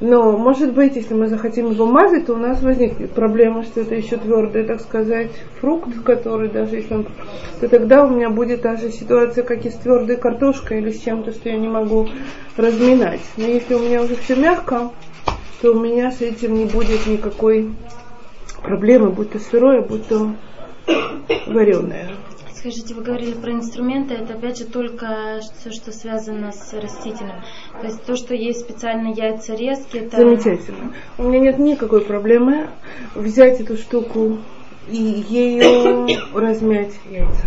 Но, 0.00 0.36
может 0.36 0.74
быть, 0.74 0.96
если 0.96 1.14
мы 1.14 1.28
захотим 1.28 1.70
его 1.70 1.86
мазать, 1.86 2.26
то 2.26 2.34
у 2.34 2.38
нас 2.38 2.62
возникнет 2.62 3.12
проблема, 3.12 3.62
что 3.62 3.80
это 3.80 3.94
еще 3.94 4.16
твердый, 4.16 4.64
так 4.64 4.80
сказать, 4.80 5.30
фрукт, 5.60 6.02
который 6.04 6.48
даже 6.48 6.76
если 6.76 6.94
он... 6.94 7.06
то 7.60 7.68
тогда 7.68 8.04
у 8.04 8.10
меня 8.10 8.30
будет 8.30 8.62
та 8.62 8.76
же 8.76 8.90
ситуация, 8.90 9.44
как 9.44 9.64
и 9.64 9.70
с 9.70 9.74
твердой 9.74 10.16
картошкой 10.16 10.78
или 10.78 10.90
с 10.90 11.00
чем-то, 11.00 11.32
что 11.32 11.48
я 11.48 11.56
не 11.56 11.68
могу 11.68 12.08
разминать. 12.56 13.20
Но 13.36 13.44
если 13.44 13.74
у 13.74 13.78
меня 13.78 14.02
уже 14.02 14.16
все 14.16 14.34
мягко, 14.34 14.90
то 15.62 15.70
у 15.70 15.78
меня 15.78 16.10
с 16.10 16.20
этим 16.20 16.54
не 16.54 16.64
будет 16.64 17.06
никакой 17.06 17.72
проблемы, 18.62 19.10
будь 19.10 19.30
то 19.30 19.38
сырое, 19.38 19.80
будь 19.80 20.08
то 20.08 20.34
вареное. 21.46 22.10
Скажите, 22.52 22.94
вы 22.94 23.02
говорили 23.02 23.34
про 23.34 23.52
инструменты, 23.52 24.14
это 24.14 24.34
опять 24.34 24.58
же 24.58 24.64
только 24.64 25.40
все, 25.40 25.70
что 25.70 25.92
связано 25.92 26.50
с 26.50 26.72
растительным. 26.74 27.36
То 27.80 27.86
есть 27.86 28.04
то, 28.04 28.16
что 28.16 28.34
есть 28.34 28.60
специально 28.60 29.12
яйца 29.14 29.54
резки, 29.54 29.98
это... 29.98 30.16
Замечательно. 30.16 30.92
У 31.16 31.24
меня 31.24 31.38
нет 31.38 31.58
никакой 31.60 32.00
проблемы 32.02 32.68
взять 33.14 33.60
эту 33.60 33.76
штуку 33.76 34.38
и 34.88 34.96
ею 35.28 36.08
размять 36.34 36.92
яйца. 37.08 37.46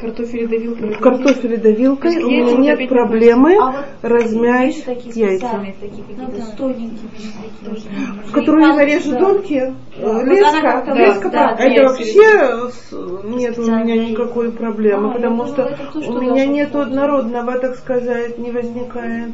Картофель 0.00 0.46
давилкой. 0.46 0.92
В 0.94 0.98
картофеле 1.00 1.56
давилкой 1.56 2.10
То 2.12 2.16
есть 2.18 2.24
у 2.24 2.30
меня 2.30 2.44
яйца 2.44 2.56
нет 2.58 2.88
проблемы 2.88 3.56
А 3.60 3.70
вот 3.72 3.84
размять 4.02 4.84
такие 4.84 5.26
яйца. 5.26 5.46
специальные, 5.46 5.74
такие 5.80 6.04
какие-то 6.04 6.42
с 6.42 6.50
тоненькими 6.52 7.10
такие. 7.64 7.90
В 8.26 8.32
которые 8.32 8.66
я 8.68 8.74
нарежу 8.76 9.10
Да. 9.10 9.18
донки, 9.18 9.54
э, 9.54 9.72
Вот 10.00 10.24
леска, 10.24 10.60
как-то 10.60 10.94
леска, 10.94 11.30
да, 11.30 11.56
это 11.58 11.82
вообще 11.82 13.28
нет 13.36 13.58
у 13.58 13.62
меня 13.62 14.08
никакой 14.08 14.52
проблемы, 14.52 15.10
А, 15.10 15.14
потому 15.14 15.46
что 15.46 15.76
то, 15.92 16.00
что 16.00 16.12
у 16.12 16.20
меня 16.20 16.46
нет 16.46 16.74
однородного, 16.76 17.58
так 17.58 17.74
сказать, 17.74 18.38
не 18.38 18.52
возникает. 18.52 19.30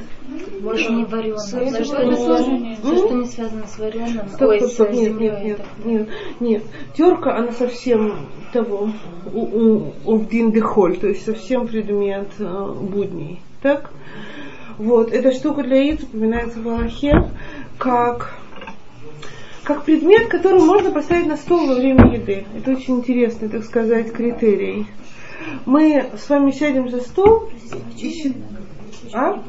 больше 0.62 0.90
не 0.92 1.04
вареное. 1.04 1.36
Все, 1.36 1.84
что 1.84 2.04
не, 2.04 2.16
связано, 2.16 2.56
нет. 2.56 2.78
все, 2.82 2.96
что 2.96 3.14
не 3.14 3.26
связано 3.26 3.66
с 3.66 3.78
вареным, 3.78 4.26
ой, 4.40 4.60
с 4.62 4.78
нет, 4.78 4.94
землей, 4.94 5.56
нет, 5.84 6.08
нет. 6.40 6.62
Терка, 6.96 7.36
она 7.36 7.52
совсем 7.52 8.14
того, 8.54 8.88
у, 9.32 9.40
у, 9.40 9.92
у 10.04 10.24
дехоль, 10.24 10.96
то 10.96 11.08
есть 11.08 11.24
совсем 11.24 11.66
предмет 11.66 12.28
э, 12.38 12.74
будней. 12.80 13.40
Так? 13.60 13.90
Вот, 14.78 15.12
эта 15.12 15.32
штука 15.32 15.62
для 15.64 15.82
яиц 15.82 16.02
упоминается 16.04 16.60
в 16.60 16.68
Аллахе 16.68 17.30
как 17.78 18.34
как 19.64 19.84
предмет, 19.84 20.28
который 20.28 20.60
можно 20.60 20.90
поставить 20.90 21.26
на 21.26 21.36
стол 21.36 21.66
во 21.66 21.74
время 21.74 22.12
еды. 22.12 22.44
Это 22.54 22.72
очень 22.72 22.96
интересный, 22.96 23.48
так 23.48 23.64
сказать, 23.64 24.12
критерий. 24.12 24.86
Мы 25.64 26.10
с 26.16 26.28
вами 26.28 26.50
сядем 26.50 26.90
за 26.90 27.00
стол 27.00 27.48
и... 27.96 28.34
А? 29.14 29.42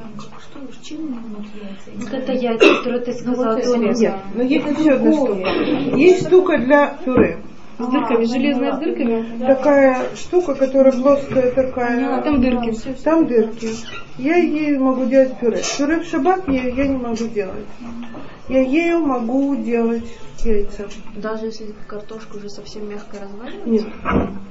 Вот 1.96 2.14
это 2.14 2.32
яйца, 2.32 2.76
которые 2.78 3.02
ты 3.02 3.14
сказала, 3.14 3.60
ну, 3.62 3.92
Нет, 3.92 4.16
но 4.36 4.44
есть 4.44 4.66
еще 4.80 4.92
одна 4.92 5.12
штука. 5.12 5.98
Есть 5.98 6.28
штука 6.28 6.58
для 6.60 6.98
пюре. 7.04 7.40
С 7.78 7.88
дырками, 7.88 8.24
железная 8.26 8.74
с 8.74 8.80
дырками? 8.80 9.40
Такая 9.40 10.16
штука, 10.16 10.56
которая 10.56 10.94
плоская 10.94 11.52
такая. 11.52 12.18
А 12.18 12.22
там 12.22 12.42
дырки. 12.42 12.74
Там 13.04 13.28
дырки. 13.28 13.70
Я 14.18 14.38
ей 14.38 14.78
могу 14.78 15.06
делать 15.06 15.38
пюре. 15.40 15.62
Пюре 15.78 16.00
в 16.00 16.06
шаббат 16.06 16.48
я, 16.48 16.70
я 16.70 16.88
не 16.88 16.98
могу 16.98 17.28
делать. 17.28 17.66
Я 18.48 18.62
ею 18.62 19.00
могу 19.00 19.56
делать 19.56 20.06
яйца. 20.44 20.88
Даже 21.16 21.48
если 21.48 21.74
картошка 21.88 22.38
уже 22.38 22.50
совсем 22.50 22.88
мягко 22.88 23.18
разваливается? 23.20 23.70
Нет. 23.70 23.88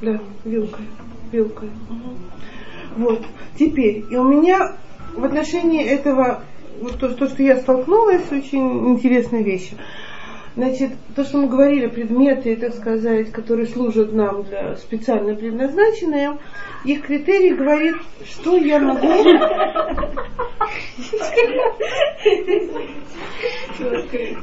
Да, 0.03 0.21
вилкой. 0.45 0.85
Вилкой. 1.33 1.69
Угу. 1.69 3.05
Вот. 3.05 3.23
Теперь, 3.59 4.05
и 4.11 4.17
у 4.17 4.25
меня 4.25 4.77
в 5.15 5.25
отношении 5.25 5.83
этого, 5.83 6.43
вот 6.81 6.99
то, 6.99 7.09
то, 7.09 7.29
что 7.29 7.43
я 7.43 7.57
столкнулась, 7.57 8.31
очень 8.31 8.89
интересная 8.91 9.43
вещь. 9.43 9.71
Значит, 10.57 10.93
то, 11.17 11.25
что 11.25 11.39
мы 11.39 11.49
говорили, 11.49 11.89
предметы, 11.89 12.55
так 12.55 12.75
сказать, 12.75 13.33
которые 13.33 13.67
служат 13.67 14.13
нам 14.13 14.45
для 14.45 14.77
специально 14.77 15.35
предназначенные, 15.35 16.39
их 16.85 17.03
критерий 17.03 17.55
говорит, 17.55 17.97
что 18.25 18.57
я 18.57 18.79
могу... 18.79 19.09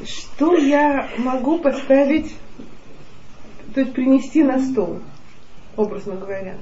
Что 0.05 0.55
я 0.55 1.07
могу 1.17 1.59
поставить, 1.59 2.35
то 3.73 3.79
есть 3.79 3.93
принести 3.93 4.43
на 4.43 4.59
стол, 4.59 4.99
образно 5.77 6.15
говоря. 6.15 6.57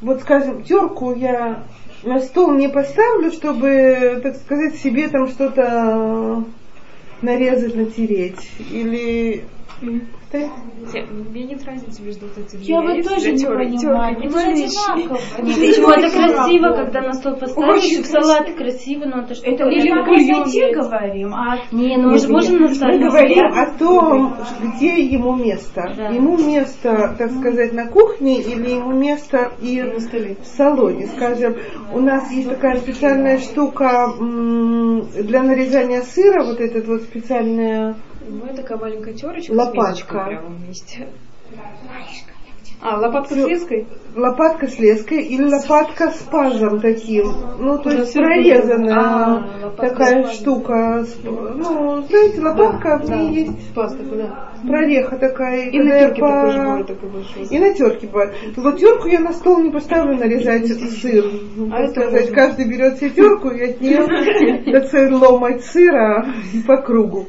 Вот, 0.00 0.22
скажем, 0.22 0.62
терку 0.64 1.14
я 1.14 1.64
на 2.02 2.18
стол 2.20 2.52
не 2.52 2.68
поставлю, 2.68 3.30
чтобы, 3.30 4.20
так 4.22 4.36
сказать, 4.36 4.76
себе 4.76 5.08
там 5.08 5.28
что-то 5.28 6.44
нарезать, 7.22 7.74
натереть. 7.74 8.50
Или 8.70 9.44
мне 9.82 11.44
нет 11.44 11.64
разницы 11.64 12.02
между 12.02 12.26
вот 12.26 12.38
этими. 12.38 12.62
Я 12.62 12.80
вот 12.80 13.02
тоже 13.04 13.32
не 13.32 13.44
понимаю. 13.44 14.16
Это 14.22 14.40
одинаково. 14.40 15.18
Почему 15.36 15.90
это 15.90 16.10
красиво, 16.10 16.68
когда 16.72 17.00
на 17.02 17.12
стол 17.12 17.36
поставишь, 17.36 18.06
салат 18.06 18.54
красиво, 18.54 19.04
но 19.06 19.22
это 19.22 19.34
что? 19.34 19.50
Это 19.50 19.64
или 19.68 19.90
мы 19.90 20.04
красоте 20.04 20.72
говорим, 20.72 21.34
а... 21.34 21.58
Не, 21.72 21.96
ну 21.96 22.10
мы 22.10 22.18
же 22.18 22.28
можем 22.28 22.56
на 22.62 22.68
Мы 22.68 22.98
говорим 22.98 23.46
о 23.52 23.78
том, 23.78 24.36
где 24.62 25.02
ему 25.04 25.36
место. 25.36 25.82
Ему 26.12 26.38
место, 26.38 27.14
так 27.18 27.30
сказать, 27.32 27.72
на 27.72 27.88
кухне 27.88 28.40
или 28.40 28.70
ему 28.70 28.92
место 28.92 29.52
и 29.60 29.82
в 29.82 30.44
салоне. 30.44 31.06
Скажем, 31.08 31.56
у 31.92 32.00
нас 32.00 32.30
есть 32.30 32.48
такая 32.48 32.76
специальная 32.76 33.38
штука 33.38 34.12
для 34.18 35.42
нарезания 35.42 36.02
сыра, 36.02 36.44
вот 36.44 36.60
этот 36.60 36.86
вот 36.86 37.02
специальная 37.02 37.96
ну, 38.28 38.54
такая 38.54 38.78
маленькая 38.78 39.14
терочка 39.14 39.52
Лопатка. 39.52 40.24
с 40.24 40.26
прямо 40.26 40.48
вместе. 40.48 41.08
А, 42.84 42.98
лопатка 42.98 43.36
с 43.36 43.46
леской? 43.46 43.86
Лопатка 44.16 44.66
с 44.66 44.76
леской 44.76 45.22
или 45.22 45.44
лопатка 45.44 46.10
с 46.10 46.18
пазом 46.22 46.80
таким. 46.80 47.32
Ну, 47.60 47.78
то 47.78 47.90
есть 47.90 48.12
прорезанная 48.12 48.98
а, 48.98 49.70
такая 49.76 50.26
штука. 50.32 51.06
Ну, 51.24 52.02
знаете, 52.02 52.40
лопатка, 52.40 52.98
в 52.98 53.08
ней 53.08 53.44
есть 53.44 53.72
паз 53.72 53.94
такой, 53.94 54.18
да. 54.18 54.50
прореха 54.66 55.16
такая. 55.16 55.70
И 55.70 55.78
на 55.78 55.90
терке 56.00 56.20
по... 56.20 56.28
такой 56.28 56.50
же 56.50 56.58
бывает 56.58 56.86
такой 56.88 57.08
большой. 57.08 57.42
И 57.44 57.58
на 57.60 57.72
терке 57.72 58.06
бывает. 58.08 58.34
Вот 58.56 58.78
терку 58.80 59.06
я 59.06 59.20
на 59.20 59.32
стол 59.32 59.60
не 59.60 59.70
поставлю 59.70 60.18
нарезать 60.18 60.66
сыр. 60.66 61.24
А 61.72 61.82
это 61.82 62.00
сказать, 62.00 62.32
каждый 62.32 62.68
берет 62.68 62.96
себе 62.96 63.10
терку 63.10 63.50
и 63.50 63.62
от 63.70 63.80
нее 63.80 65.16
ломать 65.16 65.64
сыра 65.64 66.26
по 66.66 66.78
кругу. 66.78 67.28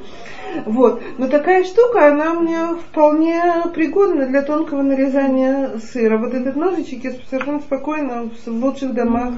Вот. 0.66 1.01
Но 1.18 1.28
такая 1.28 1.64
штука, 1.64 2.08
она 2.08 2.34
мне 2.34 2.76
вполне 2.76 3.41
пригодна 3.74 4.28
для 4.28 4.41
тонкого 4.41 4.82
нарезания 4.82 5.78
сыра. 5.78 6.18
Вот 6.18 6.34
этот 6.34 6.56
ножичек 6.56 7.04
я 7.04 7.14
совершенно 7.30 7.60
спокойно 7.60 8.30
в 8.45 8.64
лучших 8.64 8.93
домах 8.93 9.34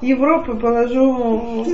Европы 0.00 0.54
положу 0.54 1.66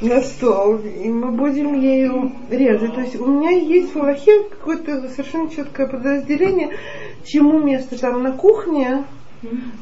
на 0.00 0.20
стол. 0.20 0.78
И 0.78 1.08
мы 1.08 1.32
будем 1.32 1.80
ею 1.80 2.32
резать. 2.50 2.94
То 2.94 3.00
есть 3.00 3.20
у 3.20 3.26
меня 3.26 3.50
есть 3.50 3.94
в 3.94 3.98
Аллахе 3.98 4.44
какое-то 4.50 5.08
совершенно 5.08 5.50
четкое 5.50 5.86
подразделение, 5.86 6.70
чему 7.24 7.58
место 7.58 7.98
там 7.98 8.22
на 8.22 8.32
кухне, 8.32 9.04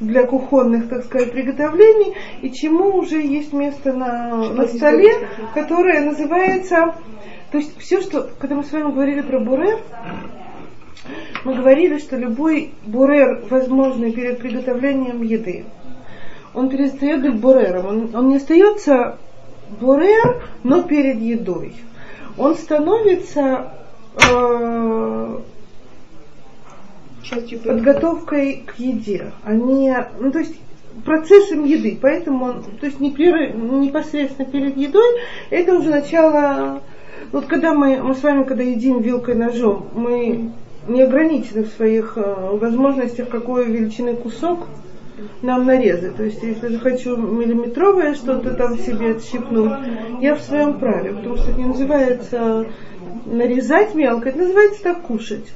для 0.01 0.27
кухонных, 0.27 0.89
так 0.89 1.05
сказать, 1.05 1.33
приготовлений, 1.33 2.15
и 2.43 2.51
чему 2.53 2.97
уже 2.97 3.21
есть 3.23 3.53
место 3.53 3.93
на, 3.93 4.53
на 4.53 4.67
столе, 4.67 5.13
которое 5.55 6.03
называется 6.03 6.95
то 7.51 7.59
есть 7.59 7.79
все, 7.79 8.01
что, 8.01 8.31
когда 8.39 8.57
мы 8.57 8.65
с 8.65 8.73
вами 8.73 8.93
говорили 8.93 9.21
про 9.21 9.39
бурер, 9.39 9.79
мы 11.45 11.55
говорили, 11.55 11.99
что 11.99 12.17
любой 12.17 12.75
бурер, 12.85 13.45
возможный 13.49 14.13
перед 14.13 14.39
приготовлением 14.39 15.23
еды, 15.23 15.65
он 16.55 16.69
перестает 16.69 17.23
быть 17.23 17.39
бурером. 17.39 17.87
Он, 17.87 18.17
он 18.17 18.29
не 18.29 18.37
остается 18.37 19.19
бурер, 19.79 20.43
но 20.65 20.83
перед 20.83 21.21
едой. 21.21 21.75
Он 22.37 22.57
становится 22.57 23.73
э, 24.29 25.39
подготовкой 27.65 28.65
к 28.67 28.79
еде, 28.79 29.33
а 29.45 29.55
не, 29.55 29.97
ну 30.19 30.33
то 30.33 30.39
есть 30.41 30.57
процессом 31.05 31.65
еды. 31.65 31.99
Поэтому 32.01 32.45
он, 32.47 32.63
то 32.81 32.87
есть 32.87 33.01
непосредственно 33.01 34.49
перед 34.49 34.77
едой, 34.77 35.21
это 35.51 35.75
уже 35.75 35.91
начало 35.91 36.83
вот 37.33 37.47
когда 37.47 37.75
мы, 37.75 38.03
мы 38.03 38.15
с 38.15 38.23
вами, 38.23 38.45
когда 38.45 38.63
едим 38.63 39.01
вилкой 39.01 39.35
ножом, 39.35 39.89
мы 39.95 40.53
не 40.89 41.03
ограничены 41.03 41.65
в 41.65 41.69
своих 41.69 42.15
э, 42.17 42.57
возможностях, 42.57 43.29
какой 43.29 43.67
величины 43.67 44.15
кусок 44.15 44.67
нам 45.43 45.67
нарезать. 45.67 46.17
То 46.17 46.25
есть, 46.25 46.43
если 46.43 46.75
я 46.75 46.79
хочу 46.79 47.17
миллиметровое 47.17 48.15
что-то 48.15 48.55
там 48.55 48.79
себе 48.79 49.13
отщипнуть, 49.13 49.73
я 50.21 50.35
в 50.35 50.41
своем 50.41 50.79
праве, 50.79 51.13
потому 51.13 51.37
что 51.37 51.51
это 51.51 51.59
не 51.59 51.67
называется 51.67 52.67
нарезать 53.25 53.95
мелко, 53.95 54.29
это 54.29 54.39
называется 54.39 54.83
так 54.83 55.03
кушать. 55.03 55.47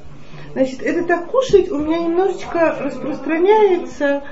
Значит, 0.52 0.82
это 0.82 1.04
так 1.04 1.26
кушать 1.26 1.70
у 1.70 1.78
меня 1.78 1.98
немножечко 2.00 2.74
распространяется 2.80 4.22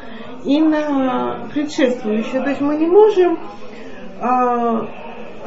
и 0.45 0.61
на 0.61 1.49
предшествующее. 1.53 2.43
То 2.43 2.51
есть 2.51 2.61
мы 2.61 2.77
не 2.77 2.87
можем 2.87 3.39
а, 4.21 4.89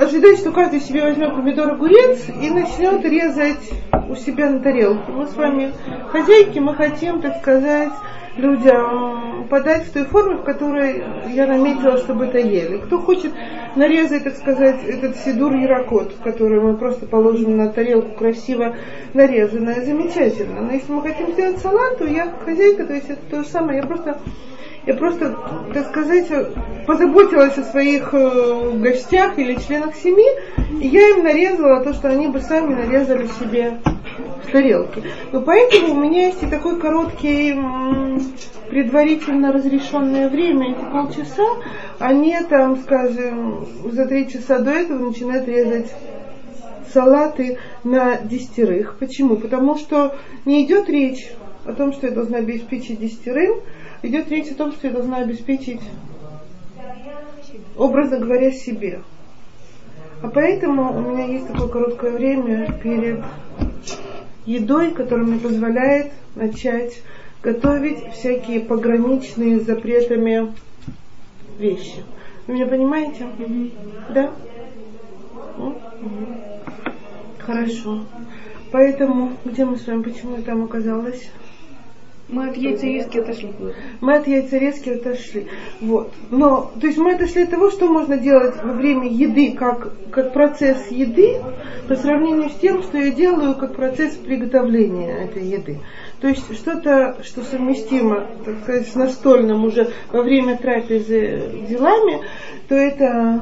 ожидать, 0.02 0.40
что 0.40 0.52
каждый 0.52 0.82
себе 0.82 1.04
возьмет 1.04 1.36
помидор 1.36 1.72
огурец 1.72 2.28
и 2.30 2.50
начнет 2.50 3.06
резать 3.06 3.72
у 4.10 4.16
себя 4.16 4.50
на 4.50 4.60
тарелке. 4.60 5.12
Мы 5.12 5.28
с 5.28 5.36
вами 5.36 5.74
хозяйки, 6.12 6.60
мы 6.60 6.76
хотим, 6.76 7.22
так 7.22 7.38
сказать, 7.38 7.92
людям 8.36 9.48
подать 9.50 9.86
в 9.86 9.94
той 9.94 10.06
форме, 10.06 10.38
в 10.38 10.44
которой 10.44 11.04
я 11.34 11.46
наметила, 11.46 11.98
чтобы 11.98 12.26
это 12.26 12.40
ели. 12.40 12.78
Кто 12.78 13.00
хочет 13.00 13.32
нарезать, 13.76 14.24
так 14.24 14.36
сказать, 14.36 14.84
этот 14.86 15.18
сидур 15.18 15.54
ярокот, 15.54 16.16
который 16.24 16.62
мы 16.62 16.78
просто 16.78 17.06
положим 17.06 17.58
на 17.58 17.70
тарелку 17.70 18.16
красиво 18.16 18.76
нарезанное, 19.14 19.86
замечательно. 19.86 20.62
Но 20.62 20.72
если 20.72 20.92
мы 20.92 21.02
хотим 21.04 21.32
сделать 21.34 21.60
салат, 21.60 22.00
то 22.00 22.06
я 22.06 22.34
хозяйка, 22.44 22.86
то 22.86 22.94
есть 22.94 23.10
это 23.10 23.22
то 23.30 23.44
же 23.44 23.50
самое, 23.50 23.80
я 23.82 23.86
просто 23.86 24.18
я 24.86 24.96
просто, 24.96 25.38
так 25.74 25.88
сказать, 25.88 26.28
позаботилась 26.88 27.58
о 27.58 27.64
своих 27.64 28.14
э, 28.14 28.72
гостях 28.78 29.38
или 29.38 29.56
членах 29.56 29.96
семьи, 29.96 30.28
и 30.82 30.88
я 30.88 31.10
им 31.10 31.24
нарезала 31.24 31.84
то, 31.84 31.94
что 31.94 32.10
они 32.10 32.28
бы 32.28 32.40
сами 32.42 32.74
нарезали 32.74 33.28
себе 33.28 33.80
в 34.44 34.52
тарелке. 34.52 35.04
Но 35.32 35.42
поэтому 35.42 35.94
у 35.94 36.00
меня 36.00 36.28
есть 36.28 36.42
и 36.42 36.48
такой 36.48 36.80
короткий 36.80 37.56
предварительно 38.70 39.52
разрешенное 39.52 40.30
время, 40.30 40.72
эти 40.72 40.92
полчаса, 40.92 42.14
не 42.14 42.42
там, 42.44 42.78
скажем, 42.78 43.68
за 43.86 44.06
три 44.06 44.30
часа 44.30 44.60
до 44.60 44.72
этого 44.72 44.98
начинают 45.10 45.48
резать 45.48 45.92
салаты 46.92 47.58
на 47.84 48.18
десятерых. 48.18 48.98
Почему? 48.98 49.38
Потому 49.38 49.76
что 49.76 50.16
не 50.46 50.66
идет 50.66 50.90
речь 50.90 51.32
о 51.66 51.74
том, 51.74 51.94
что 51.94 52.08
я 52.08 52.14
должна 52.14 52.40
обеспечить 52.40 53.00
десятерым, 53.00 53.62
идет 54.04 54.30
речь 54.30 54.52
о 54.52 54.56
том, 54.56 54.72
что 54.72 54.88
я 54.88 54.94
должна 54.94 55.18
обеспечить, 55.18 55.82
образно 57.78 58.20
говоря, 58.20 58.52
себе. 58.52 59.02
А 60.22 60.28
поэтому 60.28 60.96
у 60.96 61.02
меня 61.02 61.26
есть 61.26 61.48
такое 61.48 61.68
короткое 61.68 62.12
время 62.12 62.72
перед 62.84 63.24
едой, 64.46 64.92
которая 64.92 65.26
мне 65.26 65.40
позволяет 65.40 66.12
начать 66.36 67.02
готовить 67.42 68.14
всякие 68.14 68.60
пограничные 68.60 69.60
с 69.60 69.66
запретами 69.66 70.54
вещи. 71.58 72.04
Вы 72.46 72.54
меня 72.54 72.68
понимаете? 72.68 73.24
Mm-hmm. 73.24 74.14
Да? 74.14 74.32
Mm-hmm. 75.58 76.52
Хорошо. 77.40 78.06
Поэтому, 78.72 79.34
где 79.44 79.66
мы 79.66 79.78
с 79.78 79.88
вами, 79.88 80.04
почему 80.04 80.38
я 80.38 80.44
там 80.44 80.64
оказалась? 80.64 81.30
Мы 82.32 82.48
от 82.48 82.56
яйцерезки 82.56 83.18
отошли. 83.18 83.54
Мы 84.00 84.16
от 84.16 84.26
яйцерезки 84.26 84.90
отошли. 84.90 85.48
Вот. 85.82 86.14
Но, 86.30 86.72
то 86.80 86.88
есть 86.88 86.98
мы 86.98 87.16
отошли 87.16 87.44
от 87.44 87.50
того, 87.50 87.70
что 87.70 87.88
можно 87.88 88.18
делать 88.18 88.56
во 88.64 88.72
время 88.72 89.10
еды, 89.10 89.52
как, 89.52 89.92
как 90.12 90.32
процесс 90.32 90.88
еды, 90.90 91.42
по 91.90 91.96
сравнению 91.96 92.50
с 92.50 92.56
тем, 92.56 92.84
что 92.84 92.98
я 92.98 93.12
делаю 93.12 93.56
как 93.56 93.76
процесс 93.76 94.16
приготовления 94.16 95.26
этой 95.26 95.44
еды. 95.44 95.80
То 96.22 96.30
есть 96.30 96.56
что-то, 96.56 97.18
что 97.24 97.42
совместимо, 97.44 98.28
так 98.46 98.62
сказать, 98.64 98.88
с 98.88 98.96
настольным 98.96 99.66
уже 99.66 99.92
во 100.12 100.22
время 100.22 100.58
трапезы 100.58 101.66
делами, 101.68 102.22
то 102.70 102.76
это 102.76 103.42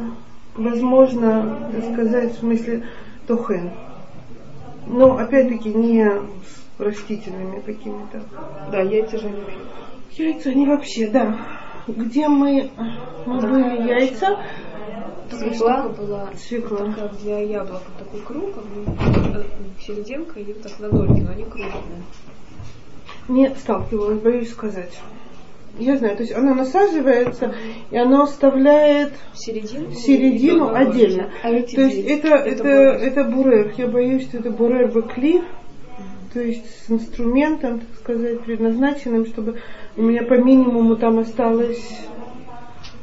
возможно, 0.55 1.71
сказать, 1.93 2.33
в 2.33 2.39
смысле 2.39 2.87
тухен. 3.27 3.71
Но 4.87 5.17
опять-таки 5.17 5.73
не 5.73 6.05
с 6.05 6.58
растительными 6.79 7.59
какими-то. 7.61 8.23
Да, 8.71 8.81
яйца 8.81 9.17
же 9.19 9.29
не 9.29 9.43
Яйца 10.17 10.49
они 10.49 10.65
вообще, 10.65 11.07
да. 11.07 11.37
Где 11.87 12.27
мы, 12.27 12.69
мы 13.25 13.39
были 13.39 13.87
яйца, 13.87 14.39
Свекла 15.31 15.89
была 15.89 16.29
свекла. 16.35 16.77
такая 16.87 17.09
для 17.21 17.39
яблока 17.41 17.85
такой 17.99 18.21
круг, 18.21 18.49
э, 18.57 19.43
серединка 19.79 20.39
и 20.39 20.53
так 20.53 20.79
на 20.79 20.89
дольки, 20.89 21.21
но 21.21 21.31
они 21.31 21.43
круглые. 21.43 22.03
Не 23.27 23.49
сталкивалась, 23.55 24.19
боюсь 24.19 24.49
сказать. 24.49 24.99
Я 25.77 25.97
знаю, 25.97 26.17
то 26.17 26.23
есть 26.23 26.33
она 26.35 26.55
насаживается, 26.55 27.53
и 27.91 27.97
она 27.97 28.23
оставляет 28.23 29.13
середину 29.33 30.71
и 30.71 30.75
отдельно. 30.75 31.31
А 31.43 31.49
То 31.49 31.81
есть 31.81 32.07
это, 32.07 32.29
это, 32.29 32.63
бурер. 32.63 32.91
это 32.95 33.23
бурер. 33.25 33.73
Я 33.77 33.87
боюсь, 33.87 34.23
что 34.23 34.39
это 34.39 34.49
бурер 34.49 34.91
бэклив, 34.91 35.43
то 36.33 36.41
есть 36.41 36.85
с 36.85 36.91
инструментом, 36.91 37.79
так 37.79 37.95
сказать, 37.99 38.41
предназначенным, 38.41 39.25
чтобы 39.25 39.59
у 39.97 40.01
меня 40.01 40.23
по 40.23 40.35
минимуму 40.35 40.95
там 40.95 41.19
осталось 41.19 41.99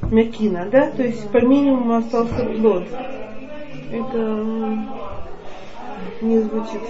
мякина, 0.02 0.66
да, 0.70 0.90
то 0.90 1.02
есть 1.02 1.28
по 1.30 1.38
минимуму 1.38 1.94
остался 1.96 2.44
плод. 2.44 2.84
Это 3.90 4.78
не 6.20 6.38
звучит. 6.40 6.80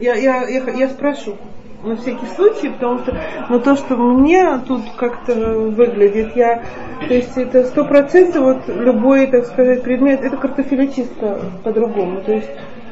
Я, 0.00 0.14
я, 0.14 0.48
я, 0.48 0.70
я 0.70 0.88
спрошу 0.88 1.36
на 1.82 1.96
всякий 1.96 2.26
случай, 2.26 2.68
потому 2.68 2.98
что 3.00 3.16
но 3.48 3.58
то, 3.58 3.76
что 3.76 3.96
мне 3.96 4.58
тут 4.66 4.82
как-то 4.96 5.34
выглядит, 5.34 6.36
я, 6.36 6.62
то 7.06 7.14
есть 7.14 7.36
это 7.36 7.64
сто 7.64 7.84
процентов 7.84 8.42
вот 8.42 8.68
любой, 8.68 9.26
так 9.26 9.46
сказать, 9.46 9.82
предмет, 9.82 10.22
это 10.22 10.36
картофелечистка 10.36 11.40
по-другому, 11.64 12.20
то 12.20 12.32
есть 12.32 12.50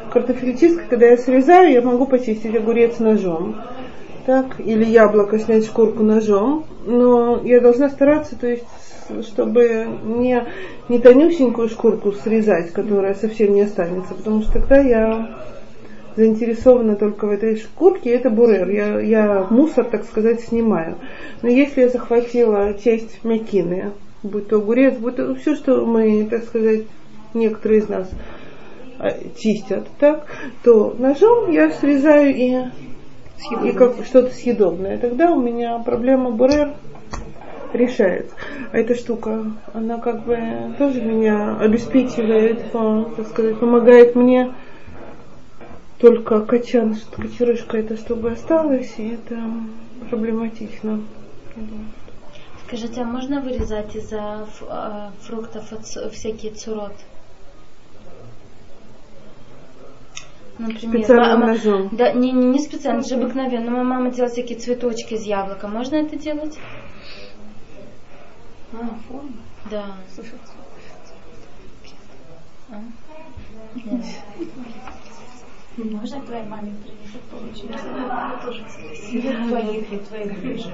картофелечистка, 0.08 0.84
когда 0.88 1.06
я 1.06 1.16
срезаю, 1.16 1.72
я 1.72 1.82
могу 1.82 2.06
почистить 2.06 2.54
огурец 2.54 2.98
ножом, 2.98 3.56
так, 4.26 4.60
или 4.60 4.84
яблоко 4.84 5.38
снять 5.38 5.66
шкурку 5.66 6.02
ножом, 6.02 6.64
но 6.86 7.40
я 7.42 7.60
должна 7.60 7.88
стараться, 7.88 8.36
то 8.38 8.46
есть 8.46 8.64
чтобы 9.22 9.86
не, 10.04 10.44
не 10.88 10.98
тонюсенькую 10.98 11.68
шкурку 11.68 12.12
срезать, 12.12 12.72
которая 12.72 13.14
совсем 13.14 13.54
не 13.54 13.62
останется, 13.62 14.14
потому 14.14 14.42
что 14.42 14.52
тогда 14.52 14.80
я 14.80 15.38
заинтересована 16.16 16.96
только 16.96 17.26
в 17.26 17.30
этой 17.30 17.56
шкурке, 17.56 18.10
это 18.10 18.28
бурер. 18.28 18.68
Я, 18.68 19.00
я 19.00 19.46
мусор, 19.50 19.84
так 19.84 20.04
сказать, 20.04 20.40
снимаю. 20.40 20.96
Но 21.42 21.48
если 21.48 21.82
я 21.82 21.88
захватила 21.88 22.74
часть 22.74 23.22
мякины, 23.24 23.92
будь 24.22 24.48
то 24.48 24.56
огурец, 24.56 24.96
будь 24.98 25.16
то 25.16 25.34
все, 25.36 25.54
что 25.54 25.86
мы, 25.86 26.26
так 26.28 26.44
сказать, 26.44 26.82
некоторые 27.34 27.80
из 27.80 27.88
нас 27.88 28.10
чистят, 29.36 29.86
так, 29.98 30.26
то 30.64 30.94
ножом 30.98 31.50
я 31.50 31.70
срезаю 31.70 32.34
и, 32.34 32.64
и 33.68 33.72
как 33.72 34.04
что-то 34.04 34.34
съедобное. 34.34 34.98
Тогда 34.98 35.32
у 35.32 35.40
меня 35.40 35.78
проблема 35.78 36.30
бурер 36.30 36.74
решается. 37.72 38.34
А 38.72 38.78
эта 38.78 38.94
штука, 38.94 39.52
она 39.72 39.98
как 39.98 40.24
бы 40.24 40.38
тоже 40.78 41.02
меня 41.02 41.56
обеспечивает, 41.58 42.70
по- 42.70 43.10
так 43.16 43.28
сказать, 43.28 43.58
помогает 43.58 44.14
мне 44.14 44.52
только 45.98 46.40
качан, 46.40 46.96
кочерышка 47.16 47.78
это 47.78 47.96
чтобы 47.96 48.32
осталось, 48.32 48.94
и 48.98 49.14
это 49.14 49.40
проблематично. 50.10 51.00
Скажите, 52.66 53.00
а 53.00 53.04
можно 53.04 53.40
вырезать 53.40 53.96
из-за 53.96 54.46
а, 54.68 55.10
фруктов 55.22 55.72
всякие 56.12 56.52
цурот? 56.52 56.92
Например, 60.58 60.98
Специальным 61.04 61.40
мама- 61.40 61.46
ножом. 61.52 61.88
Да, 61.92 62.12
не, 62.12 62.32
не, 62.32 62.46
не 62.46 62.58
специально, 62.58 63.02
же 63.02 63.14
обыкновенно. 63.14 63.70
Моя 63.70 63.84
мама 63.84 64.10
делала 64.10 64.32
всякие 64.32 64.58
цветочки 64.58 65.14
из 65.14 65.22
яблока. 65.22 65.68
Можно 65.68 65.96
это 65.96 66.16
делать? 66.16 66.58
А, 68.72 68.76
форма. 69.08 69.30
Да. 69.70 69.96
Слушай, 70.14 70.32
А? 72.70 72.80
Нет. 73.76 74.04
Можно 75.76 76.20
твоей 76.22 76.44
маме 76.44 76.72
приехать 76.82 77.22
получить? 77.30 77.70
Или 79.12 79.48
твоих, 79.48 79.92
и 79.92 79.96
твоих 79.98 80.40
ближе. 80.40 80.72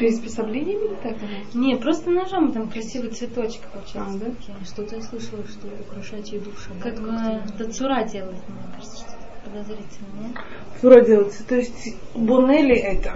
А? 0.00 0.04
Приспособлениями 0.04 0.96
так? 1.02 1.16
Не, 1.54 1.76
просто 1.76 2.10
ножом 2.10 2.52
там 2.52 2.68
красивый 2.70 3.10
цветочек 3.10 3.62
получается. 3.72 4.16
А, 4.16 4.18
да? 4.18 4.26
такие. 4.26 4.56
Что-то 4.64 4.96
я 4.96 5.02
слышала, 5.02 5.42
что 5.46 5.68
украшать 5.88 6.32
еду 6.32 6.50
в 6.50 6.58
шаббат. 6.60 6.82
Как 6.82 7.00
бы 7.00 7.08
это 7.10 7.72
цура 7.72 8.04
делает, 8.04 8.40
мне 8.48 8.58
кажется, 8.74 8.96
что 8.98 9.10
подозрительно, 9.44 10.08
нет? 10.20 10.36
Цура 10.80 11.00
делается. 11.02 11.46
То 11.46 11.56
есть 11.56 11.96
бунели 12.14 12.76
это. 12.76 13.12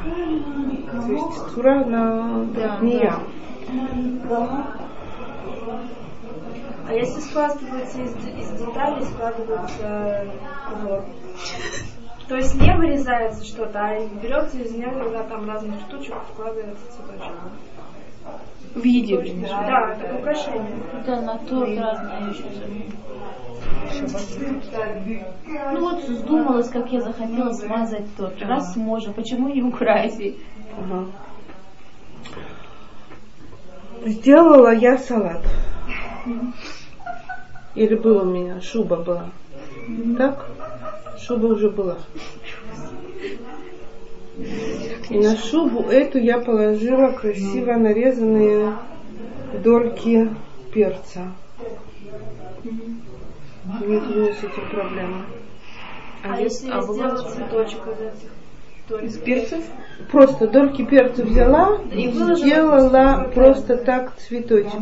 То 0.91 1.13
есть 1.13 1.55
цура 1.55 1.85
на 1.85 2.45
Да, 2.55 2.79
не 2.81 2.99
да. 2.99 3.03
я. 3.03 3.21
А 6.87 6.93
если 6.93 7.21
складывается 7.21 8.03
из, 8.03 8.11
из 8.11 8.61
деталей, 8.61 9.05
складывается 9.07 10.27
узор? 10.77 11.05
То 12.29 12.37
есть 12.37 12.55
не 12.61 12.75
вырезается 12.75 13.45
что-то, 13.45 13.85
а 13.85 14.07
берется 14.23 14.59
из 14.59 14.73
него 14.73 15.11
да, 15.11 15.25
там 15.25 15.49
разных 15.49 15.81
штучек, 15.81 16.15
складывается 16.33 16.85
цветочек. 16.91 17.33
В 18.75 18.83
еде, 18.83 19.19
блин. 19.19 19.47
Да, 19.51 19.97
это 20.01 20.17
украшение. 20.17 20.83
Да, 21.07 21.21
на 21.21 21.39
торт 21.39 21.79
разные 21.79 22.31
еще. 22.31 22.45
Ну 25.73 25.81
вот 25.81 26.03
вздумалось, 26.05 26.69
как 26.71 26.91
я 26.93 27.01
захотела 27.01 27.53
смазать 27.53 28.07
торт. 28.17 28.41
Раз 28.43 28.75
можно, 28.77 29.13
почему 29.13 29.49
не 29.51 29.63
украсить? 29.63 30.39
Ага. 30.79 31.07
Сделала 34.07 34.75
я 34.75 34.99
салат. 34.99 35.43
Или 37.75 37.95
был 37.97 38.23
у 38.23 38.25
меня, 38.25 38.61
шуба 38.61 38.97
была. 38.97 39.31
Так? 40.17 40.47
Шуба 41.19 41.47
уже 41.47 41.71
была. 41.71 41.99
И 45.11 45.19
на 45.19 45.37
шубу 45.37 45.83
эту 45.83 46.19
я 46.19 46.39
положила 46.39 47.13
красиво 47.13 47.75
нарезанные 47.75 48.77
дольки 49.63 50.29
перца. 50.73 51.33
Нет 52.65 54.03
у 54.03 54.19
меня 54.19 54.33
с 54.33 54.39
этим 54.39 54.69
проблемы. 54.71 55.25
А, 56.23 56.41
если 56.41 56.69
я 56.69 56.81
сделала 56.83 57.31
цветочек 57.31 57.81
из 59.03 59.19
перцев? 59.19 59.63
Просто 60.11 60.49
дольки 60.49 60.85
перца 60.85 61.23
взяла 61.23 61.79
и 61.93 62.11
сделала 62.11 63.31
просто 63.35 63.77
так 63.77 64.17
цветочек. 64.17 64.81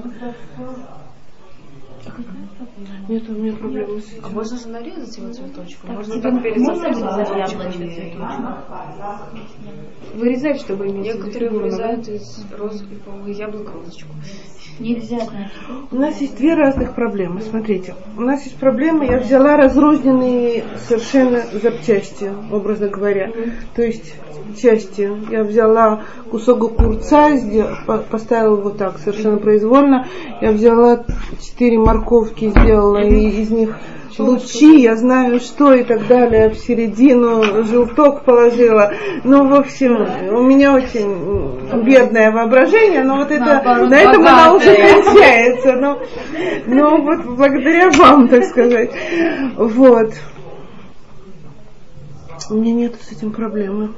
Нет 3.08 3.28
у 3.28 3.32
меня 3.32 3.56
проблемы 3.56 4.00
с 4.00 4.12
А 4.12 4.26
этим. 4.26 4.34
можно 4.34 4.58
же 4.58 4.68
нарезать 4.68 5.16
его 5.18 5.32
цветочком? 5.32 5.94
Можно 5.94 6.14
Тебе 6.14 6.22
так 6.22 6.32
можно 6.32 6.88
обрезать 6.88 7.28
вырезать 10.14 10.60
чтобы 10.60 10.88
иметь 10.88 11.14
Некоторые 11.14 11.50
вырезают 11.50 12.08
из 12.08 12.44
роз, 12.56 12.82
по-моему, 13.04 13.28
из 13.28 13.38
яблок 13.38 13.72
розочку. 13.74 14.08
Нельзя. 14.78 15.18
У 15.90 15.96
нас 15.96 16.20
есть 16.20 16.36
две 16.36 16.54
разных 16.54 16.94
проблемы. 16.94 17.40
Смотрите, 17.42 17.94
у 18.16 18.22
нас 18.22 18.42
есть 18.44 18.56
проблема, 18.56 19.04
я 19.04 19.18
взяла 19.18 19.56
разрозненные 19.56 20.64
совершенно 20.86 21.42
запчасти, 21.52 22.30
образно 22.50 22.88
говоря. 22.88 23.30
То 23.74 23.82
есть 23.82 24.14
части. 24.56 25.10
Я 25.30 25.44
взяла 25.44 26.02
кусок 26.30 26.76
по- 27.86 27.98
поставила 27.98 28.56
вот 28.56 28.78
так 28.78 28.98
совершенно 28.98 29.38
произвольно. 29.38 30.06
Я 30.40 30.52
взяла 30.52 31.04
четыре 31.40 31.78
морковки 31.92 32.48
сделала 32.48 33.02
и 33.02 33.42
из 33.42 33.50
них 33.50 33.76
лучи, 34.18 34.82
я 34.82 34.96
знаю 34.96 35.40
что 35.40 35.72
и 35.72 35.84
так 35.84 36.06
далее, 36.06 36.50
в 36.50 36.56
середину 36.56 37.64
желток 37.64 38.24
положила. 38.24 38.92
Ну, 39.24 39.48
в 39.48 39.54
общем, 39.54 40.06
у 40.34 40.42
меня 40.42 40.74
очень 40.74 41.82
бедное 41.82 42.30
воображение, 42.30 43.04
но 43.04 43.16
вот 43.16 43.30
это, 43.30 43.44
Наоборот, 43.44 43.90
на 43.90 43.94
этом 43.94 44.26
она 44.26 44.54
уже 44.54 44.74
кончается. 44.74 45.72
Но, 45.72 45.98
но 46.66 46.96
вот 46.98 47.24
благодаря 47.24 47.90
вам, 47.90 48.28
так 48.28 48.44
сказать. 48.44 48.90
Вот. 49.56 50.12
У 52.50 52.54
меня 52.54 52.74
нет 52.74 52.96
с 53.00 53.12
этим 53.12 53.32
проблемы. 53.32 53.92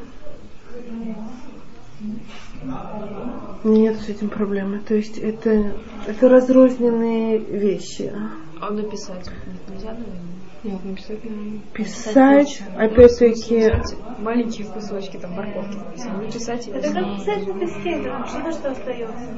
Нет 3.64 3.96
с 3.96 4.08
этим 4.10 4.28
проблемы. 4.28 4.80
То 4.80 4.94
есть 4.94 5.18
это, 5.18 5.72
это 6.06 6.28
разрозненные 6.28 7.38
вещи. 7.38 8.12
А 8.60 8.70
написать 8.70 9.30
нельзя, 9.68 9.92
наверное? 9.92 10.34
Нет, 10.62 10.84
написать 10.84 11.24
наверное. 11.24 11.60
Писать, 11.72 12.62
опять-таки, 12.76 13.72
Маленькие 14.18 14.66
кусочки 14.66 15.16
там 15.16 15.32
морковки. 15.32 15.76
Не 16.20 16.30
писать 16.30 16.68
Это 16.68 16.92
как 16.92 17.16
писать 17.16 17.46
на 17.46 17.54
доске, 17.54 18.02
там 18.02 18.26
что-то 18.26 18.52
что 18.52 18.70
остается. 18.70 19.28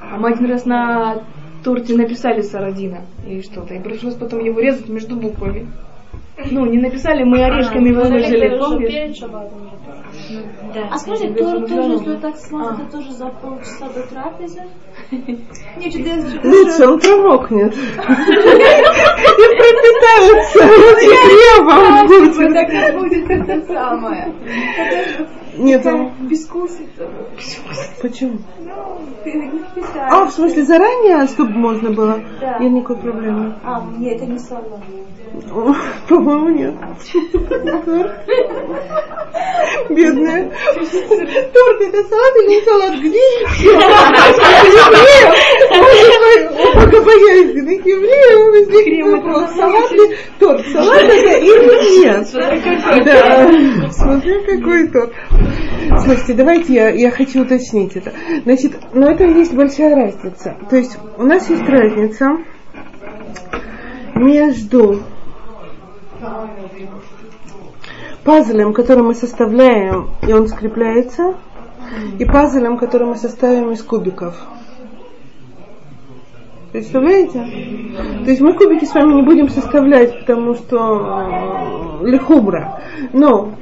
А 0.00 0.18
мы 0.18 0.28
один 0.30 0.46
раз 0.46 0.66
на 0.66 1.24
торте 1.64 1.96
написали 1.96 2.42
Сарадина 2.42 3.06
или 3.26 3.40
что-то, 3.40 3.74
и 3.74 3.82
пришлось 3.82 4.14
потом 4.14 4.44
его 4.44 4.60
резать 4.60 4.88
между 4.88 5.16
буквами. 5.16 5.66
Ну, 6.50 6.66
не 6.66 6.78
написали, 6.78 7.22
мы 7.22 7.44
орешками 7.44 7.92
выложили, 7.92 8.58
помнишь? 8.58 9.16
Шабатом 9.16 9.62
уже. 9.62 9.74
Да. 10.74 10.88
А 10.90 10.98
скажи, 10.98 11.34
самому 11.36 11.66
тоже, 11.66 11.92
если 11.92 12.16
так 12.16 12.36
смотрит, 12.36 12.80
это 12.80 12.92
тоже 12.96 13.12
за 13.12 13.26
полчаса 13.26 13.88
до 13.94 14.02
трапезы? 14.02 14.62
Не, 15.10 15.90
что-то 15.90 16.08
я 16.08 16.16
видите, 16.16 16.86
он 16.86 17.00
промокнет. 17.00 17.74
И 17.76 17.78
пропитается 19.58 20.60
хлебом. 21.24 22.06
будет. 22.06 22.54
так 22.54 22.68
не 22.72 22.92
будет 22.98 23.30
это 23.30 23.66
самое. 23.66 24.32
Нет, 25.56 25.86
он- 25.86 26.12
Бескусица. 26.28 27.08
почему? 28.02 28.38
Ну. 28.60 29.00
А, 30.10 30.24
в 30.26 30.30
смысле, 30.32 30.62
заранее, 30.64 31.26
чтобы 31.26 31.52
можно 31.52 31.90
было? 31.90 32.20
Да. 32.40 32.58
Нет 32.58 32.72
никакой 32.72 32.96
проблемы. 32.96 33.54
А, 33.64 33.82
нет, 33.98 34.16
это 34.16 34.26
не 34.26 34.38
салат. 34.38 34.64
О, 35.52 35.74
По-моему, 36.08 36.48
нет. 36.50 36.74
Бедная. 39.90 40.50
Торт 40.74 41.80
это 41.80 42.04
салат 42.08 42.36
или 42.36 42.48
не 42.48 42.60
салат? 42.64 42.94
Где 43.00 43.18
еще? 43.18 43.72
Пока 46.74 47.00
боязных 47.00 47.86
евреев 47.86 48.40
возник 48.52 49.04
вопрос, 49.24 49.50
салат 49.56 49.90
ли 49.92 50.16
торт? 50.38 50.66
Салат 50.72 51.02
это 51.02 51.38
или 51.38 52.00
нет? 52.00 52.28
Да. 53.04 53.90
Смотря 53.90 54.40
какой 54.40 54.88
торт. 54.88 55.12
Слушайте, 56.04 56.34
давайте 56.34 56.74
я, 56.74 56.88
я 56.90 57.10
хочу 57.10 57.42
уточнить 57.42 57.96
это. 57.96 58.12
Значит, 58.44 58.72
но 58.92 59.10
это 59.10 59.24
есть 59.24 59.54
большая 59.54 59.94
разница. 59.94 60.56
То 60.68 60.76
есть 60.76 60.98
у 61.18 61.22
нас 61.24 61.48
есть 61.48 61.68
разница 61.68 62.38
между 64.14 65.02
пазлем, 68.24 68.72
который 68.72 69.02
мы 69.04 69.14
составляем, 69.14 70.10
и 70.26 70.32
он 70.32 70.48
скрепляется, 70.48 71.34
и 72.18 72.24
пазлем, 72.24 72.78
который 72.78 73.06
мы 73.06 73.16
составим 73.16 73.70
из 73.70 73.82
кубиков. 73.82 74.34
Представляете? 76.72 77.38
То 78.24 78.30
есть 78.30 78.40
мы 78.40 78.54
кубики 78.54 78.84
с 78.84 78.94
вами 78.94 79.14
не 79.14 79.22
будем 79.22 79.48
составлять, 79.48 80.18
потому 80.20 80.54
что 80.54 82.00
э, 82.02 82.06
лихумра. 82.06 82.82
Но 83.12 83.52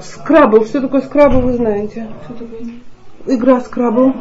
скрабл, 0.00 0.64
что 0.64 0.80
такое 0.80 1.02
скрабл, 1.02 1.40
вы 1.40 1.52
знаете? 1.54 2.08
Игра 3.26 3.60
скрабл. 3.60 4.14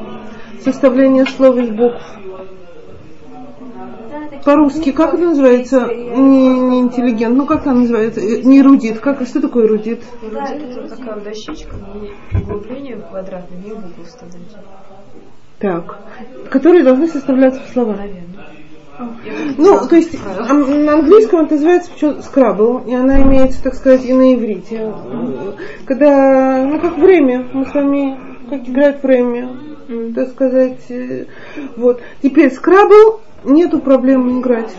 Составление 0.63 1.25
слов 1.25 1.57
из 1.57 1.69
букв. 1.69 2.01
По-русски, 4.43 4.91
как 4.91 5.13
это 5.13 5.23
называется? 5.23 5.87
Не, 5.87 6.59
не 6.59 6.79
интеллигент, 6.79 7.35
ну 7.37 7.45
как 7.45 7.61
это 7.61 7.73
называется? 7.73 8.21
Э, 8.21 8.41
Не 8.41 8.59
эрудит. 8.59 8.99
Как, 8.99 9.25
что 9.27 9.41
такое 9.41 9.65
эрудит? 9.65 10.03
Вроде 10.21 10.53
это 10.55 10.95
такая 10.95 11.19
дощечка, 11.19 11.75
углубление 12.33 12.97
квадратное, 12.97 13.59
и 13.59 13.69
буквы 13.69 14.03
вставлять. 14.05 14.55
Так. 15.59 15.99
Которые 16.49 16.83
должны 16.83 17.07
составляться 17.07 17.61
в 17.61 17.71
слова. 17.71 17.95
Наверное. 17.95 18.40
Ну, 19.57 19.87
то 19.87 19.95
есть 19.95 20.17
на 20.23 20.93
английском 20.93 21.45
это 21.45 21.55
называется 21.55 22.21
скрабл, 22.21 22.83
и 22.85 22.93
она 22.93 23.21
имеется, 23.21 23.63
так 23.63 23.75
сказать, 23.75 24.05
и 24.05 24.13
на 24.13 24.33
иврите. 24.33 24.93
Когда, 25.85 26.65
ну, 26.65 26.79
как 26.79 26.97
время, 26.97 27.45
мы 27.53 27.65
с 27.65 27.73
вами, 27.73 28.17
как 28.49 28.67
играют 28.67 29.03
время, 29.03 29.49
так 30.15 30.29
сказать. 30.29 30.79
э, 30.89 31.25
Вот. 31.77 32.01
Теперь 32.21 32.51
скрабл, 32.51 33.21
нету 33.43 33.79
проблем 33.79 34.39
играть. 34.39 34.73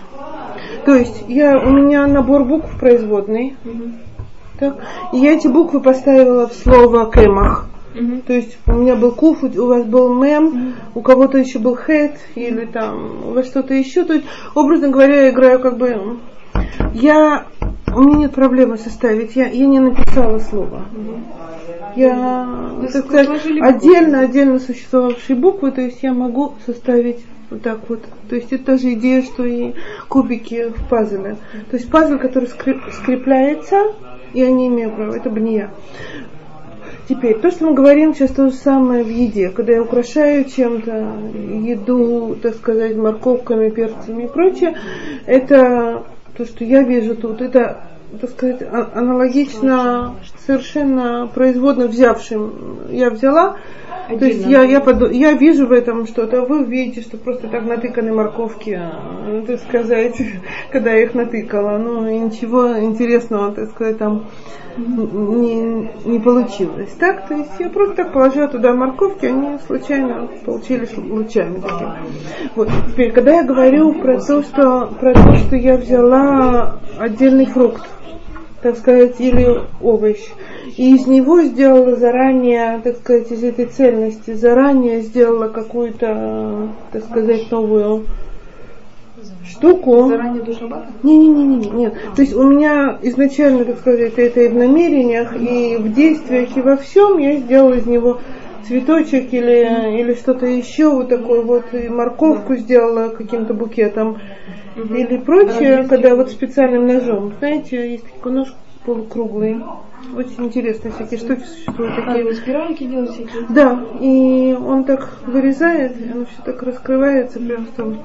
То 0.84 0.94
есть 0.94 1.24
я, 1.28 1.58
у 1.58 1.70
меня 1.70 2.06
набор 2.06 2.44
букв 2.44 2.78
производный. 2.78 3.56
Так, 4.58 4.76
и 5.12 5.18
я 5.18 5.32
эти 5.34 5.48
буквы 5.48 5.80
поставила 5.80 6.48
в 6.48 6.54
слово 6.54 7.10
кемах. 7.10 7.66
То 8.26 8.32
есть 8.32 8.58
у 8.66 8.72
меня 8.72 8.96
был 8.96 9.12
куф, 9.12 9.42
у 9.42 9.66
вас 9.66 9.84
был 9.84 10.14
мем, 10.14 10.74
у 10.94 11.00
кого-то 11.00 11.38
еще 11.38 11.58
был 11.58 11.76
хет 11.76 12.18
или 12.34 12.64
там 12.64 13.28
у 13.28 13.32
вас 13.32 13.46
что-то 13.46 13.74
еще. 13.74 14.04
То 14.04 14.14
есть, 14.14 14.26
образно 14.54 14.88
говоря, 14.88 15.22
я 15.22 15.30
играю 15.30 15.60
как 15.60 15.76
бы... 15.76 16.18
Я... 16.94 17.46
У 17.94 18.00
меня 18.00 18.20
нет 18.20 18.32
проблемы 18.32 18.78
составить. 18.78 19.36
Я, 19.36 19.48
я 19.48 19.66
не 19.66 19.78
написала 19.78 20.38
слово. 20.38 20.84
Я, 21.94 22.48
так 22.80 23.04
сказать, 23.04 23.28
отдельно, 23.60 24.20
отдельно 24.20 24.58
существовавшие 24.58 25.36
буквы, 25.36 25.72
то 25.72 25.82
есть 25.82 26.02
я 26.02 26.14
могу 26.14 26.54
составить 26.64 27.18
вот 27.50 27.62
так 27.62 27.80
вот. 27.88 28.02
То 28.30 28.36
есть 28.36 28.50
это 28.52 28.64
та 28.64 28.76
же 28.78 28.94
идея, 28.94 29.22
что 29.22 29.44
и 29.44 29.74
кубики 30.08 30.70
в 30.70 30.88
пазле. 30.88 31.36
То 31.70 31.76
есть 31.76 31.90
пазл, 31.90 32.16
который 32.18 32.48
скреп- 32.48 32.90
скрепляется, 32.92 33.92
я 34.32 34.50
не 34.50 34.68
имею 34.68 34.90
права, 34.90 35.14
это 35.14 35.28
бния. 35.28 35.70
Теперь, 37.12 37.38
то, 37.40 37.50
что 37.50 37.66
мы 37.66 37.74
говорим 37.74 38.14
сейчас 38.14 38.30
то 38.30 38.48
же 38.48 38.54
самое 38.54 39.04
в 39.04 39.08
еде, 39.08 39.50
когда 39.50 39.74
я 39.74 39.82
украшаю 39.82 40.46
чем-то 40.46 41.12
еду, 41.62 42.38
так 42.42 42.54
сказать, 42.54 42.96
морковками, 42.96 43.68
перцами 43.68 44.24
и 44.24 44.28
прочее, 44.28 44.78
это 45.26 46.04
то, 46.34 46.46
что 46.46 46.64
я 46.64 46.82
вижу 46.82 47.14
тут, 47.14 47.42
это, 47.42 47.82
так 48.20 48.30
сказать, 48.30 48.62
а- 48.62 48.90
аналогично 48.94 50.14
совершенно 50.46 51.28
производно 51.32 51.86
взявшим. 51.86 52.52
Я 52.90 53.10
взяла, 53.10 53.56
то 54.08 54.24
есть 54.24 54.46
я, 54.46 54.62
я, 54.62 54.80
поду- 54.80 55.10
я 55.10 55.32
вижу 55.32 55.66
в 55.66 55.72
этом 55.72 56.06
что-то, 56.06 56.42
а 56.42 56.46
вы 56.46 56.64
видите, 56.64 57.00
что 57.02 57.16
просто 57.16 57.48
так 57.48 57.64
натыканы 57.64 58.12
морковки, 58.12 58.78
а, 58.80 59.44
так 59.46 59.60
сказать, 59.60 60.20
когда 60.72 60.92
я 60.92 61.04
их 61.04 61.14
натыкала. 61.14 61.78
Ну, 61.78 62.08
и 62.08 62.18
ничего 62.18 62.78
интересного, 62.78 63.52
так 63.52 63.70
сказать, 63.70 63.98
там 63.98 64.26
не, 64.76 65.90
не 66.04 66.18
получилось. 66.18 66.90
Так, 66.98 67.28
то 67.28 67.34
есть 67.34 67.50
я 67.58 67.68
просто 67.68 67.96
так 67.96 68.12
положила 68.12 68.48
туда 68.48 68.74
морковки, 68.74 69.26
они 69.26 69.58
случайно 69.66 70.28
получились 70.44 70.96
лучами 70.96 71.60
такими. 71.60 71.92
Вот. 72.54 72.68
Теперь, 72.90 73.12
когда 73.12 73.34
я 73.34 73.44
говорю 73.44 73.92
про 73.94 74.20
то, 74.20 74.42
что, 74.42 74.86
про 75.00 75.14
то, 75.14 75.34
что 75.36 75.56
я 75.56 75.76
взяла 75.76 76.80
отдельный 76.98 77.46
фрукт, 77.46 77.82
так 78.62 78.78
сказать, 78.78 79.20
или 79.20 79.60
овощ. 79.80 80.20
И 80.76 80.94
из 80.94 81.06
него 81.06 81.42
сделала 81.42 81.96
заранее, 81.96 82.80
так 82.82 82.96
сказать, 82.98 83.30
из 83.30 83.42
этой 83.42 83.66
цельности, 83.66 84.34
заранее 84.34 85.02
сделала 85.02 85.48
какую-то, 85.48 86.68
так 86.92 87.04
сказать, 87.04 87.50
новую 87.50 88.06
штуку. 89.48 90.08
Заранее 90.08 90.42
до 90.42 90.52
шаббата? 90.52 90.86
Не-не-не, 91.02 91.70
нет. 91.70 91.94
То 92.14 92.22
есть 92.22 92.34
у 92.34 92.42
меня 92.44 92.98
изначально, 93.02 93.64
так 93.64 93.78
сказать, 93.78 94.14
это 94.16 94.40
и 94.40 94.48
в 94.48 94.54
намерениях, 94.54 95.34
и 95.36 95.76
в 95.76 95.92
действиях, 95.92 96.56
и 96.56 96.60
во 96.60 96.76
всем 96.76 97.18
я 97.18 97.36
сделала 97.36 97.74
из 97.74 97.86
него 97.86 98.20
цветочек 98.66 99.32
или, 99.32 100.00
или 100.00 100.14
что-то 100.14 100.46
еще, 100.46 100.88
вот 100.88 101.08
такой 101.08 101.42
вот, 101.42 101.74
и 101.74 101.88
морковку 101.88 102.54
сделала 102.56 103.08
каким-то 103.08 103.54
букетом, 103.54 104.18
или 104.76 105.16
прочее, 105.18 105.86
когда 105.88 106.14
вот 106.14 106.30
специальным 106.30 106.86
ножом. 106.86 107.32
Знаете, 107.38 107.92
есть 107.92 108.12
такой 108.12 108.32
нож 108.32 108.54
полукруглый. 108.84 109.60
Очень 110.16 110.46
интересные 110.46 110.92
всякие 110.92 111.20
штуки 111.20 111.44
существуют. 111.44 111.92
А, 111.96 112.02
Такие 112.02 112.24
вы 112.24 112.34
спиральки 112.34 112.84
делать 112.84 113.10
всякие? 113.10 113.46
да, 113.48 113.80
и 114.00 114.52
он 114.54 114.84
так 114.84 115.18
вырезает, 115.26 116.00
и 116.00 116.10
оно 116.10 116.24
все 116.24 116.42
так 116.44 116.62
раскрывается, 116.62 117.38
прям 117.38 117.66
там 117.76 117.98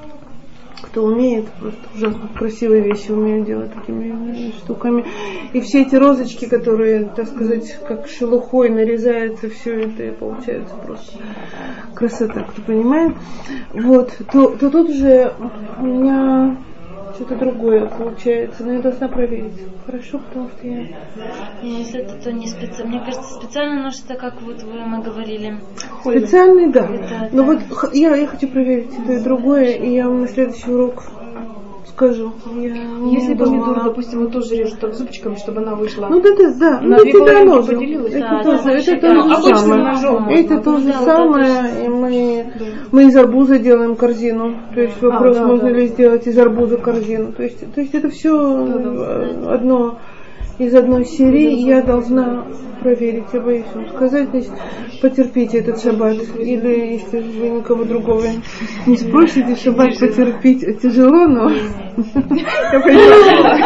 кто 0.82 1.06
умеет, 1.06 1.48
просто 1.60 1.80
ужасно 1.96 2.30
красивые 2.38 2.84
вещи 2.84 3.12
умеют 3.12 3.48
делать 3.48 3.74
такими 3.74 4.52
штуками. 4.52 5.06
И 5.54 5.62
все 5.62 5.82
эти 5.82 5.96
розочки, 5.96 6.46
которые, 6.46 7.06
так 7.06 7.28
сказать, 7.28 7.80
как 7.88 8.08
шелухой 8.08 8.70
нарезается, 8.70 9.50
все 9.50 9.86
это 9.86 10.04
и 10.04 10.12
получается 10.12 10.76
просто 10.86 11.18
красота, 11.96 12.44
кто 12.44 12.62
понимает. 12.62 13.16
Вот, 13.74 14.14
то, 14.32 14.50
то 14.50 14.70
тут 14.70 14.90
уже 14.90 15.34
у 15.80 15.86
меня 15.86 16.58
что-то 17.18 17.36
другое 17.36 17.88
получается, 17.88 18.64
но 18.64 18.74
я 18.74 18.82
должна 18.82 19.08
проверить. 19.08 19.54
Хорошо, 19.86 20.20
потому 20.20 20.50
что 20.50 20.68
я... 20.68 20.86
Если 21.64 22.02
это 22.02 22.16
то 22.22 22.32
не 22.32 22.48
специально. 22.48 22.92
Мне 22.92 23.00
кажется, 23.00 23.34
специально 23.34 23.84
но 23.84 23.92
что 23.92 24.16
как 24.16 24.42
вот 24.42 24.62
вы, 24.62 24.86
мы 24.86 25.02
говорили. 25.02 25.58
Специальный, 26.02 26.72
да. 26.72 26.86
Это, 26.86 27.30
но 27.32 27.44
да. 27.44 27.54
вот 27.54 27.94
я, 27.94 28.16
я 28.16 28.28
хочу 28.28 28.48
проверить 28.48 28.92
это 29.04 29.14
и 29.14 29.24
другое, 29.24 29.74
и 29.74 29.96
я 29.96 30.08
вам 30.08 30.22
на 30.22 30.28
следующий 30.28 30.70
урок 30.70 31.04
скажу. 31.90 32.34
Я 32.56 32.76
Если 33.12 33.34
думала. 33.34 33.50
помидоры, 33.64 33.84
допустим, 33.84 34.20
вот 34.22 34.32
тоже 34.34 34.56
режут 34.56 34.80
так 34.80 34.94
зубчиками, 34.94 35.36
чтобы 35.36 35.62
она 35.62 35.76
вышла. 35.76 36.08
Ну 36.10 36.22
да, 36.22 36.30
да, 36.38 36.54
да. 36.60 36.80
Ну, 36.82 36.96
это 36.96 37.18
половинки 37.18 37.46
ножом. 37.46 38.06
Это 38.06 38.20
Да, 38.20 38.44
тоже, 38.44 38.64
да, 38.64 38.72
это 38.74 39.02
да. 39.02 39.24
то 39.24 39.48
же 39.48 39.56
самое. 39.58 39.84
ножом. 39.84 40.30
Это 40.30 40.62
то 40.62 40.78
же 40.78 40.88
Да, 40.88 40.98
вот 41.00 41.06
самое, 41.06 41.86
и 41.86 41.88
мы, 41.90 42.46
мы 42.92 43.04
из 43.08 43.16
арбуза 43.16 43.60
делаем 43.60 43.96
корзину. 43.96 44.56
То 44.74 44.82
есть 44.82 45.02
вопрос, 45.02 45.38
А, 45.38 45.40
да, 45.42 45.48
можно 45.48 45.70
да. 45.70 45.76
ли 45.78 45.88
сделать 45.88 46.28
из 46.28 46.38
арбуза 46.38 46.78
корзину. 46.78 47.32
То 47.32 47.44
есть, 47.44 47.74
то 47.74 47.82
есть 47.82 47.94
это 47.96 48.10
все 48.10 48.34
одно 49.50 50.00
из 50.60 50.74
одной 50.76 51.06
серии, 51.06 51.54
и 51.54 51.66
я 51.66 51.82
должна 51.82 52.46
проверить, 52.82 53.26
я 53.34 53.42
боюсь 53.42 53.66
вам 53.74 53.90
сказать, 53.90 54.30
значит, 54.30 54.52
потерпите 55.02 55.60
этот 55.60 55.82
шаббат. 55.82 56.18
Или 56.40 56.94
если 56.94 57.20
вы 57.20 57.50
никого 57.50 57.84
другого 57.84 58.24
не 58.86 58.98
спросите, 58.98 59.56
шаббат 59.56 60.00
потерпеть 60.00 60.82
тяжело, 60.82 61.28
но 61.28 61.50
я 61.50 62.80
поняла. 62.80 63.58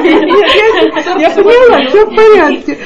Все 1.87 2.05
в 2.05 2.15
порядке. 2.15 2.77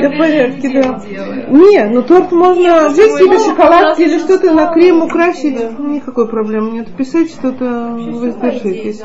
Я 0.00 0.10
в 0.10 0.18
порядке, 0.18 0.70
да. 0.72 1.02
Не, 1.50 1.84
ну 1.90 2.02
торт 2.02 2.32
можно 2.32 2.88
взять 2.88 3.20
или 3.20 3.36
шоколад, 3.38 3.98
или 3.98 4.18
что-то 4.18 4.52
на 4.52 4.72
крем 4.72 5.02
украсить. 5.02 5.78
Никакой 5.78 6.28
проблемы 6.28 6.72
нет. 6.72 6.88
Писать 6.96 7.30
что-то 7.30 7.96
воздержитесь. 7.98 9.02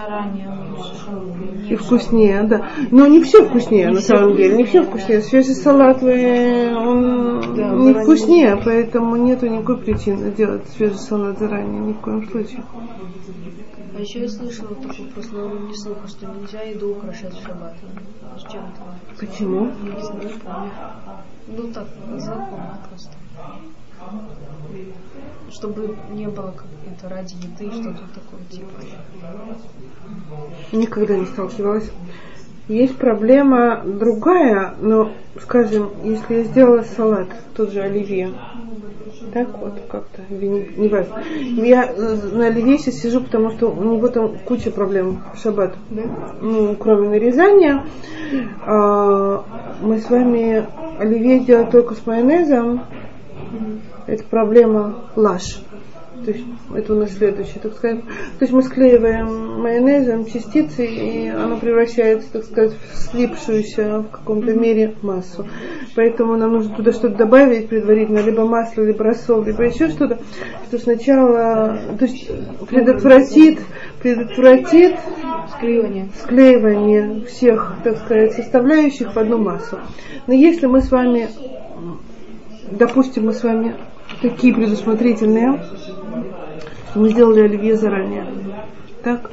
И 1.69 1.75
вкуснее, 1.75 2.43
да. 2.43 2.69
Но 2.89 3.05
не 3.05 3.21
все 3.21 3.43
вкуснее, 3.45 3.91
на 3.91 4.01
самом 4.01 4.35
деле. 4.35 4.48
Не 4.55 4.63
все 4.65 4.83
вкуснее. 4.83 5.21
Свежий 5.21 5.55
салат 5.55 6.01
вы, 6.01 6.75
он 6.75 7.39
не 7.85 7.93
вкуснее, 7.93 8.57
поэтому 8.63 9.15
нету 9.15 9.47
никакой 9.47 9.77
причины 9.77 10.31
делать 10.31 10.67
свежий 10.69 10.97
салат 10.97 11.39
заранее, 11.39 11.81
ни 11.81 11.93
в 11.93 11.99
коем 11.99 12.29
случае. 12.29 12.63
А 13.95 14.01
еще 14.01 14.21
я 14.21 14.29
слышала 14.29 14.75
такой 14.75 15.07
вопрос, 15.07 15.29
но 15.31 15.49
не 15.67 15.75
слуха, 15.75 16.07
что 16.07 16.25
нельзя 16.27 16.61
еду 16.61 16.91
украшать 16.91 17.33
в 17.33 17.43
шаббат. 17.45 17.75
С 18.37 18.49
чем 18.49 18.61
это? 18.61 18.81
Почему? 19.19 19.65
Не 19.65 20.01
знаю, 20.01 20.23
не 20.23 20.33
помню. 20.39 20.71
Ну 21.47 21.73
так, 21.73 21.87
знакомо 22.17 22.79
просто. 22.87 23.11
Чтобы 25.51 25.97
не 26.11 26.27
было 26.27 26.51
как 26.51 26.67
это 26.87 27.09
ради 27.09 27.33
еды, 27.35 27.71
что-то 27.71 28.03
такое 28.13 28.39
типа. 28.49 28.69
Никогда 30.71 31.17
не 31.17 31.25
сталкивалась. 31.25 31.91
Есть 32.69 32.97
проблема 32.97 33.81
другая, 33.83 34.75
но, 34.79 35.11
скажем, 35.41 35.89
если 36.03 36.35
я 36.35 36.43
сделала 36.43 36.83
салат, 36.83 37.27
тот 37.55 37.71
же 37.71 37.81
оливье, 37.81 38.29
так 39.33 39.57
вот 39.57 39.73
как-то, 39.89 40.21
не, 40.29 40.87
важно. 40.87 41.23
Я 41.35 41.85
э, 41.85 42.15
на 42.31 42.45
оливье 42.45 42.77
сейчас 42.77 42.99
сижу, 42.99 43.21
потому 43.21 43.49
что 43.49 43.71
у 43.71 43.83
него 43.83 44.07
там 44.09 44.37
куча 44.45 44.69
проблем 44.69 45.23
в 45.33 45.39
шаббат. 45.39 45.73
Ну, 46.41 46.75
кроме 46.75 47.09
нарезания. 47.09 47.85
А, 48.67 49.43
мы 49.81 49.99
с 49.99 50.07
вами 50.07 50.63
оливье 50.99 51.39
сделали 51.39 51.71
только 51.71 51.95
с 51.95 52.05
майонезом. 52.05 52.81
Это 54.05 54.23
проблема 54.25 55.05
лаш. 55.15 55.63
То 56.25 56.31
есть 56.31 56.45
это 56.75 56.93
у 56.93 56.97
нас 56.97 57.11
следующее, 57.11 57.59
так 57.61 57.73
сказать. 57.73 58.01
То 58.03 58.41
есть 58.41 58.53
мы 58.53 58.61
склеиваем 58.63 59.61
майонезом 59.61 60.25
частицы, 60.25 60.85
и 60.85 61.27
оно 61.29 61.57
превращается, 61.57 62.31
так 62.31 62.43
сказать, 62.43 62.73
в 62.73 62.97
слипшуюся 62.97 63.99
в 64.01 64.09
каком-то 64.09 64.53
мере 64.53 64.95
массу. 65.01 65.47
Поэтому 65.95 66.37
нам 66.37 66.53
нужно 66.53 66.75
туда 66.75 66.91
что-то 66.91 67.15
добавить 67.15 67.69
предварительно, 67.69 68.19
либо 68.19 68.45
масло, 68.45 68.83
либо 68.83 69.03
рассол, 69.03 69.43
либо 69.43 69.63
еще 69.63 69.89
что-то, 69.89 70.19
что 70.67 70.77
сначала, 70.77 71.79
то 71.97 72.05
есть 72.05 72.29
предотвратит, 72.67 73.59
предотвратит 74.01 74.95
Склеивание. 75.55 76.09
склеивание 76.21 77.25
всех, 77.25 77.75
так 77.83 77.97
сказать, 77.97 78.33
составляющих 78.33 79.13
в 79.13 79.17
одну 79.17 79.39
массу. 79.39 79.79
Но 80.27 80.33
если 80.33 80.67
мы 80.67 80.81
с 80.81 80.91
вами, 80.91 81.29
допустим, 82.71 83.25
мы 83.25 83.33
с 83.33 83.43
вами 83.43 83.75
такие 84.21 84.53
предусмотрительные, 84.53 85.61
мы 86.95 87.09
сделали 87.09 87.41
оливье 87.41 87.75
заранее, 87.75 88.25
так, 89.03 89.29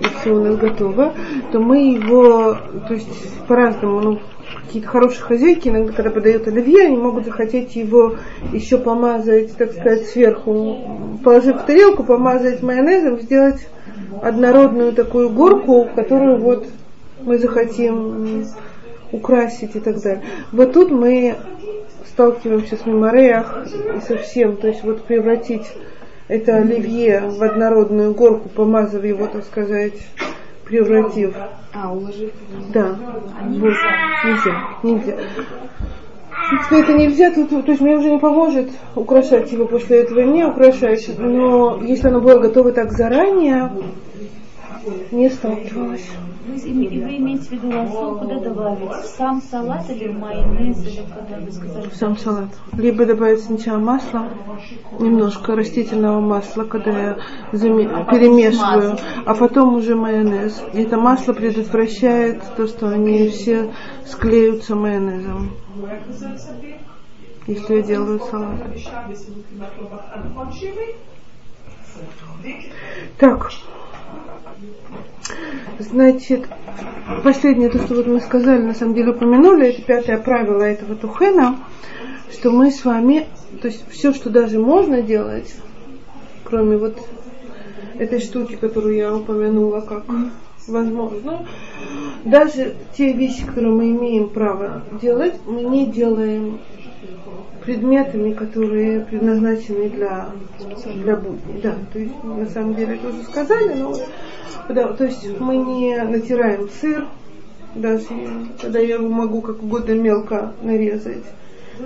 и 0.00 0.04
все 0.04 0.32
у 0.32 0.42
нас 0.42 0.56
готово, 0.56 1.14
то 1.50 1.60
мы 1.60 1.92
его, 1.92 2.56
то 2.88 2.94
есть 2.94 3.38
по-разному, 3.46 4.00
ну, 4.00 4.20
какие-то 4.66 4.88
хорошие 4.88 5.22
хозяйки, 5.22 5.68
иногда, 5.68 5.92
когда 5.92 6.10
подают 6.10 6.48
оливье, 6.48 6.86
они 6.86 6.96
могут 6.96 7.24
захотеть 7.24 7.76
его 7.76 8.16
еще 8.52 8.78
помазать, 8.78 9.56
так 9.56 9.72
сказать, 9.72 10.06
сверху, 10.06 11.20
положив 11.22 11.62
в 11.62 11.66
тарелку, 11.66 12.04
помазать 12.04 12.62
майонезом, 12.62 13.20
сделать 13.20 13.66
однородную 14.22 14.92
такую 14.92 15.30
горку, 15.30 15.88
которую 15.94 16.38
вот 16.38 16.66
мы 17.22 17.38
захотим 17.38 18.46
украсить 19.10 19.76
и 19.76 19.80
так 19.80 20.00
далее. 20.00 20.22
Вот 20.52 20.72
тут 20.72 20.90
мы 20.90 21.36
сталкиваемся 22.06 22.76
с 22.76 22.86
мемореях 22.86 23.66
совсем, 24.06 24.56
то 24.56 24.68
есть 24.68 24.82
вот 24.82 25.04
превратить 25.04 25.66
это 26.32 26.56
оливье 26.56 27.20
в 27.28 27.42
однородную 27.42 28.14
горку, 28.14 28.48
помазав 28.48 29.04
его, 29.04 29.26
так 29.26 29.44
сказать, 29.44 29.92
превратив. 30.64 31.34
А, 31.74 31.92
уложив. 31.92 32.30
Да, 32.72 32.96
вот, 33.48 33.74
нельзя, 34.24 34.60
нельзя. 34.82 35.16
Если 36.52 36.82
это 36.82 36.92
нельзя, 36.94 37.30
то, 37.30 37.46
то, 37.46 37.62
то 37.62 37.70
есть 37.70 37.82
мне 37.82 37.96
уже 37.96 38.10
не 38.10 38.18
поможет 38.18 38.70
украшать 38.94 39.52
его 39.52 39.66
после 39.66 40.00
этого, 40.00 40.20
и 40.20 40.24
мне 40.24 40.46
украшать. 40.46 41.06
Но 41.18 41.82
если 41.82 42.08
оно 42.08 42.20
было 42.20 42.40
готово 42.40 42.72
так 42.72 42.92
заранее, 42.92 43.70
не 45.10 45.30
сталкивалась. 45.30 46.08
Вы, 46.46 46.54
име- 46.54 47.04
вы 47.04 47.16
имеете 47.18 47.44
в 47.44 47.52
виду 47.52 47.70
рассол, 47.70 48.18
куда 48.18 48.40
добавить? 48.40 49.06
Сам 49.16 49.40
салат 49.42 49.88
или 49.90 50.08
в 50.08 50.18
майонез, 50.18 50.84
или 50.84 51.02
куда 51.02 51.38
вы 51.40 51.52
сказали? 51.52 51.88
сам 51.94 52.18
салат. 52.18 52.48
Либо 52.72 53.06
добавить 53.06 53.40
сначала 53.42 53.78
масло, 53.78 54.28
немножко 54.98 55.54
растительного 55.54 56.20
масла, 56.20 56.64
когда 56.64 56.90
я 56.90 57.18
заме- 57.52 58.10
перемешиваю, 58.10 58.96
а 59.24 59.34
потом 59.34 59.76
уже 59.76 59.94
майонез. 59.94 60.60
И 60.72 60.82
это 60.82 60.98
масло 60.98 61.32
предотвращает 61.32 62.42
то, 62.56 62.66
что 62.66 62.88
они 62.88 63.28
все 63.28 63.72
склеются 64.04 64.74
майонезом. 64.74 65.50
Если 67.46 67.76
я 67.76 67.82
делаю 67.82 68.20
салат. 68.20 68.60
Так. 73.18 73.50
Значит, 75.78 76.46
последнее, 77.24 77.68
то, 77.68 77.78
что 77.78 77.94
вот 77.94 78.06
мы 78.06 78.20
сказали, 78.20 78.62
на 78.62 78.74
самом 78.74 78.94
деле 78.94 79.12
упомянули, 79.12 79.68
это 79.68 79.82
пятое 79.82 80.18
правило 80.18 80.62
этого 80.62 80.94
тухена, 80.94 81.58
что 82.30 82.50
мы 82.50 82.70
с 82.70 82.84
вами, 82.84 83.26
то 83.60 83.68
есть 83.68 83.84
все, 83.90 84.12
что 84.12 84.30
даже 84.30 84.58
можно 84.58 85.02
делать, 85.02 85.54
кроме 86.44 86.76
вот 86.76 86.98
этой 87.98 88.20
штуки, 88.20 88.56
которую 88.56 88.96
я 88.96 89.14
упомянула, 89.14 89.80
как 89.80 90.04
возможно, 90.66 91.46
даже 92.24 92.74
те 92.96 93.12
вещи, 93.12 93.44
которые 93.44 93.72
мы 93.72 93.90
имеем 93.90 94.28
право 94.28 94.82
делать, 95.00 95.34
мы 95.46 95.62
не 95.62 95.86
делаем 95.86 96.60
предметами, 97.64 98.32
которые 98.32 99.00
предназначены 99.00 99.88
для, 99.88 100.30
для 100.94 101.16
будней. 101.16 101.60
Да, 101.62 101.76
то 101.92 101.98
есть 101.98 102.24
на 102.24 102.46
самом 102.46 102.74
деле 102.74 102.94
это 102.96 103.08
уже 103.08 103.22
сказали, 103.22 103.74
но 103.74 103.94
да, 104.68 104.92
то 104.92 105.04
есть 105.04 105.28
мы 105.38 105.56
не 105.56 105.96
натираем 105.96 106.68
сыр, 106.80 107.06
даже 107.74 108.06
когда 108.60 108.78
я 108.78 108.96
его 108.96 109.08
могу 109.08 109.40
как 109.40 109.62
угодно 109.62 109.92
мелко 109.92 110.52
нарезать. 110.62 111.24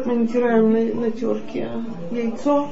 Мы 0.04 0.16
натираем 0.16 0.72
на, 0.72 1.00
на 1.00 1.10
терке 1.10 1.68
яйцо, 2.10 2.70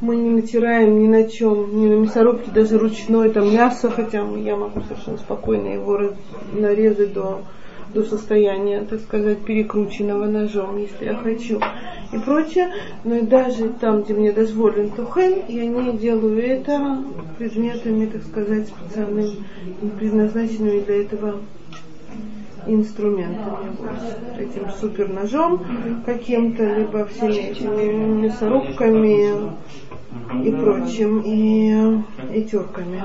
мы 0.00 0.16
не 0.16 0.30
натираем 0.30 0.98
ни 0.98 1.08
на 1.08 1.28
чем, 1.28 1.78
ни 1.78 1.88
на 1.88 2.00
мясорубке, 2.00 2.50
даже 2.50 2.78
ручное 2.78 3.30
там 3.30 3.52
мясо, 3.52 3.90
хотя 3.90 4.24
я 4.36 4.56
могу 4.56 4.80
совершенно 4.82 5.18
спокойно 5.18 5.68
его 5.68 6.14
нарезать 6.52 7.12
до 7.12 7.42
до 7.94 8.02
состояния, 8.02 8.82
так 8.82 9.00
сказать, 9.00 9.44
перекрученного 9.44 10.26
ножом, 10.26 10.78
если 10.78 11.06
я 11.06 11.14
хочу, 11.14 11.60
и 12.12 12.18
прочее. 12.18 12.72
Но 13.04 13.16
и 13.16 13.22
даже 13.22 13.70
там, 13.70 14.02
где 14.02 14.14
мне 14.14 14.32
дозволен 14.32 14.90
тухен, 14.90 15.42
я 15.48 15.66
не 15.66 15.96
делаю 15.98 16.38
это 16.38 17.02
предметами, 17.38 18.06
так 18.06 18.22
сказать, 18.22 18.68
специальными, 18.68 19.36
предназначенными 19.98 20.80
для 20.80 21.02
этого 21.02 21.40
инструментами, 22.66 23.76
вот, 23.78 24.40
этим 24.40 24.70
супер 24.80 25.08
ножом 25.08 25.64
каким-то, 26.04 26.64
либо 26.64 27.06
всеми 27.06 27.50
этими 27.50 27.92
мясорубками, 28.22 29.52
и 30.42 30.50
прочим, 30.50 31.20
и, 31.20 32.02
и 32.36 32.44
терками. 32.44 33.02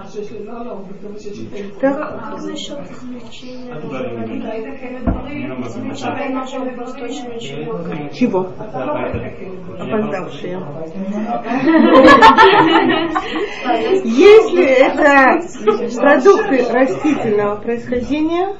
Так. 1.80 2.42
Насчет 2.42 2.80
измельчения. 2.92 3.76
Чего? 8.14 8.52
Опоздавшие. 9.80 10.60
Если 14.04 14.66
это 14.66 15.42
продукты 16.00 16.66
растительного 16.72 17.56
происхождения, 17.58 18.56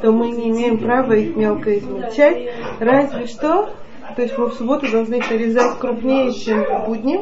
то 0.00 0.12
мы 0.12 0.30
не 0.30 0.50
имеем 0.50 0.78
права 0.78 1.12
их 1.12 1.36
мелко 1.36 1.76
измельчать, 1.78 2.52
разве 2.80 3.26
что 3.26 3.70
то 4.16 4.22
есть 4.22 4.36
мы 4.38 4.46
в 4.46 4.54
субботу 4.54 4.90
должны 4.90 5.18
нарезать 5.18 5.78
крупнее, 5.78 6.32
чем 6.32 6.64
в 6.64 6.86
будни. 6.86 7.20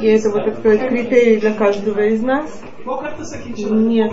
И 0.00 0.06
это, 0.06 0.30
вот, 0.30 0.44
так 0.44 0.58
сказать, 0.58 0.88
критерий 0.88 1.36
для 1.36 1.52
каждого 1.54 2.00
из 2.00 2.22
нас. 2.22 2.62
Нет. 3.70 4.12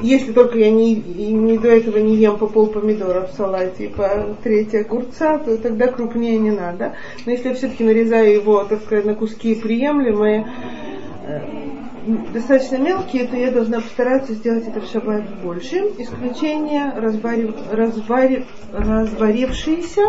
Если 0.00 0.32
только 0.32 0.58
я 0.58 0.70
не, 0.70 0.96
не 0.96 1.56
до 1.58 1.68
этого 1.68 1.98
не 1.98 2.16
ем 2.16 2.36
по 2.36 2.46
пол 2.46 2.66
помидора 2.66 3.26
в 3.26 3.32
салате 3.32 3.86
и 3.86 3.88
по 3.88 4.36
треть 4.42 4.74
огурца, 4.74 5.38
то 5.38 5.56
тогда 5.56 5.86
крупнее 5.86 6.38
не 6.38 6.50
надо. 6.50 6.94
Но 7.24 7.32
если 7.32 7.48
я 7.48 7.54
все-таки 7.54 7.84
нарезаю 7.84 8.34
его, 8.34 8.64
так 8.64 8.82
сказать, 8.82 9.04
на 9.04 9.14
куски 9.14 9.54
приемлемые, 9.54 10.46
э, 11.26 11.40
достаточно 12.06 12.76
мелкие, 12.76 13.26
то 13.26 13.36
я 13.36 13.50
должна 13.50 13.80
постараться 13.80 14.34
сделать 14.34 14.66
это 14.68 14.80
в 14.80 14.86
шаббат 14.86 15.24
больше. 15.42 15.76
Исключение 15.98 16.92
разбарив, 16.96 17.54
разбарив, 17.70 18.44
разбарившиеся, 18.72 20.02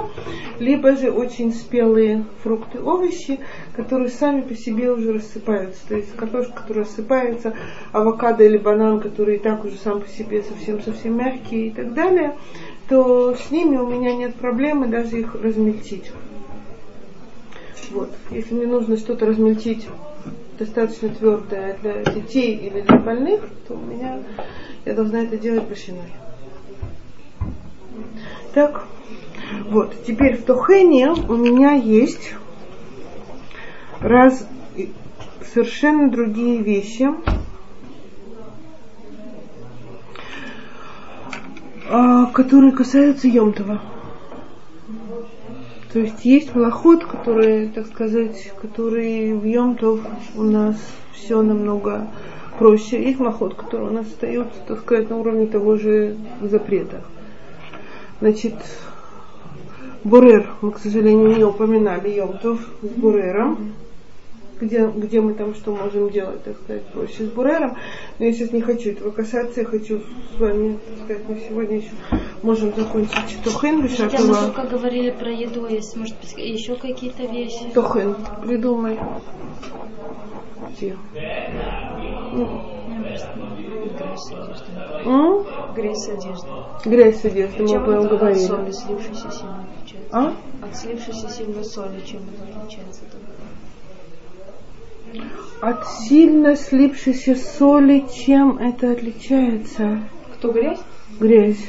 либо 0.60 0.96
же 0.96 1.12
очень 1.12 1.54
спелые 1.54 2.26
фрукты, 2.44 2.82
овощи, 2.82 3.40
которые 3.76 4.10
сами 4.10 4.42
по 4.42 4.56
себе 4.56 4.92
уже 4.92 5.14
рассыпаются. 5.14 5.80
То 5.88 5.96
есть 5.96 6.16
картошка, 6.16 6.62
которая 6.62 6.86
рассыпается, 6.86 7.54
авокадо 7.92 8.44
или 8.44 8.58
банан, 8.58 9.00
который 9.00 9.38
и 9.38 9.40
так 9.40 9.64
уже 9.64 9.78
сам 9.78 10.02
по 10.02 10.10
себе 10.10 10.44
совсем-совсем 10.44 11.18
мягкие 11.18 11.68
и 11.68 11.72
так 11.72 11.94
далее, 11.94 12.36
то 12.90 13.36
с 13.36 13.52
ними 13.52 13.78
у 13.78 13.88
меня 13.88 14.14
нет 14.14 14.36
проблемы 14.36 14.88
даже 14.88 15.20
их 15.20 15.36
размельчить. 15.36 16.12
Вот. 17.92 18.12
Если 18.32 18.54
мне 18.54 18.68
нужно 18.68 18.98
что-то 18.98 19.26
размельчить 19.26 19.88
достаточно 20.58 21.10
твердое 21.10 21.78
для 21.82 22.04
детей 22.04 22.56
или 22.56 22.82
для 22.82 22.98
больных, 22.98 23.42
то 23.68 23.74
у 23.74 23.78
меня 23.78 24.20
я 24.86 24.94
должна 24.94 25.24
это 25.24 25.38
делать 25.38 25.64
башиной. 25.64 26.14
Так, 28.54 28.86
вот, 29.66 29.94
теперь 30.06 30.38
в 30.38 30.46
Тохене 30.46 31.10
у 31.10 31.36
меня 31.36 31.74
есть 31.74 32.34
раз 34.00 34.48
совершенно 35.54 36.10
другие 36.10 36.62
вещи. 36.62 37.10
А, 41.88 42.26
которые 42.28 42.72
касаются 42.72 43.28
Йомтова. 43.28 43.82
То 45.96 46.02
есть 46.02 46.26
есть 46.26 46.54
малоход, 46.54 47.06
который, 47.06 47.70
так 47.70 47.88
сказать, 47.88 48.52
который 48.62 49.34
в 49.34 49.46
Йомтов 49.46 50.02
у 50.36 50.44
нас 50.44 50.76
все 51.14 51.42
намного 51.42 52.10
проще. 52.60 53.02
Есть 53.02 53.18
малоход, 53.18 53.54
который 53.54 53.88
у 53.88 53.92
нас 53.92 54.06
остается, 54.06 54.60
так 54.68 54.80
сказать, 54.80 55.10
на 55.10 55.16
уровне 55.16 55.48
того 55.48 55.78
же 55.78 56.18
запрета. 56.42 57.02
Значит, 58.20 58.56
Бурер, 60.04 60.50
мы, 60.60 60.72
к 60.72 60.80
сожалению, 60.80 61.34
не 61.34 61.46
упоминали 61.46 62.10
Йомтов 62.10 62.60
с 62.82 62.90
Бурером 62.90 63.72
где, 64.60 64.88
где 64.88 65.22
мы 65.22 65.34
там 65.34 65.54
что 65.56 65.76
можем 65.76 66.10
делать, 66.10 66.44
так 66.44 66.56
сказать, 66.64 66.86
проще 66.88 67.26
с 67.26 67.30
Бурером. 67.30 67.76
Но 68.18 68.26
я 68.26 68.34
сейчас 68.34 68.52
не 68.52 68.62
хочу 68.62 68.92
этого 68.92 69.12
касаться, 69.12 69.62
я 69.62 69.66
хочу 69.66 70.00
с 70.00 70.40
вами, 70.40 70.80
так 70.88 71.06
сказать, 71.06 71.24
мы 71.28 71.42
сегодня 71.50 71.78
еще 71.78 71.90
можем 72.44 72.74
закончить 72.74 73.44
Тухен 73.44 73.88
Хотя 73.90 74.22
мы 74.22 74.36
только 74.36 74.68
говорили 74.68 75.12
про 75.12 75.32
еду, 75.32 75.68
есть, 75.68 75.98
может 75.98 76.16
быть, 76.20 76.34
еще 76.38 76.76
какие-то 76.76 77.24
вещи. 77.24 77.72
Тухен, 77.74 78.16
придумай. 78.42 78.98
Где? 80.78 80.98
Грязь 85.76 86.10
одежды. 86.10 86.48
Грязь 86.86 87.26
одежды, 87.26 87.64
мы 87.64 87.76
об 87.76 87.90
этом 87.90 88.08
говорили. 88.18 88.44
От 88.44 88.48
соли 88.48 88.72
слившейся 88.72 89.32
сильно 89.32 89.66
отличается. 89.74 90.10
А? 90.12 90.34
От 90.62 90.78
слившейся 90.78 91.30
сильно 91.30 91.64
соли, 91.64 92.00
чем 92.06 92.22
это 92.22 92.60
отличается? 92.60 93.02
От 95.62 95.88
сильно 95.88 96.56
слипшейся 96.56 97.36
соли 97.36 98.06
чем 98.14 98.58
это 98.58 98.92
отличается? 98.92 100.00
Кто 100.36 100.52
грязь? 100.52 100.80
Грязь. 101.20 101.66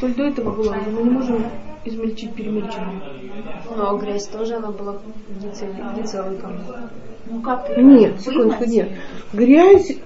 Соль 0.00 0.14
до 0.14 0.24
этого 0.24 0.50
была, 0.50 0.76
но 0.86 1.00
мы 1.00 1.02
не 1.02 1.10
можем 1.10 1.44
измельчить 1.84 2.34
перемельченную. 2.34 3.00
Но 3.76 3.96
грязь 3.96 4.26
тоже 4.26 4.56
она 4.56 4.70
была 4.70 4.98
не 5.42 5.50
целый, 5.52 5.76
не 5.96 6.02
целый 6.02 6.36
камень. 6.36 6.60
Ну 7.30 7.40
как 7.40 7.76
Нет, 7.76 8.20
секундочку, 8.20 8.64
нет. 8.64 8.90
Грязь 9.32 9.96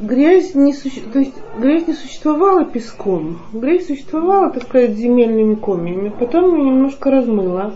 грязь 0.00 0.54
не 0.54 0.72
суще... 0.72 1.00
то 1.12 1.18
есть 1.18 1.34
грязь 1.58 1.86
не 1.86 1.94
существовала 1.94 2.64
песком, 2.64 3.38
грязь 3.52 3.86
существовала, 3.86 4.50
так 4.50 4.64
сказать, 4.64 4.96
земельными 4.96 5.54
комьями. 5.54 6.12
Потом 6.18 6.56
ее 6.56 6.70
немножко 6.70 7.10
размыла 7.10 7.74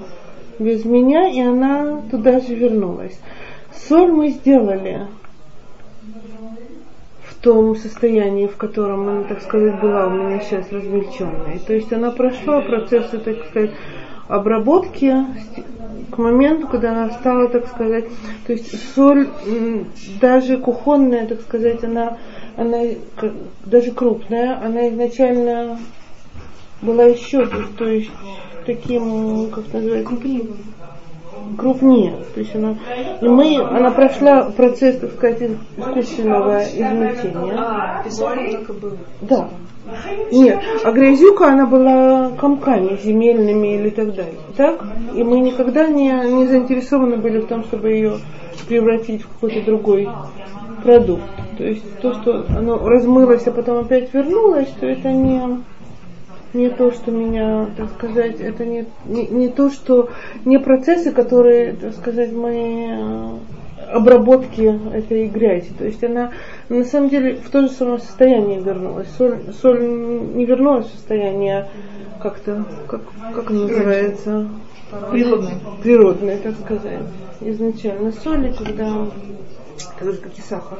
без 0.58 0.84
меня, 0.84 1.28
и 1.28 1.40
она 1.40 2.02
туда 2.10 2.40
же 2.40 2.54
вернулась. 2.54 3.18
Соль 3.72 4.12
мы 4.12 4.30
сделали 4.30 5.06
в 7.22 7.34
том 7.40 7.76
состоянии, 7.76 8.46
в 8.46 8.56
котором 8.56 9.08
она, 9.08 9.22
так 9.24 9.42
сказать, 9.42 9.80
была 9.80 10.06
у 10.06 10.10
меня 10.10 10.40
сейчас 10.40 10.70
размельченная. 10.72 11.58
То 11.66 11.74
есть 11.74 11.92
она 11.92 12.10
прошла 12.10 12.60
процессы, 12.60 13.18
так 13.18 13.36
сказать, 13.48 13.70
обработки 14.28 15.14
к 16.10 16.18
моменту, 16.18 16.68
когда 16.68 16.92
она 16.92 17.10
стала, 17.10 17.48
так 17.48 17.68
сказать, 17.68 18.06
то 18.46 18.52
есть 18.52 18.94
соль 18.94 19.28
даже 20.20 20.58
кухонная, 20.58 21.26
так 21.26 21.40
сказать, 21.42 21.84
она, 21.84 22.18
она 22.56 22.82
даже 23.64 23.92
крупная, 23.92 24.58
она 24.62 24.88
изначально 24.88 25.78
была 26.82 27.04
еще, 27.04 27.46
то 27.46 27.88
есть 27.88 28.10
таким, 28.66 29.50
как 29.50 29.72
называется, 29.72 30.14
крупнее. 31.56 32.14
То 32.34 32.40
есть 32.40 32.54
она, 32.54 32.76
и 33.20 33.28
мы, 33.28 33.56
она 33.58 33.90
прошла 33.90 34.44
процесс, 34.44 34.98
так 34.98 35.12
сказать, 35.12 35.42
искусственного 35.76 36.62
измельчения. 36.64 37.54
А. 37.56 38.04
Да. 39.22 39.48
Нет, 40.30 40.60
а 40.84 40.92
грязюка 40.92 41.52
она 41.52 41.66
была 41.66 42.32
комками 42.38 42.98
земельными 43.02 43.76
или 43.76 43.90
так 43.90 44.14
далее. 44.14 44.34
Так? 44.56 44.84
И 45.14 45.22
мы 45.22 45.40
никогда 45.40 45.86
не, 45.86 46.10
не 46.10 46.46
заинтересованы 46.46 47.16
были 47.16 47.38
в 47.38 47.46
том, 47.46 47.64
чтобы 47.64 47.90
ее 47.90 48.18
превратить 48.68 49.22
в 49.22 49.28
какой-то 49.28 49.64
другой 49.64 50.08
продукт. 50.82 51.22
То 51.56 51.64
есть 51.64 52.00
то, 52.00 52.12
что 52.14 52.44
оно 52.50 52.78
размылось, 52.86 53.46
а 53.46 53.50
потом 53.50 53.78
опять 53.78 54.12
вернулось, 54.12 54.68
то 54.78 54.86
это 54.86 55.10
не, 55.10 55.40
не 56.54 56.70
то, 56.70 56.90
что 56.92 57.10
меня, 57.10 57.68
так 57.76 57.90
сказать, 57.90 58.40
это 58.40 58.64
не, 58.64 58.86
не, 59.06 59.26
не 59.26 59.48
то, 59.48 59.70
что 59.70 60.10
не 60.44 60.58
процессы, 60.58 61.12
которые, 61.12 61.74
так 61.74 61.94
сказать, 61.94 62.32
мы 62.32 62.88
э, 62.90 63.92
обработки 63.92 64.78
этой 64.94 65.28
грязи. 65.28 65.72
То 65.76 65.84
есть 65.84 66.02
она 66.02 66.32
на 66.68 66.84
самом 66.84 67.08
деле 67.08 67.36
в 67.36 67.50
то 67.50 67.62
же 67.62 67.68
самое 67.68 67.98
состояние 67.98 68.60
вернулась. 68.60 69.08
Соль, 69.16 69.40
соль 69.60 69.80
не 69.80 70.44
вернулась 70.44 70.86
в 70.86 70.92
состояние 70.92 71.68
как-то, 72.20 72.64
как, 72.86 73.02
как 73.34 73.50
она 73.50 73.62
называется? 73.62 74.48
Природное. 75.10 75.54
Природное, 75.82 76.38
так 76.38 76.54
сказать. 76.64 77.02
Изначально 77.40 78.10
соли, 78.12 78.52
когда 78.56 79.06
так 79.98 80.12
же, 80.12 80.18
как 80.18 80.36
и 80.36 80.40
сахар, 80.40 80.78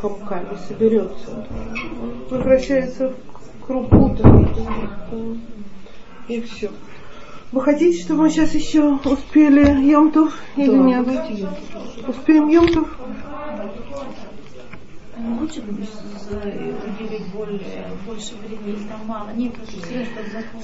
комками 0.00 0.56
соберется, 0.68 1.46
он 2.02 2.12
превращается 2.28 3.10
в 3.10 3.31
крупу 3.66 4.16
и 6.28 6.40
все. 6.42 6.70
Вы 7.50 7.60
хотите, 7.60 8.02
чтобы 8.02 8.22
мы 8.22 8.30
сейчас 8.30 8.54
еще 8.54 8.98
успели 9.04 9.84
Йомтов 9.84 10.38
или 10.56 10.70
да, 10.70 10.76
нет? 10.76 11.08
Успеем 12.08 12.48
Йомтов? 12.48 12.88
лучше 15.42 15.60
уделить 15.60 17.26
более, 17.34 17.86
больше 18.06 18.34
времени, 18.36 18.86
там 18.88 19.06
мало, 19.06 19.30
нет. 19.34 19.54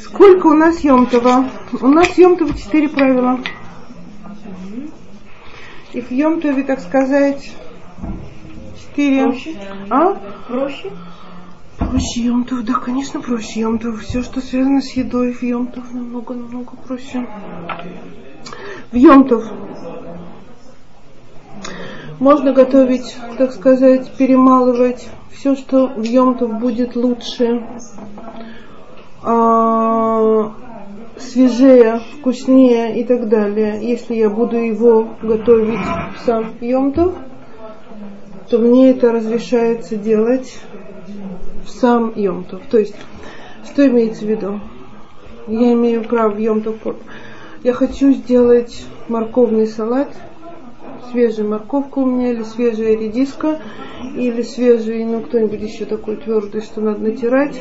Сколько 0.00 0.48
у 0.48 0.54
нас 0.54 0.80
Йомтова? 0.80 1.48
У 1.80 1.88
нас 1.88 2.16
Йомтова 2.16 2.54
четыре 2.54 2.88
правила. 2.88 3.40
И 5.92 6.00
в 6.00 6.10
Йомтове, 6.10 6.64
так 6.64 6.80
сказать, 6.80 7.50
четыре. 8.78 9.24
Проще? 9.24 9.56
А? 9.90 10.14
Проще? 10.46 10.90
Проще 11.78 12.22
Йомтов, 12.22 12.64
да, 12.64 12.74
конечно, 12.74 13.20
проще 13.20 13.60
Йомтов. 13.60 14.02
Все, 14.02 14.22
что 14.22 14.40
связано 14.40 14.82
с 14.82 14.92
едой 14.92 15.32
в 15.32 15.42
Йомтов, 15.42 15.92
намного-намного 15.94 16.72
проще. 16.76 17.26
В 18.90 18.96
Йомтов 18.96 19.44
можно 22.18 22.52
готовить, 22.52 23.16
так 23.36 23.52
сказать, 23.52 24.12
перемалывать 24.16 25.08
все, 25.30 25.54
что 25.54 25.86
в 25.86 26.02
Йомтов 26.02 26.58
будет 26.58 26.96
лучше, 26.96 27.64
а, 29.22 30.52
свежее, 31.16 32.00
вкуснее 32.18 33.00
и 33.00 33.04
так 33.04 33.28
далее. 33.28 33.78
Если 33.80 34.14
я 34.14 34.30
буду 34.30 34.56
его 34.56 35.10
готовить 35.22 35.78
в 36.16 36.26
сам 36.26 36.54
Йомтов, 36.60 37.14
то 38.50 38.58
мне 38.58 38.90
это 38.90 39.12
разрешается 39.12 39.96
делать 39.96 40.58
в 41.68 41.70
сам 41.70 42.12
Йомтов. 42.16 42.62
То 42.70 42.78
есть, 42.78 42.96
что 43.64 43.86
имеется 43.86 44.24
в 44.24 44.28
виду? 44.28 44.60
Я 45.46 45.72
имею 45.74 46.02
право 46.04 46.30
в 46.30 46.38
Йомтов. 46.38 46.76
Я 47.62 47.72
хочу 47.72 48.12
сделать 48.12 48.84
морковный 49.08 49.66
салат, 49.66 50.08
свежая 51.10 51.46
морковка 51.46 51.98
у 51.98 52.06
меня, 52.06 52.32
или 52.32 52.42
свежая 52.42 52.96
редиска, 52.96 53.60
или 54.16 54.42
свежий, 54.42 55.04
ну, 55.04 55.20
кто-нибудь 55.20 55.60
еще 55.60 55.84
такой 55.84 56.16
твердый, 56.16 56.60
что 56.60 56.80
надо 56.80 57.00
натирать. 57.00 57.60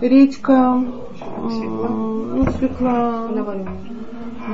Редька, 0.00 0.80
ну, 1.42 2.46
свекла 2.58 3.28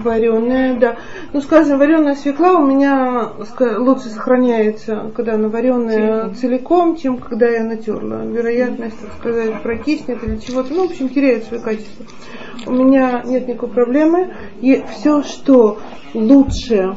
вареная, 0.03 0.79
да. 0.79 0.97
Ну, 1.33 1.41
скажем, 1.41 1.79
вареная 1.79 2.15
свекла 2.15 2.55
у 2.55 2.66
меня 2.66 3.31
лучше 3.79 4.09
сохраняется, 4.09 5.11
когда 5.15 5.35
она 5.35 5.49
вареная 5.49 6.31
целиком, 6.35 6.97
чем 6.97 7.19
когда 7.19 7.49
я 7.49 7.65
натерла. 7.65 8.25
Вероятность, 8.25 8.99
так 9.01 9.12
сказать, 9.19 9.62
прокиснет 9.62 10.23
или 10.25 10.37
чего-то. 10.37 10.73
Ну, 10.75 10.87
в 10.87 10.91
общем, 10.91 11.09
теряет 11.09 11.45
свое 11.45 11.62
качество. 11.62 12.07
У 12.66 12.73
меня 12.73 13.23
нет 13.25 13.49
никакой 13.49 13.69
проблемы. 13.69 14.35
И 14.61 14.83
все, 14.93 15.23
что 15.23 15.79
лучше, 16.15 16.97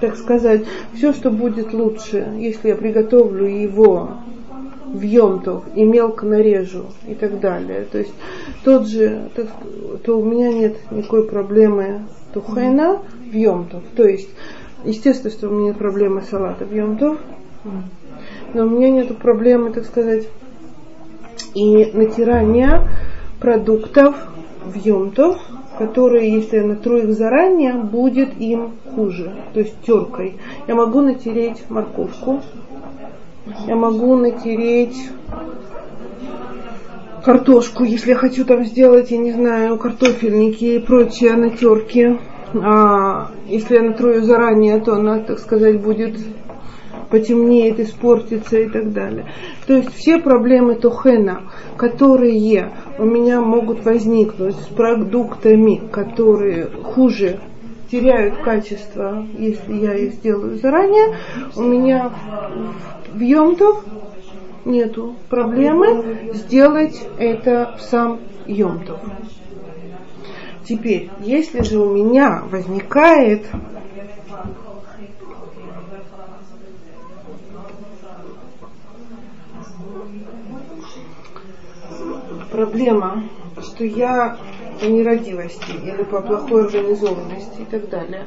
так 0.00 0.16
сказать, 0.16 0.66
все, 0.94 1.12
что 1.12 1.30
будет 1.30 1.72
лучше, 1.72 2.34
если 2.36 2.68
я 2.68 2.76
приготовлю 2.76 3.46
его 3.46 4.18
в 4.92 5.02
Йомтов 5.02 5.64
и 5.74 5.84
мелко 5.84 6.26
нарежу 6.26 6.86
и 7.06 7.14
так 7.14 7.40
далее. 7.40 7.86
То 7.90 7.98
есть 7.98 8.12
тот 8.64 8.88
же, 8.88 9.30
то, 9.34 9.46
то 10.04 10.18
у 10.18 10.24
меня 10.24 10.52
нет 10.52 10.76
никакой 10.90 11.26
проблемы 11.26 12.02
тухайна 12.34 13.00
в 13.30 13.34
Йомтов. 13.34 13.82
То 13.96 14.04
есть, 14.04 14.28
естественно, 14.84 15.30
что 15.30 15.48
у 15.48 15.52
меня 15.52 15.68
нет 15.68 15.78
проблемы 15.78 16.22
салата 16.22 16.64
в 16.64 16.74
Йомтов, 16.74 17.18
но 18.54 18.64
у 18.64 18.68
меня 18.68 18.90
нет 18.90 19.16
проблемы, 19.18 19.72
так 19.72 19.84
сказать, 19.84 20.26
и 21.54 21.86
натирания 21.92 22.88
продуктов 23.40 24.16
в 24.64 24.74
Йомтов, 24.76 25.38
которые, 25.78 26.34
если 26.34 26.58
я 26.58 26.64
натру 26.64 26.98
их 26.98 27.12
заранее, 27.12 27.74
будет 27.74 28.38
им 28.38 28.72
хуже, 28.94 29.34
то 29.54 29.60
есть 29.60 29.74
теркой. 29.86 30.38
Я 30.66 30.74
могу 30.74 31.00
натереть 31.00 31.62
морковку, 31.70 32.42
я 33.66 33.76
могу 33.76 34.16
натереть 34.16 34.96
картошку, 37.24 37.84
если 37.84 38.10
я 38.10 38.16
хочу 38.16 38.44
там 38.44 38.64
сделать, 38.64 39.10
я 39.10 39.18
не 39.18 39.32
знаю, 39.32 39.78
картофельники 39.78 40.64
и 40.64 40.78
прочие 40.78 41.36
натерки. 41.36 42.18
А 42.54 43.30
если 43.46 43.76
я 43.76 43.82
натру 43.82 44.10
ее 44.10 44.22
заранее, 44.22 44.80
то 44.80 44.94
она, 44.94 45.20
так 45.20 45.38
сказать, 45.38 45.80
будет 45.80 46.18
потемнеет, 47.10 47.80
испортится 47.80 48.58
и 48.58 48.68
так 48.68 48.92
далее. 48.92 49.26
То 49.66 49.74
есть 49.74 49.94
все 49.94 50.18
проблемы 50.18 50.76
Тухена, 50.76 51.42
которые 51.76 52.72
у 52.98 53.04
меня 53.04 53.40
могут 53.40 53.84
возникнуть 53.84 54.54
с 54.54 54.66
продуктами, 54.66 55.82
которые 55.90 56.66
хуже 56.66 57.40
теряют 57.90 58.38
качество, 58.38 59.26
если 59.36 59.74
я 59.74 59.94
их 59.94 60.14
сделаю 60.14 60.56
заранее, 60.58 61.16
у 61.56 61.62
меня 61.62 62.12
в 63.12 63.20
Йомтов 63.20 63.84
нету 64.64 65.16
проблемы 65.28 66.30
сделать 66.34 67.06
это 67.18 67.76
в 67.78 67.82
сам 67.82 68.20
Йомтов. 68.46 69.00
Теперь, 70.64 71.10
если 71.20 71.62
же 71.62 71.78
у 71.78 71.92
меня 71.92 72.42
возникает 72.48 73.46
проблема, 82.50 83.24
что 83.60 83.84
я 83.84 84.36
по 84.80 84.84
нерадивости 84.84 85.72
или 85.72 86.02
по 86.04 86.20
плохой 86.20 86.66
организованности 86.66 87.62
и 87.62 87.64
так 87.64 87.88
далее 87.88 88.26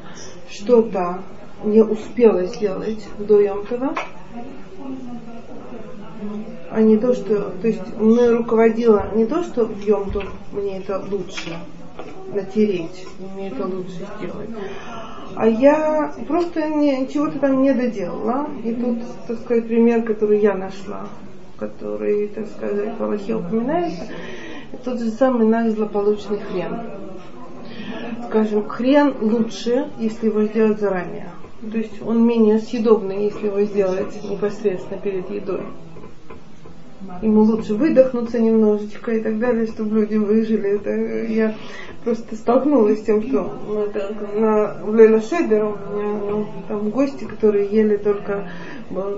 что-то 0.50 1.24
не 1.64 1.82
успела 1.82 2.46
сделать 2.46 3.08
до 3.18 3.40
Йомтова, 3.40 3.96
а 6.72 6.82
не 6.82 6.98
то, 6.98 7.14
что, 7.14 7.52
то 7.62 7.68
есть 7.68 7.98
мной 7.98 8.36
руководило 8.36 9.08
не 9.16 9.26
то, 9.26 9.44
что 9.44 9.66
в 9.66 9.80
Йомтов 9.82 10.26
мне 10.52 10.80
это 10.80 11.00
лучше 11.00 11.58
натереть, 12.34 13.06
мне 13.36 13.50
это 13.50 13.66
лучше 13.68 14.08
сделать, 14.18 14.50
а 15.36 15.48
я 15.48 16.14
просто 16.28 16.68
не, 16.68 17.08
чего-то 17.08 17.40
там 17.40 17.62
не 17.62 17.74
доделала. 17.74 18.48
И 18.64 18.74
тут, 18.74 19.00
так 19.28 19.40
сказать, 19.40 19.68
пример, 19.68 20.04
который 20.04 20.40
я 20.40 20.54
нашла, 20.54 21.08
который, 21.58 22.28
так 22.28 22.48
сказать, 22.48 22.98
в 22.98 23.04
Аллахе 23.04 23.36
упоминается, 23.36 24.08
тот 24.84 25.00
же 25.00 25.10
самый 25.10 25.48
наш 25.48 25.72
злополучный 25.72 26.40
хрен. 26.40 26.80
Скажем, 28.28 28.68
хрен 28.68 29.14
лучше, 29.22 29.90
если 30.00 30.28
его 30.28 30.44
сделать 30.44 30.80
заранее. 30.80 31.30
То 31.72 31.78
есть 31.78 32.02
он 32.02 32.26
менее 32.28 32.60
съедобный, 32.60 33.26
если 33.26 33.48
его 33.48 33.62
сделать 33.62 34.22
непосредственно 34.24 35.00
перед 35.00 35.30
едой. 35.30 35.62
Ему 37.22 37.42
лучше 37.42 37.74
выдохнуться 37.76 38.40
немножечко 38.40 39.12
и 39.12 39.22
так 39.22 39.40
далее, 39.40 39.68
чтобы 39.68 40.02
люди 40.02 40.16
выжили. 40.16 40.76
Это 40.76 40.92
я 41.32 41.56
просто 42.04 42.36
столкнулась 42.36 43.00
с 43.00 43.04
тем, 43.04 43.22
что 43.22 43.54
на, 44.36 44.78
Лейла 44.86 45.22
Шедер 45.22 45.64
у 45.66 45.96
меня 45.96 46.20
ну, 46.30 46.48
там 46.68 46.90
гости, 46.90 47.26
которые 47.26 47.68
ели 47.68 47.98
только 47.98 48.50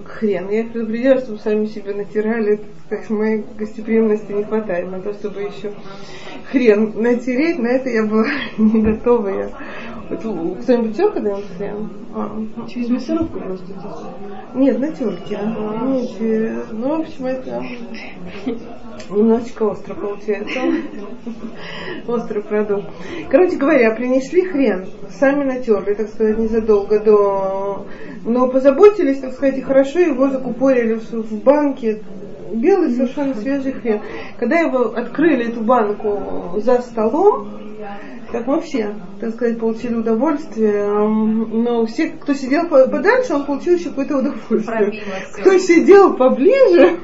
хрен. 0.06 0.50
Я 0.50 0.62
их 0.62 0.72
предупредила, 0.72 1.20
чтобы 1.20 1.40
сами 1.40 1.66
себе 1.66 1.94
натирали, 1.94 2.60
как 2.90 3.10
моей 3.10 3.44
гостеприимности 3.58 4.32
не 4.32 4.44
хватает 4.44 4.92
на 4.92 5.02
то, 5.02 5.14
чтобы 5.14 5.42
еще 5.42 5.72
хрен 6.52 6.94
натереть. 6.96 7.60
На 7.60 7.68
это 7.68 7.90
я 7.90 8.04
была 8.04 8.28
не 8.58 8.82
готова. 8.82 9.28
Я 9.30 9.50
кто-нибудь 10.10 10.96
тер 10.96 11.12
когда-нибудь 11.12 11.46
хрен? 11.58 11.90
А. 12.14 12.68
Через 12.68 12.90
мясорубку 12.90 13.40
просто 13.40 13.66
Нет, 14.54 14.80
на 14.80 14.92
терке. 14.92 15.40
Нет, 15.84 16.68
ну, 16.72 16.98
в 16.98 17.02
общем, 17.02 17.26
это 17.26 17.64
немножечко 19.10 19.64
остро 19.64 19.94
получается. 19.94 20.60
Острый 22.08 22.44
продукт. 22.44 22.86
Короче 23.30 23.58
говоря, 23.58 23.96
принесли 23.96 24.46
хрен, 24.46 24.88
сами 25.10 25.44
натерли, 25.44 25.94
так 25.94 26.10
сказать, 26.10 26.38
незадолго 26.38 27.00
до... 27.00 27.86
Но 28.24 28.48
позаботились, 28.48 29.20
так 29.20 29.34
сказать, 29.34 29.58
и 29.58 29.62
хорошо 29.62 30.00
его 30.00 30.30
закупорили 30.30 30.96
в 30.96 31.44
банке, 31.44 32.02
белый 32.52 32.92
совершенно 32.92 33.36
свежий 33.36 33.74
хрен. 33.74 34.02
Когда 34.40 34.60
его 34.60 34.96
открыли, 34.96 35.50
эту 35.50 35.62
банку 35.62 36.60
за 36.60 36.82
столом, 36.82 37.65
как 38.36 38.48
мы 38.48 38.60
все, 38.60 38.94
так 39.22 39.34
сказать, 39.34 39.58
получили 39.58 39.96
удовольствие. 39.96 40.90
Но 40.90 41.86
все, 41.86 42.10
кто 42.10 42.34
сидел 42.34 42.68
подальше, 42.68 43.34
он 43.34 43.46
получил 43.46 43.76
еще 43.76 43.90
какое-то 43.90 44.18
удовольствие. 44.18 45.04
Кто 45.38 45.58
сидел 45.58 46.18
поближе, 46.18 47.00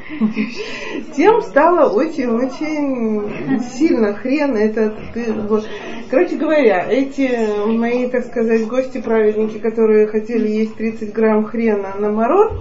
тем 1.16 1.42
стало 1.42 1.90
очень-очень 1.94 3.62
сильно 3.78 4.14
хрен 4.14 4.58
этот. 4.58 4.94
Вот. 5.48 5.66
Короче 6.10 6.36
говоря, 6.36 6.86
эти 6.90 7.66
мои, 7.66 8.10
так 8.10 8.26
сказать, 8.26 8.68
гости-праведники, 8.68 9.60
которые 9.60 10.08
хотели 10.08 10.50
есть 10.50 10.76
30 10.76 11.14
грамм 11.14 11.46
хрена 11.46 11.94
на 11.98 12.12
мороз, 12.12 12.52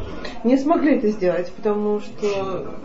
не 0.44 0.56
смогли 0.56 0.96
это 0.96 1.08
сделать, 1.08 1.52
потому 1.56 1.98
что 1.98 2.76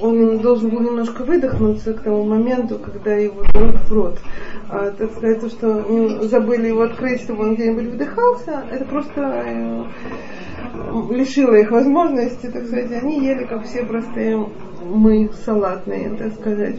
он 0.00 0.38
должен 0.38 0.70
был 0.70 0.80
немножко 0.80 1.22
выдохнуться 1.22 1.94
к 1.94 2.02
тому 2.02 2.24
моменту, 2.24 2.78
когда 2.78 3.14
его 3.14 3.42
берут 3.54 3.76
в 3.76 3.92
рот. 3.92 4.18
А, 4.68 4.90
так 4.90 5.10
сказать, 5.12 5.40
то, 5.40 5.48
что 5.48 6.26
забыли 6.26 6.68
его 6.68 6.82
открыть, 6.82 7.22
чтобы 7.22 7.44
он 7.44 7.54
где-нибудь 7.54 7.92
выдыхался, 7.92 8.64
это 8.70 8.84
просто 8.84 9.20
э, 9.20 9.84
лишила 11.10 11.54
их 11.54 11.70
возможности, 11.70 12.46
так 12.46 12.66
сказать, 12.66 12.92
они 12.92 13.24
ели, 13.24 13.44
как 13.44 13.64
все 13.64 13.84
простые 13.84 14.46
мы, 14.84 15.30
салатные, 15.44 16.10
так 16.16 16.32
сказать 16.34 16.76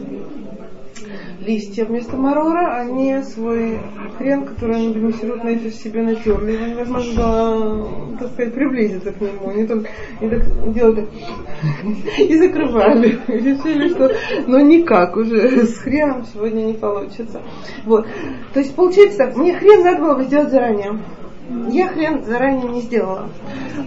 листья 1.48 1.86
вместо 1.86 2.18
марора, 2.18 2.82
они 2.82 3.24
свой 3.24 3.80
хрен, 4.18 4.46
который 4.46 4.76
они 4.76 4.94
бенесерут 4.94 5.44
на 5.44 5.58
себе 5.72 6.04
натерли. 6.04 6.52
Его 6.54 6.66
невозможно 6.66 8.18
так 8.20 8.32
сказать, 8.32 8.54
приблизиться 8.54 9.14
к 9.14 9.22
нему. 9.22 9.50
Они 9.50 9.66
только 9.66 9.90
и 10.20 10.30
так 10.30 10.74
делали 10.74 11.08
и 12.18 12.36
закрывали. 12.36 13.18
И 13.28 13.32
решили, 13.32 13.90
что 13.90 14.12
ну 14.46 14.60
никак 14.60 15.16
уже 15.16 15.66
с 15.66 15.78
хреном 15.78 16.26
сегодня 16.26 16.64
не 16.64 16.74
получится. 16.74 17.42
Вот. 17.86 18.06
То 18.54 18.60
есть 18.60 18.76
получается 18.76 19.32
мне 19.36 19.54
хрен 19.54 19.84
надо 19.84 20.02
было 20.02 20.16
бы 20.16 20.24
сделать 20.26 20.50
заранее. 20.50 21.00
Я 21.70 21.88
хрен 21.88 22.24
заранее 22.26 22.70
не 22.70 22.82
сделала. 22.82 23.30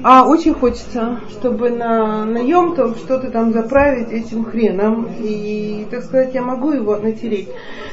А 0.03 0.27
очень 0.27 0.55
хочется, 0.55 1.21
чтобы 1.31 1.71
на, 1.71 2.25
на 2.25 2.39
Йомтов 2.39 2.97
что-то 2.97 3.31
там 3.31 3.53
заправить 3.53 4.11
этим 4.11 4.45
хреном. 4.45 5.09
И, 5.21 5.87
так 5.91 6.03
сказать, 6.05 6.35
я 6.35 6.43
могу 6.43 6.73
его 6.73 6.97
натереть. 6.97 7.51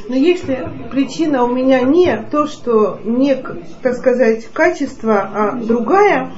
Но 0.07 0.15
если 0.15 0.69
причина 0.89 1.43
у 1.43 1.53
меня 1.53 1.81
не 1.81 2.17
то, 2.31 2.47
что 2.47 2.99
не, 3.03 3.35
так 3.81 3.95
сказать, 3.95 4.45
качество, 4.53 5.19
а 5.33 5.51
другая, 5.55 6.31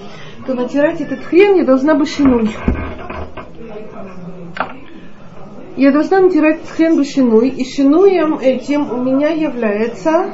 то 0.48 0.56
натирать 0.56 1.02
этот 1.02 1.24
хрен 1.24 1.56
я 1.58 1.66
должна 1.66 1.94
бы 1.94 2.08
шинуть. 2.08 2.56
Я 5.78 5.92
должна 5.92 6.20
натирать 6.20 6.68
хрен 6.68 6.98
башиной, 6.98 7.50
и 7.50 7.64
шинуем 7.64 8.40
этим 8.40 8.92
у 8.92 8.98
меня 8.98 9.30
является 9.30 10.34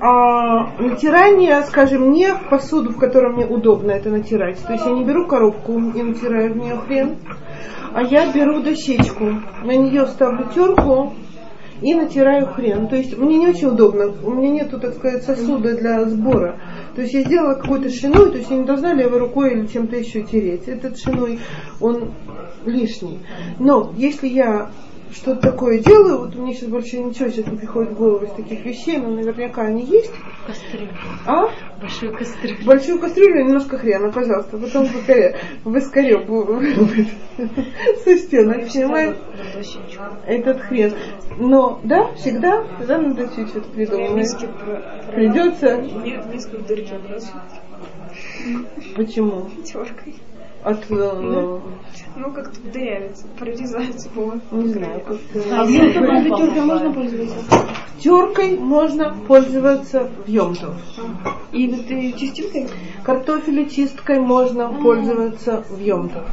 а, 0.00 0.78
натирание, 0.78 1.62
скажем, 1.62 2.12
не 2.12 2.34
в 2.34 2.48
посуду, 2.50 2.90
в 2.90 2.98
которой 2.98 3.32
мне 3.32 3.46
удобно 3.46 3.92
это 3.92 4.10
натирать. 4.10 4.58
То 4.66 4.74
есть 4.74 4.84
я 4.84 4.92
не 4.92 5.04
беру 5.04 5.26
коробку 5.26 5.78
и 5.78 6.02
натираю 6.02 6.52
в 6.52 6.56
нее 6.56 6.76
хрен, 6.76 7.16
а 7.94 8.02
я 8.02 8.30
беру 8.30 8.60
дощечку, 8.60 9.24
на 9.64 9.74
нее 9.74 10.06
ставлю 10.06 10.48
терку 10.54 11.14
и 11.80 11.94
натираю 11.94 12.48
хрен. 12.48 12.88
То 12.88 12.96
есть 12.96 13.16
мне 13.16 13.38
не 13.38 13.48
очень 13.48 13.68
удобно, 13.68 14.12
у 14.22 14.32
меня 14.32 14.50
нету, 14.50 14.78
так 14.78 14.94
сказать, 14.94 15.24
сосуда 15.24 15.74
для 15.76 16.04
сбора. 16.04 16.60
То 16.94 17.02
есть 17.02 17.14
я 17.14 17.22
сделала 17.22 17.54
какой-то 17.54 17.88
шиной, 17.90 18.30
то 18.30 18.36
есть 18.36 18.50
я 18.50 18.58
не 18.58 18.64
должна 18.64 18.92
левой 18.92 19.18
рукой 19.18 19.52
или 19.52 19.66
чем-то 19.66 19.96
еще 19.96 20.22
тереть. 20.22 20.68
Этот 20.68 20.98
шиной, 20.98 21.40
он 21.80 22.12
лишний. 22.66 23.20
Но 23.58 23.92
если 23.96 24.28
я 24.28 24.70
что-то 25.12 25.50
такое 25.50 25.78
делаю, 25.78 26.18
вот 26.20 26.34
мне 26.34 26.54
сейчас 26.54 26.68
больше 26.68 26.98
ничего 26.98 27.28
сейчас 27.28 27.46
не 27.46 27.56
приходит 27.56 27.92
в 27.92 27.96
голову 27.96 28.24
из 28.24 28.32
таких 28.32 28.64
вещей, 28.64 28.98
но 28.98 29.10
наверняка 29.10 29.62
они 29.62 29.84
есть. 29.84 30.12
Кастрюлю. 30.46 30.92
А? 31.26 31.48
Большую 31.80 32.16
кастрюлю. 32.16 32.64
Большую 32.64 32.98
кастрюлю 32.98 33.40
и 33.40 33.44
немножко 33.44 33.78
хрена, 33.78 34.10
пожалуйста. 34.12 34.58
Потом 34.58 34.86
выскореб 35.64 36.26
со 38.04 38.16
стенок 38.16 38.68
снимаем 38.68 39.16
этот 40.26 40.60
хрен. 40.60 40.92
Но, 41.38 41.80
да, 41.84 42.12
всегда, 42.14 42.64
тогда 42.78 42.98
надо 42.98 43.28
чуть-чуть 43.28 43.66
придумать. 43.66 44.36
Придется. 45.12 45.76
Нет, 45.76 46.26
миску 46.32 46.56
в 46.56 46.66
дырке 46.66 46.98
Почему? 48.96 49.48
Теркой. 49.64 50.14
От, 50.66 50.90
э, 50.90 51.60
Ну, 52.16 52.32
как-то 52.32 52.60
дырявится, 52.72 53.24
прорезается 53.38 54.08
вот. 54.16 54.40
не 54.50 54.72
знаю, 54.72 55.00
как 55.06 55.16
А 55.52 55.64
теркой 55.64 56.62
можно 56.62 56.92
пользоваться? 56.92 57.36
теркой 58.00 58.58
можно 58.58 59.14
пользоваться 59.28 60.10
в 60.26 60.28
Йомтов. 60.28 60.74
И 61.52 61.68
вот 61.68 61.88
и 61.88 62.12
чистилкой? 62.14 62.66
Картофелечисткой 63.04 64.18
можно 64.18 64.72
пользоваться 64.72 65.62
в 65.70 65.78
Йомтов. 65.78 66.24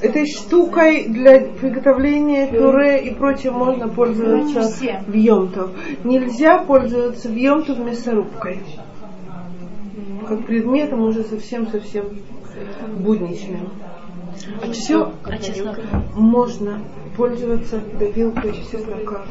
Этой 0.00 0.24
штукой 0.26 1.04
для 1.06 1.40
приготовления 1.40 2.46
пюре 2.46 3.02
и 3.02 3.12
прочее 3.12 3.52
можно 3.52 3.88
пользоваться 3.88 5.02
в 5.06 5.12
Йомтов. 5.12 5.72
Нельзя 6.04 6.56
пользоваться 6.64 7.28
в 7.28 7.36
Йомтов 7.36 7.78
мясорубкой. 7.80 8.60
Как 10.26 10.46
предметом 10.46 11.02
уже 11.02 11.22
совсем-совсем 11.22 12.06
будничным. 12.98 13.70
А 14.62 14.72
все 14.72 15.12
А 15.24 15.38
чеснок? 15.38 15.78
можно 16.14 16.80
пользоваться 17.16 17.80
давилкой 17.98 18.52
все 18.52 18.78
пока 18.78 19.24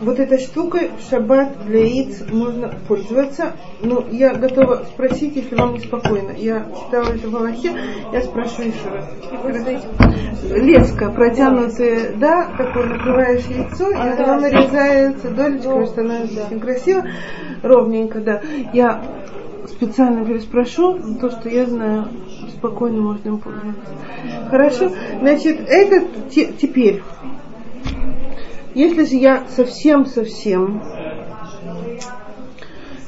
Вот 0.00 0.18
этой 0.18 0.38
штукой 0.38 0.90
в 0.98 1.08
шаббат 1.08 1.64
для 1.66 1.84
яиц 1.84 2.22
можно 2.30 2.74
пользоваться. 2.88 3.52
Но 3.80 4.04
я 4.10 4.34
готова 4.34 4.84
спросить, 4.92 5.36
если 5.36 5.54
вам 5.54 5.74
неспокойно. 5.74 6.32
Я 6.36 6.66
читала 6.84 7.14
это 7.14 7.28
в 7.28 7.36
Аллахе, 7.36 7.72
я 8.12 8.20
спрошу 8.22 8.62
еще 8.62 8.88
раз. 8.92 9.04
Леска 10.50 11.10
протянутая, 11.10 12.12
да, 12.16 12.48
такой 12.58 12.86
накрываешь 12.86 13.44
яйцо, 13.46 13.90
и 13.90 13.94
оно 13.94 14.40
нарезается 14.40 15.30
долечками, 15.30 15.86
становится 15.86 16.46
очень 16.46 16.60
красиво, 16.60 17.04
ровненько, 17.62 18.20
да. 18.20 18.42
Я 18.72 19.02
специально 19.66 20.24
переспрошу, 20.24 20.98
то, 21.20 21.30
что 21.30 21.48
я 21.48 21.66
знаю, 21.66 22.08
спокойно 22.56 23.00
можно 23.00 23.28
им 23.28 23.38
пользоваться. 23.38 23.92
Хорошо? 24.50 24.90
Значит, 25.20 25.60
этот 25.68 26.30
те- 26.30 26.52
теперь 26.52 27.02
если 28.74 29.04
же 29.04 29.16
я 29.16 29.44
совсем-совсем, 29.48 30.82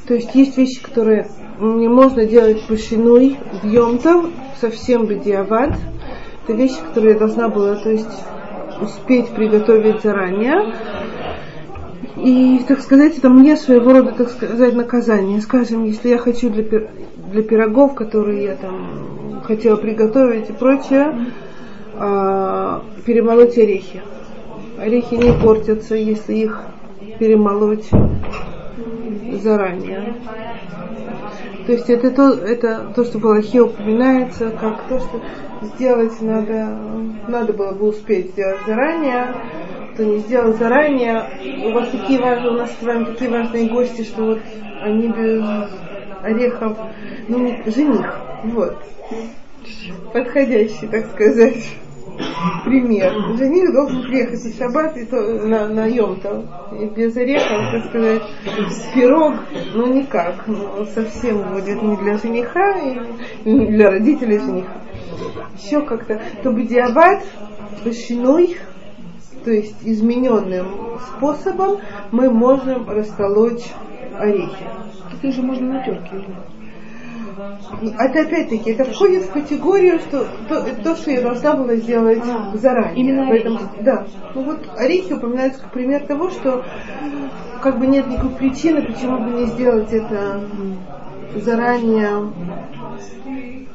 то 0.07 0.13
есть 0.13 0.33
есть 0.33 0.57
вещи, 0.57 0.81
которые 0.81 1.29
мне 1.59 1.89
можно 1.89 2.25
делать 2.25 2.65
пошиной 2.67 3.37
в 3.61 3.67
Йомтов, 3.67 4.27
совсем 4.61 5.05
бедиават, 5.05 5.73
это 6.43 6.53
вещи, 6.53 6.77
которые 6.87 7.13
я 7.13 7.19
должна 7.19 7.49
была, 7.49 7.75
то 7.75 7.89
есть 7.89 8.07
успеть 8.81 9.29
приготовить 9.29 10.01
заранее. 10.01 10.73
И, 12.15 12.61
так 12.67 12.79
сказать, 12.79 13.17
это 13.17 13.29
мне 13.29 13.55
своего 13.55 13.91
рода, 13.91 14.11
так 14.11 14.29
сказать, 14.29 14.73
наказание. 14.73 15.41
Скажем, 15.41 15.83
если 15.83 16.09
я 16.09 16.17
хочу 16.17 16.49
для, 16.49 16.63
для 16.63 17.43
пирогов, 17.43 17.93
которые 17.95 18.43
я 18.43 18.55
там 18.55 19.41
хотела 19.43 19.75
приготовить 19.75 20.49
и 20.49 20.53
прочее, 20.53 21.27
а, 21.95 22.83
перемолоть 23.05 23.57
орехи. 23.57 24.01
Орехи 24.77 25.15
не 25.15 25.33
портятся, 25.41 25.95
если 25.95 26.33
их 26.33 26.61
перемолоть 27.19 27.89
заранее. 29.41 30.13
То 31.65 31.73
есть 31.73 31.89
это 31.89 32.11
то, 32.11 32.29
это 32.31 32.93
то, 32.95 33.03
что 33.03 33.19
в 33.19 33.25
Аллахе 33.25 33.61
упоминается, 33.61 34.51
как 34.51 34.83
то, 34.87 34.99
что 34.99 35.21
сделать 35.63 36.21
надо, 36.21 36.77
надо 37.27 37.53
было 37.53 37.73
бы 37.73 37.89
успеть 37.89 38.31
сделать 38.31 38.59
заранее, 38.65 39.33
кто 39.93 40.03
не 40.03 40.19
сделал 40.19 40.53
заранее. 40.53 41.23
У 41.65 41.71
вас 41.71 41.89
такие 41.89 42.19
важные, 42.21 42.51
у 42.51 42.57
нас 42.57 42.71
с 42.79 42.83
вами 42.83 43.05
такие 43.05 43.31
важные 43.31 43.69
гости, 43.69 44.03
что 44.03 44.23
вот 44.23 44.39
они 44.81 45.07
без 45.07 45.43
орехов, 46.23 46.77
ну, 47.27 47.57
жених, 47.65 48.15
вот, 48.43 48.77
подходящий, 50.13 50.87
так 50.87 51.07
сказать 51.07 51.65
пример. 52.63 53.37
Жених 53.37 53.71
должен 53.73 54.03
приехать 54.03 54.39
в 54.39 54.57
шаббат 54.57 54.97
и 54.97 55.05
то, 55.05 55.17
на, 55.17 55.67
на 55.67 55.85
Йом-то. 55.85 56.69
И 56.79 56.85
без 56.85 57.15
орехов, 57.15 57.71
так 57.71 57.85
сказать, 57.89 58.21
пирог, 58.93 59.35
ну 59.73 59.93
никак. 59.93 60.47
Ну, 60.47 60.85
совсем 60.93 61.53
будет 61.53 61.81
не 61.81 61.95
для 61.97 62.17
жениха 62.17 62.77
и 62.79 63.49
не 63.49 63.67
для 63.67 63.91
родителей 63.91 64.39
жениха. 64.39 64.81
Еще 65.57 65.81
как-то. 65.81 66.21
То 66.43 66.51
бы 66.51 66.63
диабат 66.63 67.23
шиной, 68.07 68.57
то 69.43 69.51
есть 69.51 69.77
измененным 69.83 70.99
способом, 71.07 71.79
мы 72.11 72.29
можем 72.29 72.89
растолочь 72.89 73.65
орехи. 74.17 74.65
Так 75.11 75.23
их 75.23 75.33
же 75.33 75.41
можно 75.41 75.73
на 75.73 75.85
терке 75.85 76.17
или? 76.17 76.56
Это 77.99 78.21
опять-таки, 78.21 78.71
это 78.71 78.85
входит 78.85 79.23
в 79.23 79.31
категорию, 79.31 79.99
что 79.99 80.25
то, 80.49 80.65
то, 80.83 80.95
что 80.95 81.11
я 81.11 81.21
должна 81.21 81.55
была 81.55 81.75
сделать 81.75 82.23
заранее. 82.55 82.95
именно 82.95 83.27
Поэтому, 83.27 83.59
да. 83.81 84.07
Ну 84.33 84.41
вот 84.43 84.67
орехи 84.75 85.13
упоминаются 85.13 85.61
как 85.61 85.71
пример 85.71 86.05
того, 86.05 86.29
что 86.31 86.65
как 87.61 87.79
бы 87.79 87.87
нет 87.87 88.07
никакой 88.07 88.31
причины, 88.31 88.81
почему 88.81 89.19
бы 89.19 89.39
не 89.39 89.45
сделать 89.47 89.91
это 89.93 90.41
заранее 91.35 92.31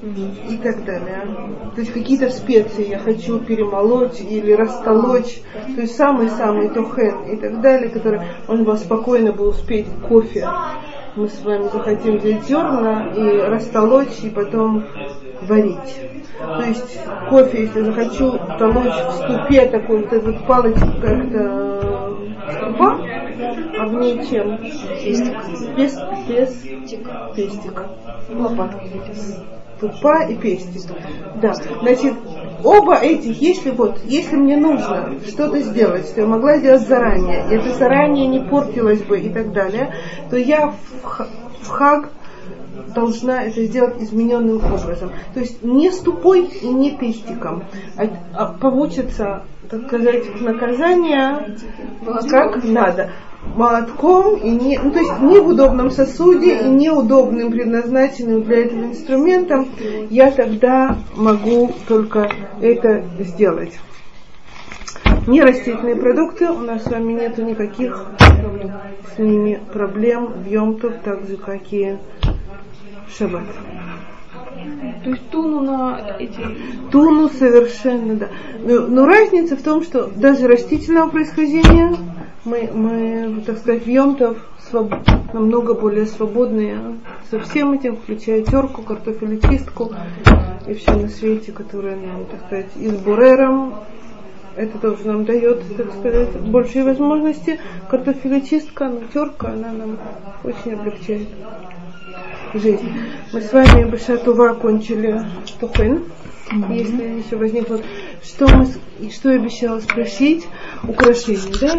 и 0.03 0.57
так 0.57 0.85
далее. 0.85 1.23
То 1.75 1.81
есть 1.81 1.93
какие-то 1.93 2.31
специи 2.31 2.89
я 2.89 2.99
хочу 2.99 3.39
перемолоть 3.39 4.21
или 4.21 4.53
растолочь, 4.53 5.41
то 5.75 5.81
есть 5.81 5.95
самый-самый 5.95 6.71
тохен 6.71 7.25
и 7.31 7.37
так 7.37 7.61
далее, 7.61 7.91
который 7.91 8.21
он 8.49 8.65
бы 8.65 8.77
спокойно 8.77 9.33
бы 9.33 9.47
успеть 9.47 9.87
кофе. 10.09 10.49
Мы 11.15 11.29
с 11.29 11.43
вами 11.43 11.65
захотим 11.65 12.17
взять 12.17 12.47
зерна 12.47 13.13
и 13.15 13.41
растолочь 13.43 14.21
и 14.23 14.31
потом 14.31 14.85
варить. 15.43 16.01
То 16.39 16.63
есть 16.63 16.99
кофе, 17.29 17.65
если 17.65 17.83
захочу 17.83 18.39
толочь 18.59 18.95
в 18.95 19.13
ступе 19.13 19.67
такой 19.67 20.03
вот 20.03 20.13
этот 20.13 20.47
палочку 20.47 20.87
как-то 21.03 22.17
тупа, 22.61 22.99
а 23.79 23.87
в 23.87 23.95
ней 23.95 24.27
чем? 24.27 24.57
Пестик. 24.57 25.37
Пес, 25.77 25.99
пес, 26.27 26.63
пестик. 27.37 27.83
Лопатка. 28.31 28.81
Тупа 29.83 30.23
и 30.27 30.37
пестик. 30.37 30.83
Да. 31.43 31.55
Значит, 31.55 32.15
оба 32.63 32.95
этих, 32.95 33.43
если 33.43 33.71
вот, 33.73 33.99
если 34.05 34.37
мне 34.37 34.57
нужно 34.57 35.15
что-то 35.27 35.59
сделать, 35.59 36.07
что 36.07 36.21
я 36.21 36.27
могла 36.29 36.57
сделать 36.59 36.87
заранее, 36.87 37.45
и 37.51 37.55
это 37.57 37.71
заранее 37.75 38.29
не 38.29 38.39
портилось 38.49 39.03
бы 39.03 39.19
и 39.19 39.29
так 39.29 39.53
далее, 39.53 39.93
то 40.31 40.37
я 40.37 40.69
в, 40.69 41.05
х- 41.05 41.27
в 41.63 41.69
хаг 41.69 42.11
должна 42.95 43.43
это 43.43 43.65
сделать 43.65 44.01
измененным 44.01 44.59
образом. 44.59 45.11
То 45.35 45.41
есть 45.41 45.65
не 45.65 45.91
с 45.91 45.99
тупой 45.99 46.45
и 46.45 46.69
не 46.69 46.97
пестиком, 46.97 47.65
а, 47.97 48.05
а 48.35 48.53
получится, 48.53 49.43
так 49.69 49.89
сказать, 49.89 50.41
наказание 50.41 51.57
как 52.31 52.63
надо. 52.63 53.11
Молотком 53.55 54.37
и 54.37 54.49
не, 54.49 54.79
ну, 54.79 54.93
то 54.93 55.01
есть 55.01 55.21
не 55.21 55.39
в 55.39 55.49
удобном 55.49 55.91
сосуде 55.91 56.61
и 56.61 56.65
неудобным 56.65 57.51
предназначенным 57.51 58.45
для 58.45 58.65
этого 58.65 58.85
инструментом, 58.85 59.69
я 60.09 60.31
тогда 60.31 60.97
могу 61.17 61.71
только 61.87 62.31
это 62.61 63.05
сделать. 63.19 63.79
Не 65.27 65.43
растительные 65.43 65.97
продукты, 65.97 66.51
у 66.51 66.61
нас 66.61 66.85
с 66.85 66.91
вами 66.91 67.13
нет 67.13 67.37
никаких 67.39 68.07
с 69.15 69.19
ними 69.19 69.61
проблем 69.73 70.33
в 70.33 70.49
Йомтов, 70.49 70.95
так 71.05 71.27
же 71.29 71.37
как 71.37 71.61
и 71.73 71.97
Шаббат. 73.09 73.45
То 75.05 75.11
есть 75.11 75.31
туну 75.31 75.61
на 75.61 76.17
эти... 76.19 76.41
Туну 76.91 77.29
совершенно, 77.29 78.15
да. 78.15 78.29
Но, 78.61 78.87
но 78.87 79.07
разница 79.07 79.57
в 79.57 79.63
том, 79.63 79.83
что 79.83 80.07
даже 80.07 80.47
растительного 80.47 81.11
происхождения 81.11 81.97
мы, 82.45 82.71
мы 82.73 83.43
так 83.47 83.59
сказать, 83.59 83.85
в 83.85 83.89
Йомтов 83.89 84.37
своб- 84.71 85.01
намного 85.33 85.75
более 85.75 86.07
свободные 86.07 86.99
со 87.31 87.41
всем 87.41 87.73
этим, 87.73 87.97
включая 87.97 88.43
терку, 88.43 88.83
картофелечистку 88.83 89.93
и 90.67 90.75
все 90.75 90.93
на 90.93 91.09
свете, 91.09 91.53
которое 91.53 91.97
нам, 91.97 92.25
так 92.27 92.41
сказать, 92.47 92.71
и 92.77 92.89
с 92.89 92.97
бурером. 92.97 93.75
Это 94.55 94.79
тоже 94.79 95.07
нам 95.07 95.25
дает, 95.25 95.63
так 95.77 95.93
сказать, 95.95 96.39
большие 96.41 96.85
возможности. 96.85 97.59
Картофелечистка, 97.89 98.89
но 98.89 99.01
терка, 99.13 99.53
она 99.53 99.73
нам 99.73 99.99
очень 100.45 100.75
облегчает 100.75 101.29
жизнь. 102.55 102.89
Мы 103.33 103.41
с 103.41 103.53
вами 103.53 103.91
Башатува 103.91 104.51
окончили 104.51 105.21
Тухен. 105.59 106.05
Если 106.69 107.25
еще 107.25 107.37
возникло, 107.37 107.81
что 108.23 108.47
мы, 108.49 108.67
что 109.11 109.31
я 109.31 109.41
обещала 109.41 109.81
спросить, 109.81 110.47
украшения, 110.83 111.59
да? 111.61 111.79